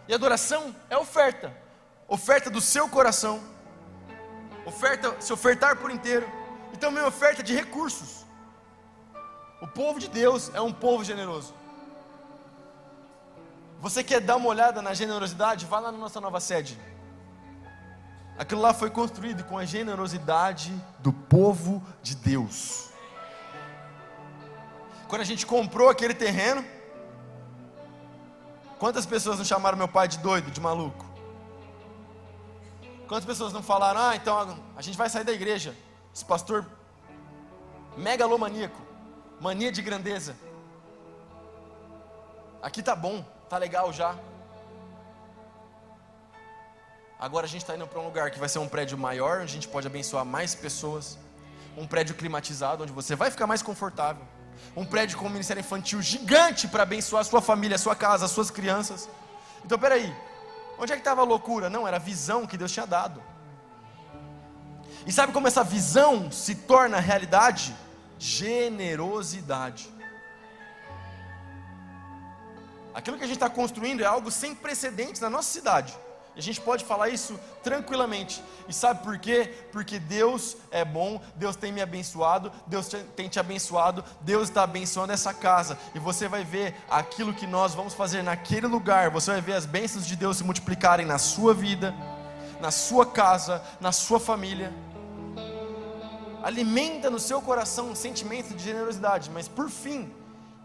E 0.08 0.12
adoração 0.12 0.74
é 0.90 0.96
oferta. 0.98 1.56
Oferta 2.08 2.50
do 2.50 2.60
seu 2.60 2.88
coração. 2.88 3.40
Oferta, 4.66 5.14
se 5.20 5.32
ofertar 5.32 5.76
por 5.76 5.90
inteiro. 5.92 6.28
E 6.72 6.76
também 6.76 7.04
oferta 7.04 7.44
de 7.44 7.54
recursos. 7.54 8.26
O 9.62 9.68
povo 9.68 10.00
de 10.00 10.08
Deus 10.08 10.50
é 10.52 10.60
um 10.60 10.72
povo 10.72 11.04
generoso. 11.04 11.54
Você 13.80 14.02
quer 14.02 14.20
dar 14.20 14.34
uma 14.34 14.48
olhada 14.48 14.82
na 14.82 14.94
generosidade? 14.94 15.64
Vá 15.64 15.78
lá 15.78 15.92
na 15.92 15.98
nossa 15.98 16.20
nova 16.20 16.40
sede. 16.40 16.76
Aquilo 18.36 18.60
lá 18.60 18.74
foi 18.74 18.90
construído 18.90 19.44
com 19.44 19.56
a 19.56 19.64
generosidade 19.64 20.74
do 20.98 21.12
povo 21.12 21.82
de 22.02 22.16
Deus. 22.16 22.95
Quando 25.08 25.20
a 25.22 25.24
gente 25.24 25.46
comprou 25.46 25.88
aquele 25.88 26.14
terreno, 26.14 26.64
quantas 28.78 29.06
pessoas 29.06 29.38
não 29.38 29.44
chamaram 29.44 29.78
meu 29.78 29.86
pai 29.86 30.08
de 30.08 30.18
doido, 30.18 30.50
de 30.50 30.60
maluco? 30.60 31.04
Quantas 33.06 33.24
pessoas 33.24 33.52
não 33.52 33.62
falaram, 33.62 34.00
ah, 34.00 34.16
então 34.16 34.58
a 34.76 34.82
gente 34.82 34.98
vai 34.98 35.08
sair 35.08 35.22
da 35.22 35.32
igreja, 35.32 35.76
esse 36.12 36.24
pastor 36.24 36.66
megalomaníaco, 37.96 38.80
mania 39.40 39.70
de 39.70 39.80
grandeza. 39.80 40.34
Aqui 42.60 42.82
tá 42.82 42.96
bom, 42.96 43.24
tá 43.48 43.58
legal 43.58 43.92
já. 43.92 44.16
Agora 47.16 47.46
a 47.46 47.48
gente 47.48 47.62
está 47.62 47.76
indo 47.76 47.86
para 47.86 48.00
um 48.00 48.04
lugar 48.04 48.32
que 48.32 48.40
vai 48.40 48.48
ser 48.48 48.58
um 48.58 48.68
prédio 48.68 48.98
maior, 48.98 49.36
onde 49.36 49.52
a 49.52 49.54
gente 49.54 49.68
pode 49.68 49.86
abençoar 49.86 50.24
mais 50.24 50.52
pessoas. 50.52 51.16
Um 51.76 51.86
prédio 51.86 52.16
climatizado, 52.16 52.82
onde 52.82 52.92
você 52.92 53.14
vai 53.14 53.30
ficar 53.30 53.46
mais 53.46 53.62
confortável 53.62 54.26
um 54.76 54.84
prédio 54.84 55.18
com 55.18 55.26
um 55.26 55.30
ministério 55.30 55.60
infantil 55.60 56.00
gigante 56.02 56.68
para 56.68 56.82
abençoar 56.82 57.22
a 57.22 57.24
sua 57.24 57.40
família, 57.40 57.76
a 57.76 57.78
sua 57.78 57.94
casa, 57.94 58.24
as 58.24 58.30
suas 58.30 58.50
crianças. 58.50 59.08
Então, 59.64 59.78
peraí, 59.78 60.14
onde 60.78 60.92
é 60.92 60.96
que 60.96 61.00
estava 61.00 61.22
a 61.22 61.24
loucura? 61.24 61.70
Não, 61.70 61.86
era 61.86 61.96
a 61.96 62.00
visão 62.00 62.46
que 62.46 62.56
Deus 62.56 62.72
tinha 62.72 62.86
dado. 62.86 63.22
E 65.06 65.12
sabe 65.12 65.32
como 65.32 65.46
essa 65.46 65.62
visão 65.62 66.30
se 66.30 66.54
torna 66.54 66.98
realidade? 66.98 67.74
Generosidade. 68.18 69.94
Aquilo 72.92 73.18
que 73.18 73.24
a 73.24 73.26
gente 73.26 73.36
está 73.36 73.50
construindo 73.50 74.00
é 74.00 74.06
algo 74.06 74.30
sem 74.30 74.54
precedentes 74.54 75.20
na 75.20 75.28
nossa 75.28 75.50
cidade. 75.50 75.96
A 76.36 76.40
gente 76.40 76.60
pode 76.60 76.84
falar 76.84 77.08
isso 77.08 77.40
tranquilamente. 77.62 78.44
E 78.68 78.72
sabe 78.72 79.02
por 79.02 79.18
quê? 79.18 79.54
Porque 79.72 79.98
Deus 79.98 80.54
é 80.70 80.84
bom, 80.84 81.18
Deus 81.34 81.56
tem 81.56 81.72
me 81.72 81.80
abençoado, 81.80 82.52
Deus 82.66 82.90
tem 83.16 83.26
te 83.26 83.40
abençoado, 83.40 84.04
Deus 84.20 84.50
está 84.50 84.64
abençoando 84.64 85.14
essa 85.14 85.32
casa. 85.32 85.78
E 85.94 85.98
você 85.98 86.28
vai 86.28 86.44
ver 86.44 86.76
aquilo 86.90 87.32
que 87.32 87.46
nós 87.46 87.74
vamos 87.74 87.94
fazer 87.94 88.22
naquele 88.22 88.66
lugar. 88.66 89.08
Você 89.10 89.30
vai 89.30 89.40
ver 89.40 89.54
as 89.54 89.64
bênçãos 89.64 90.06
de 90.06 90.14
Deus 90.14 90.36
se 90.36 90.44
multiplicarem 90.44 91.06
na 91.06 91.16
sua 91.16 91.54
vida, 91.54 91.94
na 92.60 92.70
sua 92.70 93.06
casa, 93.06 93.62
na 93.80 93.90
sua 93.90 94.20
família. 94.20 94.74
Alimenta 96.42 97.08
no 97.08 97.18
seu 97.18 97.40
coração 97.40 97.88
um 97.88 97.94
sentimento 97.94 98.54
de 98.54 98.62
generosidade. 98.62 99.30
Mas 99.30 99.48
por 99.48 99.70
fim, 99.70 100.12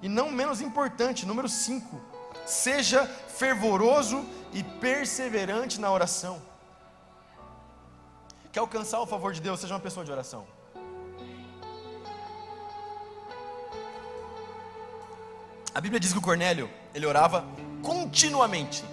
e 0.02 0.10
não 0.10 0.30
menos 0.30 0.60
importante, 0.60 1.26
número 1.26 1.48
5 1.48 2.12
Seja 2.46 3.06
fervoroso 3.06 4.26
e 4.54 4.64
perseverante 4.64 5.80
na 5.80 5.92
oração. 5.92 6.42
Quer 8.52 8.60
alcançar 8.60 9.00
o 9.00 9.06
favor 9.06 9.32
de 9.34 9.42
Deus? 9.42 9.60
Seja 9.60 9.74
uma 9.74 9.80
pessoa 9.80 10.06
de 10.06 10.12
oração. 10.12 10.46
A 15.74 15.80
Bíblia 15.80 16.00
diz 16.02 16.12
que 16.12 16.20
o 16.20 16.22
Cornélio, 16.22 16.70
ele 16.94 17.06
orava 17.06 17.46
continuamente. 17.82 18.84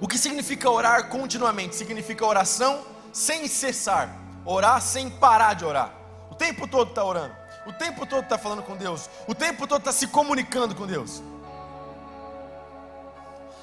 O 0.00 0.08
que 0.08 0.18
significa 0.18 0.68
orar 0.68 1.08
continuamente? 1.08 1.76
Significa 1.76 2.26
oração 2.26 2.84
sem 3.12 3.46
cessar, 3.46 4.12
orar 4.44 4.82
sem 4.82 5.08
parar 5.08 5.54
de 5.54 5.64
orar. 5.64 5.94
O 6.30 6.34
tempo 6.34 6.66
todo 6.66 6.88
está 6.88 7.04
orando, 7.04 7.34
o 7.64 7.72
tempo 7.72 8.04
todo 8.06 8.24
está 8.24 8.38
falando 8.38 8.62
com 8.62 8.76
Deus, 8.76 9.08
o 9.28 9.34
tempo 9.34 9.68
todo 9.68 9.80
está 9.80 9.92
se 9.92 10.08
comunicando 10.08 10.74
com 10.74 10.86
Deus. 10.86 11.22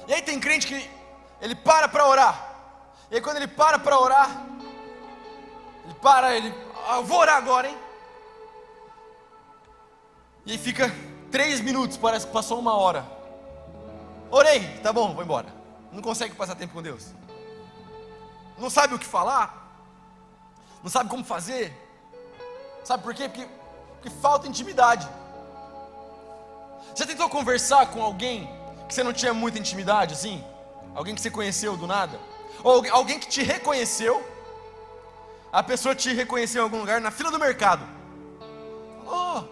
E 0.08 0.14
aí 0.14 0.22
tem 0.22 0.40
crente 0.40 0.66
que 0.66 0.90
ele 1.38 1.54
para 1.54 1.86
para 1.86 2.06
orar. 2.06 2.56
E 3.10 3.16
aí 3.16 3.20
quando 3.20 3.36
ele 3.36 3.46
para 3.46 3.78
para 3.78 4.00
orar, 4.00 4.42
ele 5.84 5.94
para, 6.00 6.34
ele, 6.34 6.54
ah, 6.88 7.00
vou 7.00 7.18
orar 7.18 7.36
agora, 7.36 7.68
hein? 7.68 7.78
E 10.46 10.52
aí 10.52 10.58
fica 10.58 10.90
três 11.30 11.60
minutos, 11.60 11.98
parece 11.98 12.26
que 12.26 12.32
passou 12.32 12.58
uma 12.58 12.74
hora. 12.74 13.04
Orei, 14.30 14.78
tá 14.78 14.94
bom, 14.94 15.12
vou 15.12 15.22
embora. 15.22 15.48
Não 15.92 16.00
consegue 16.00 16.34
passar 16.34 16.54
tempo 16.54 16.72
com 16.72 16.82
Deus. 16.82 17.08
Não 18.56 18.70
sabe 18.70 18.94
o 18.94 18.98
que 18.98 19.06
falar. 19.06 19.78
Não 20.82 20.90
sabe 20.90 21.10
como 21.10 21.22
fazer. 21.22 21.70
Sabe 22.82 23.02
por 23.02 23.14
quê? 23.14 23.28
Porque, 23.28 23.46
porque 23.94 24.10
falta 24.10 24.48
intimidade. 24.48 25.06
Já 26.94 27.06
tentou 27.06 27.28
conversar 27.28 27.86
com 27.88 28.02
alguém 28.02 28.57
que 28.88 28.94
você 28.94 29.02
não 29.02 29.12
tinha 29.12 29.34
muita 29.34 29.58
intimidade, 29.58 30.14
assim? 30.14 30.42
Alguém 30.94 31.14
que 31.14 31.20
você 31.20 31.30
conheceu 31.30 31.76
do 31.76 31.86
nada? 31.86 32.18
Ou 32.64 32.84
alguém 32.90 33.20
que 33.20 33.28
te 33.28 33.42
reconheceu? 33.42 34.26
A 35.52 35.62
pessoa 35.62 35.94
te 35.94 36.12
reconheceu 36.12 36.62
em 36.62 36.64
algum 36.64 36.78
lugar 36.78 37.00
na 37.00 37.10
fila 37.10 37.30
do 37.30 37.38
mercado. 37.38 37.84
Oh, 39.06 39.42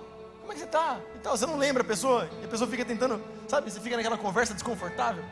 como 0.41 0.53
é 0.53 0.55
que 0.55 0.61
você 0.61 0.64
está? 0.64 0.99
Então, 1.14 1.37
você 1.37 1.47
não 1.47 1.57
lembra 1.57 1.82
a 1.82 1.87
pessoa? 1.87 2.28
E 2.41 2.45
a 2.45 2.49
pessoa 2.49 2.68
fica 2.68 2.84
tentando, 2.84 3.22
sabe? 3.47 3.70
Você 3.70 3.80
fica 3.80 3.97
naquela 3.97 4.18
conversa 4.18 4.55
desconfortável. 4.55 5.24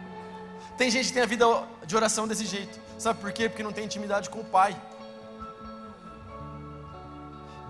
Tem 0.76 0.90
gente 0.90 1.08
que 1.08 1.14
tem 1.14 1.22
a 1.22 1.26
vida 1.26 1.46
de 1.86 1.96
oração 1.96 2.26
desse 2.26 2.44
jeito. 2.44 2.78
Sabe 2.98 3.20
por 3.20 3.32
quê? 3.32 3.48
Porque 3.48 3.62
não 3.62 3.72
tem 3.72 3.84
intimidade 3.84 4.28
com 4.30 4.40
o 4.40 4.44
Pai. 4.44 4.76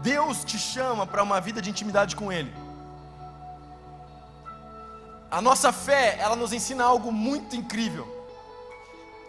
Deus 0.03 0.45
te 0.45 0.59
chama 0.59 1.07
para 1.07 1.23
uma 1.23 1.41
vida 1.41 1.63
de 1.63 1.71
intimidade 1.71 2.15
com 2.15 2.31
Ele. 2.31 2.53
A 5.35 5.41
nossa 5.41 5.73
fé, 5.73 6.17
ela 6.21 6.37
nos 6.37 6.53
ensina 6.53 6.85
algo 6.85 7.11
muito 7.11 7.57
incrível. 7.57 8.07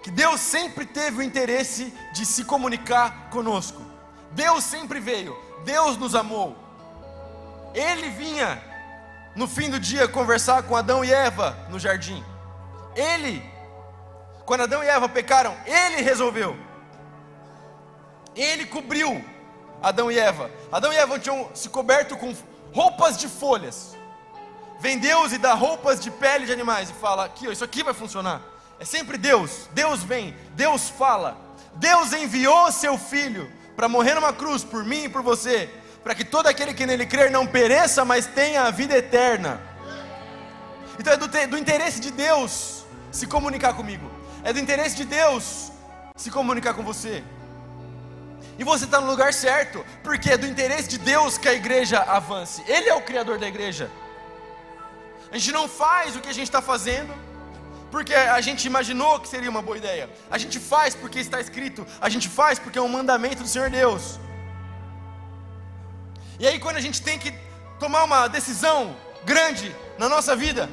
Que 0.04 0.12
Deus 0.12 0.40
sempre 0.40 0.86
teve 0.86 1.18
o 1.18 1.24
interesse 1.24 1.92
de 2.14 2.28
se 2.28 2.46
comunicar 2.46 3.32
conosco. 3.32 3.82
Deus 4.30 4.64
sempre 4.64 5.00
veio, 5.00 5.36
Deus 5.64 5.98
nos 5.98 6.14
amou. 6.14 6.56
Ele 7.74 8.12
vinha 8.12 8.64
no 9.36 9.48
fim 9.48 9.68
do 9.68 9.80
dia 9.80 10.08
conversar 10.08 10.62
com 10.62 10.76
Adão 10.76 11.04
e 11.04 11.12
Eva 11.12 11.58
no 11.72 11.80
jardim. 11.80 12.24
Ele, 12.96 13.44
quando 14.46 14.62
Adão 14.62 14.84
e 14.84 14.88
Eva 14.88 15.10
pecaram, 15.10 15.58
ele 15.66 16.04
resolveu. 16.04 16.56
Ele 18.36 18.68
cobriu 18.68 19.26
Adão 19.82 20.12
e 20.12 20.20
Eva. 20.20 20.52
Adão 20.72 20.94
e 20.94 20.98
Eva 20.98 21.18
tinham 21.18 21.50
se 21.56 21.68
coberto 21.68 22.16
com 22.16 22.32
roupas 22.72 23.18
de 23.18 23.28
folhas 23.28 23.95
vem 24.80 25.00
Deus 25.00 25.32
e 25.32 25.38
dá 25.38 25.54
roupas 25.54 26.00
de 26.00 26.12
pele 26.12 26.46
de 26.46 26.54
animais 26.54 26.90
e 26.90 26.94
fala: 26.94 27.26
aqui, 27.26 27.52
isso 27.52 27.64
aqui 27.64 27.84
vai 27.84 27.94
funcionar. 27.94 28.42
É 28.80 28.86
sempre 28.86 29.18
Deus. 29.18 29.70
Deus 29.72 30.04
vem, 30.04 30.36
Deus 30.56 30.90
fala. 30.90 31.38
Deus 31.76 32.14
enviou 32.14 32.72
seu 32.72 32.98
filho 32.98 33.52
para 33.76 33.90
morrer 33.90 34.16
numa 34.16 34.34
cruz 34.34 34.64
por 34.64 34.84
mim 34.84 35.06
e 35.06 35.10
por 35.10 35.22
você, 35.22 35.70
para 36.04 36.16
que 36.16 36.24
todo 36.24 36.48
aquele 36.48 36.74
que 36.74 36.86
nele 36.86 37.06
crer 37.06 37.30
não 37.30 37.46
pereça, 37.46 38.06
mas 38.06 38.26
tenha 38.26 38.64
a 38.64 38.72
vida 38.72 38.98
eterna. 38.98 39.62
Então 40.98 41.14
é 41.14 41.18
do, 41.18 41.28
do 41.28 41.58
interesse 41.58 42.00
de 42.00 42.12
Deus 42.12 42.86
se 43.12 43.28
comunicar 43.28 43.74
comigo, 43.74 44.10
é 44.44 44.54
do 44.54 44.60
interesse 44.60 44.96
de 44.96 45.04
Deus 45.04 45.72
se 46.16 46.32
comunicar 46.32 46.74
com 46.74 46.84
você. 46.84 47.24
E 48.58 48.64
você 48.64 48.86
está 48.86 49.02
no 49.02 49.08
lugar 49.08 49.34
certo, 49.34 49.86
porque 50.02 50.32
é 50.32 50.38
do 50.38 50.48
interesse 50.48 50.88
de 50.88 50.98
Deus 50.98 51.38
que 51.38 51.50
a 51.50 51.54
igreja 51.54 52.00
avance. 52.00 52.64
Ele 52.68 52.88
é 52.88 52.96
o 52.96 53.02
criador 53.02 53.38
da 53.38 53.48
igreja. 53.48 53.92
A 55.36 55.38
gente 55.38 55.52
não 55.52 55.68
faz 55.68 56.16
o 56.16 56.22
que 56.22 56.30
a 56.30 56.34
gente 56.34 56.48
está 56.48 56.62
fazendo 56.62 57.14
porque 57.92 58.16
a 58.16 58.40
gente 58.40 58.64
imaginou 58.64 59.20
que 59.20 59.28
seria 59.28 59.50
uma 59.50 59.62
boa 59.62 59.78
ideia. 59.78 60.10
A 60.32 60.38
gente 60.38 60.58
faz 60.62 60.96
porque 60.96 61.20
está 61.20 61.42
escrito. 61.42 61.86
A 62.00 62.08
gente 62.08 62.30
faz 62.30 62.58
porque 62.58 62.80
é 62.80 62.82
um 62.82 62.88
mandamento 62.88 63.44
do 63.44 63.50
Senhor 63.50 63.70
Deus. 63.70 64.18
E 66.40 66.48
aí, 66.48 66.58
quando 66.58 66.78
a 66.78 66.80
gente 66.80 67.02
tem 67.02 67.20
que 67.20 67.34
tomar 67.82 68.06
uma 68.06 68.30
decisão 68.30 68.96
grande 69.26 69.76
na 69.98 70.08
nossa 70.08 70.38
vida, 70.38 70.70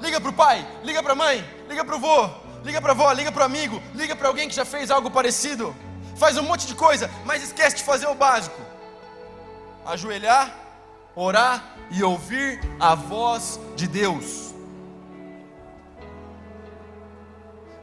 liga 0.00 0.20
para 0.20 0.30
o 0.30 0.32
pai, 0.32 0.66
liga 0.82 1.00
para 1.00 1.12
a 1.12 1.16
mãe, 1.24 1.48
liga 1.68 1.84
para 1.84 1.94
o 1.94 2.00
vô, 2.00 2.28
liga 2.64 2.80
para 2.80 2.90
a 2.90 2.94
avó, 2.94 3.12
liga 3.12 3.30
para 3.30 3.42
o 3.42 3.44
amigo, 3.44 3.80
liga 3.94 4.16
para 4.16 4.26
alguém 4.26 4.48
que 4.48 4.54
já 4.56 4.64
fez 4.64 4.90
algo 4.90 5.12
parecido, 5.12 5.76
faz 6.16 6.36
um 6.36 6.42
monte 6.42 6.66
de 6.66 6.74
coisa, 6.74 7.08
mas 7.24 7.44
esquece 7.44 7.76
de 7.76 7.84
fazer 7.84 8.08
o 8.08 8.16
básico: 8.16 8.60
ajoelhar, 9.86 10.61
orar 11.14 11.76
e 11.90 12.02
ouvir 12.02 12.60
a 12.80 12.94
voz 12.94 13.60
de 13.76 13.86
Deus. 13.86 14.54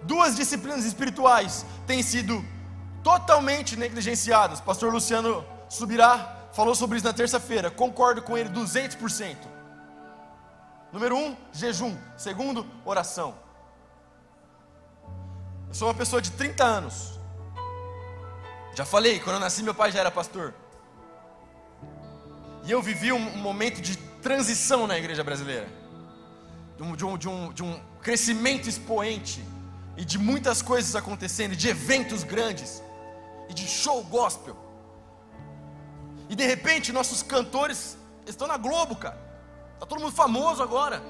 Duas 0.04 0.36
disciplinas 0.36 0.86
espirituais 0.86 1.66
têm 1.86 2.02
sido 2.02 2.44
totalmente 3.04 3.76
negligenciadas. 3.76 4.60
Pastor 4.60 4.92
Luciano 4.92 5.46
Subirá 5.68 6.48
falou 6.52 6.74
sobre 6.74 6.98
isso 6.98 7.06
na 7.06 7.14
terça-feira. 7.14 7.70
Concordo 7.70 8.22
com 8.22 8.38
ele 8.38 8.50
200%. 8.50 9.38
Número 10.92 11.16
um, 11.16 11.38
jejum. 11.54 11.96
Segundo, 12.18 12.66
oração. 12.84 13.36
Eu 15.68 15.74
sou 15.76 15.88
uma 15.88 15.94
pessoa 15.94 16.22
de 16.22 16.32
30 16.32 16.64
anos. 16.64 17.20
Já 18.74 18.86
falei, 18.86 19.20
quando 19.20 19.36
eu 19.36 19.40
nasci, 19.40 19.62
meu 19.62 19.76
pai 19.76 19.92
já 19.92 20.00
era 20.00 20.10
pastor. 20.10 20.54
E 22.64 22.72
eu 22.72 22.82
vivi 22.82 23.12
um, 23.12 23.38
momento 23.38 23.82
de 23.82 23.98
transição 24.22 24.86
na 24.86 24.98
igreja 24.98 25.24
brasileira. 25.24 25.68
De 26.78 26.84
um, 26.84 26.96
de, 26.96 27.06
um, 27.06 27.18
de, 27.18 27.30
um, 27.30 27.54
de 27.54 27.64
um 27.64 27.80
crescimento 28.02 28.68
expoente. 28.68 29.44
E 29.98 30.06
de 30.06 30.18
muitas 30.18 30.62
coisas 30.62 30.96
acontecendo, 30.96 31.56
de 31.56 31.68
eventos 31.68 32.24
grandes. 32.24 32.82
E 33.50 33.54
de 33.54 33.68
show 33.68 34.04
gospel. 34.04 34.56
E 36.30 36.36
de 36.36 36.46
repente 36.46 36.92
nossos 36.92 37.24
cantores 37.24 37.98
estão 38.26 38.48
na 38.48 38.58
Globo, 38.58 38.96
cara. 38.96 39.18
Tá 39.80 39.86
todo 39.86 40.00
mundo 40.00 40.12
famoso 40.14 40.62
agora. 40.62 41.02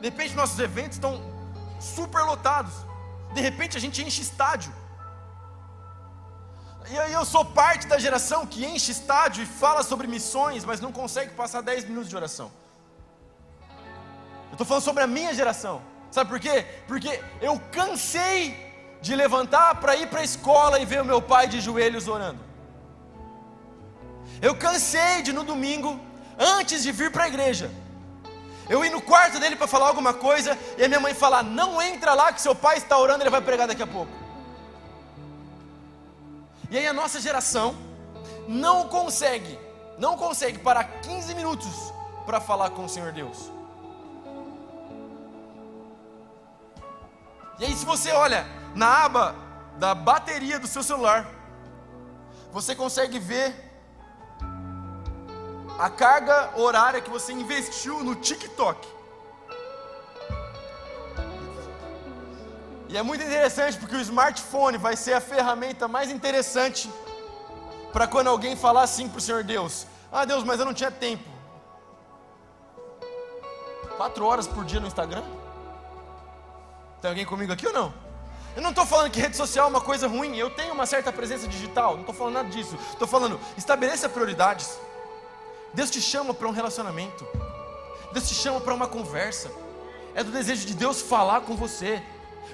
De 0.00 0.08
repente 0.08 0.34
nossos 0.34 0.58
eventos 0.58 0.96
estão 0.96 1.22
super 1.80 2.22
lotados. 2.24 2.74
De 3.32 3.40
repente 3.40 3.76
a 3.76 3.80
gente 3.80 4.02
enche 4.02 4.20
estádio. 4.20 4.72
E 6.90 6.98
aí 6.98 7.12
eu 7.12 7.24
sou 7.24 7.44
parte 7.44 7.86
da 7.86 7.98
geração 7.98 8.46
que 8.46 8.64
enche 8.64 8.92
estádio 8.92 9.42
e 9.42 9.46
fala 9.46 9.82
sobre 9.82 10.06
missões, 10.06 10.64
mas 10.64 10.80
não 10.80 10.92
consegue 10.92 11.32
passar 11.34 11.62
10 11.62 11.84
minutos 11.84 12.08
de 12.08 12.16
oração. 12.16 12.50
Eu 14.50 14.52
estou 14.52 14.66
falando 14.66 14.82
sobre 14.82 15.02
a 15.02 15.06
minha 15.06 15.32
geração. 15.32 15.80
Sabe 16.10 16.28
por 16.28 16.40
quê? 16.40 16.66
Porque 16.86 17.22
eu 17.40 17.60
cansei 17.70 18.72
de 19.00 19.16
levantar 19.16 19.76
para 19.76 19.96
ir 19.96 20.08
para 20.08 20.20
a 20.20 20.24
escola 20.24 20.78
e 20.78 20.84
ver 20.84 21.00
o 21.00 21.04
meu 21.04 21.22
pai 21.22 21.46
de 21.46 21.60
joelhos 21.60 22.08
orando. 22.08 22.40
Eu 24.40 24.54
cansei 24.54 25.22
de 25.22 25.32
no 25.32 25.44
domingo, 25.44 25.98
antes 26.38 26.82
de 26.82 26.92
vir 26.92 27.10
para 27.10 27.24
a 27.24 27.28
igreja, 27.28 27.70
eu 28.68 28.84
ir 28.84 28.90
no 28.90 29.00
quarto 29.00 29.38
dele 29.38 29.56
para 29.56 29.66
falar 29.66 29.88
alguma 29.88 30.14
coisa 30.14 30.58
e 30.76 30.84
a 30.84 30.88
minha 30.88 31.00
mãe 31.00 31.14
falar: 31.14 31.42
Não 31.42 31.80
entra 31.80 32.14
lá 32.14 32.32
que 32.32 32.40
seu 32.40 32.54
pai 32.54 32.76
está 32.76 32.98
orando, 32.98 33.22
ele 33.22 33.30
vai 33.30 33.40
pregar 33.40 33.66
daqui 33.66 33.82
a 33.82 33.86
pouco. 33.86 34.21
E 36.72 36.78
aí 36.78 36.86
a 36.86 36.92
nossa 36.94 37.20
geração 37.20 37.76
não 38.48 38.88
consegue, 38.88 39.58
não 39.98 40.16
consegue 40.16 40.58
parar 40.58 40.84
15 41.02 41.34
minutos 41.34 41.92
para 42.24 42.40
falar 42.40 42.70
com 42.70 42.86
o 42.86 42.88
Senhor 42.88 43.12
Deus. 43.12 43.50
E 47.58 47.66
aí, 47.66 47.76
se 47.76 47.84
você 47.84 48.10
olha 48.12 48.46
na 48.74 49.04
aba 49.04 49.34
da 49.76 49.94
bateria 49.94 50.58
do 50.58 50.66
seu 50.66 50.82
celular, 50.82 51.28
você 52.50 52.74
consegue 52.74 53.18
ver 53.18 53.54
a 55.78 55.90
carga 55.90 56.58
horária 56.58 57.02
que 57.02 57.10
você 57.10 57.34
investiu 57.34 58.02
no 58.02 58.14
TikTok. 58.14 58.88
E 62.92 62.96
é 62.98 63.02
muito 63.02 63.24
interessante 63.24 63.78
porque 63.78 63.96
o 63.96 64.00
smartphone 64.00 64.76
vai 64.76 64.94
ser 64.96 65.14
a 65.14 65.20
ferramenta 65.20 65.88
mais 65.88 66.10
interessante 66.10 66.90
para 67.90 68.06
quando 68.06 68.28
alguém 68.28 68.54
falar 68.54 68.82
assim 68.82 69.08
para 69.08 69.16
o 69.16 69.20
Senhor 69.20 69.42
Deus: 69.42 69.86
Ah, 70.12 70.26
Deus, 70.26 70.44
mas 70.44 70.60
eu 70.60 70.66
não 70.66 70.74
tinha 70.74 70.90
tempo. 70.90 71.24
Quatro 73.96 74.26
horas 74.26 74.46
por 74.46 74.66
dia 74.66 74.78
no 74.78 74.86
Instagram? 74.86 75.22
Tem 77.00 77.08
alguém 77.08 77.24
comigo 77.24 77.50
aqui 77.50 77.66
ou 77.66 77.72
não? 77.72 77.94
Eu 78.54 78.60
não 78.60 78.68
estou 78.68 78.84
falando 78.84 79.10
que 79.10 79.18
rede 79.18 79.38
social 79.38 79.68
é 79.68 79.70
uma 79.70 79.80
coisa 79.80 80.06
ruim, 80.06 80.36
eu 80.36 80.50
tenho 80.50 80.74
uma 80.74 80.84
certa 80.84 81.10
presença 81.10 81.48
digital, 81.48 81.94
não 81.94 82.00
estou 82.00 82.14
falando 82.14 82.34
nada 82.34 82.50
disso. 82.50 82.76
Estou 82.92 83.08
falando, 83.08 83.40
estabeleça 83.56 84.06
prioridades. 84.06 84.78
Deus 85.72 85.90
te 85.90 86.02
chama 86.02 86.34
para 86.34 86.46
um 86.46 86.52
relacionamento. 86.52 87.26
Deus 88.12 88.28
te 88.28 88.34
chama 88.34 88.60
para 88.60 88.74
uma 88.74 88.86
conversa. 88.86 89.50
É 90.14 90.22
do 90.22 90.30
desejo 90.30 90.66
de 90.66 90.74
Deus 90.74 91.00
falar 91.00 91.40
com 91.40 91.56
você. 91.56 92.02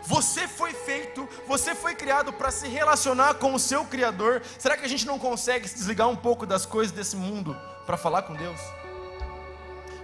Você 0.02 0.46
foi 0.48 0.72
feito, 0.72 1.28
você 1.46 1.74
foi 1.74 1.94
criado 1.94 2.32
para 2.32 2.50
se 2.50 2.68
relacionar 2.68 3.34
com 3.34 3.54
o 3.54 3.58
seu 3.58 3.84
Criador. 3.84 4.42
Será 4.58 4.76
que 4.76 4.84
a 4.84 4.88
gente 4.88 5.06
não 5.06 5.18
consegue 5.18 5.68
se 5.68 5.74
desligar 5.74 6.08
um 6.08 6.16
pouco 6.16 6.46
das 6.46 6.64
coisas 6.64 6.92
desse 6.92 7.16
mundo 7.16 7.56
para 7.86 7.96
falar 7.96 8.22
com 8.22 8.34
Deus? 8.34 8.60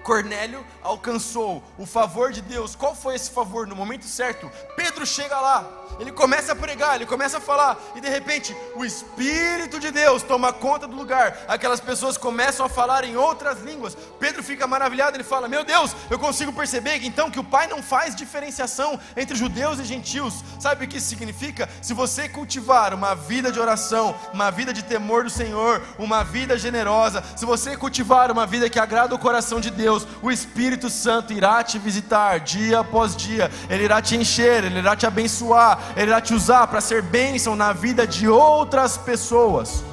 Cornélio 0.05 0.65
alcançou 0.83 1.63
o 1.79 1.87
favor 1.87 2.31
de 2.31 2.43
Deus. 2.43 2.77
Qual 2.77 2.95
foi 2.95 3.15
esse 3.15 3.31
favor? 3.31 3.67
No 3.67 3.75
momento 3.75 4.05
certo, 4.05 4.51
Pedro 4.77 5.07
chega 5.07 5.41
lá, 5.41 5.67
ele 5.99 6.13
começa 6.13 6.53
a 6.53 6.57
pregar, 6.57 6.97
ele 6.97 7.07
começa 7.07 7.39
a 7.39 7.41
falar, 7.41 7.79
e 7.97 8.01
de 8.01 8.09
repente 8.09 8.55
o 8.77 8.85
Espírito 8.85 9.81
de 9.81 9.91
Deus 9.91 10.23
toma 10.23 10.53
conta 10.53 10.87
do 10.87 10.95
lugar. 10.95 11.45
Aquelas 11.49 11.81
pessoas 11.81 12.19
começam 12.19 12.67
a 12.67 12.69
falar 12.69 13.05
em 13.05 13.17
outras 13.17 13.63
línguas. 13.63 13.97
Pedro 14.21 14.43
fica 14.43 14.67
maravilhado, 14.67 15.17
ele 15.17 15.25
fala: 15.25 15.49
Meu 15.49 15.65
Deus, 15.65 15.97
eu 16.11 16.19
consigo 16.19 16.53
perceber 16.53 17.03
então 17.03 17.31
que 17.31 17.41
o 17.41 17.45
Pai 17.45 17.67
não 17.67 17.83
faz 17.83 18.15
diferenciação 18.15 19.01
entre 19.17 19.35
judeus 19.35 19.79
e 19.79 19.85
gentios. 19.85 20.45
Sabe 20.61 20.85
o 20.85 20.89
que 20.89 20.99
isso 20.99 21.09
significa? 21.09 21.69
Se 21.81 21.95
você 21.95 22.29
cultivar 22.29 22.93
uma 22.93 23.15
vida 23.15 23.51
de 23.51 23.59
oração, 23.59 24.15
uma 24.35 24.51
vida 24.51 24.73
de 24.73 24.85
temor 24.85 25.25
do 25.25 25.31
Senhor, 25.31 25.83
uma 25.99 26.23
vida 26.23 26.59
generosa, 26.59 27.25
se 27.37 27.47
você 27.47 27.75
cultivar 27.77 28.31
uma 28.31 28.47
vida 28.47 28.69
que 28.69 28.79
agrada 28.79 29.15
o 29.15 29.19
coração 29.19 29.61
de 29.61 29.71
Deus, 29.71 29.94
Deus, 29.95 30.07
o 30.23 30.31
Espírito 30.31 30.91
Santo 30.91 31.33
irá 31.33 31.63
te 31.63 31.79
visitar 31.79 32.41
dia 32.41 32.81
após 32.81 33.17
dia, 33.17 33.51
ele 33.69 33.85
irá 33.85 34.03
te 34.03 34.17
encher, 34.17 34.65
ele 34.65 34.79
irá 34.79 34.97
te 34.97 35.07
abençoar, 35.07 35.79
ele 35.97 36.11
irá 36.11 36.21
te 36.21 36.35
usar 36.35 36.67
para 36.67 36.81
ser 36.81 37.03
bênção 37.03 37.55
na 37.55 37.73
vida 37.73 38.07
de 38.07 38.29
outras 38.29 38.97
pessoas. 38.97 39.85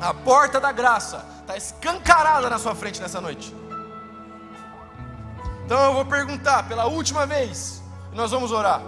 A 0.00 0.14
porta 0.14 0.60
da 0.60 0.72
graça 0.72 1.24
está 1.40 1.56
escancarada 1.56 2.48
na 2.48 2.58
sua 2.58 2.74
frente 2.74 3.00
nessa 3.00 3.20
noite. 3.20 3.54
Então 5.64 5.78
eu 5.84 5.92
vou 5.92 6.04
perguntar 6.04 6.66
pela 6.66 6.86
última 6.86 7.26
vez, 7.26 7.82
e 8.12 8.16
nós 8.16 8.30
vamos 8.30 8.52
orar. 8.52 8.80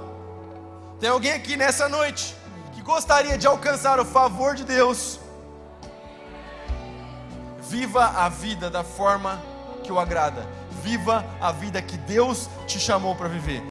Tem 0.99 1.11
alguém 1.11 1.33
aqui 1.33 1.57
nessa 1.57 1.89
noite 1.89 2.35
que 2.75 2.83
gostaria 2.83 3.37
de 3.37 3.47
alcançar 3.47 3.99
o 4.01 4.05
favor 4.05 4.55
de 4.55 4.65
Deus? 4.65 5.19
Viva 7.61 8.05
a 8.05 8.29
vida 8.29 8.69
da 8.69 8.83
forma 8.83 9.50
que 9.83 9.93
o 9.93 9.99
agrada. 9.99 10.47
Viva 10.83 11.25
a 11.41 11.53
vida 11.53 11.83
que 11.83 11.97
Deus 11.97 12.49
te 12.67 12.79
chamou 12.79 13.15
para 13.15 13.29
viver. 13.29 13.63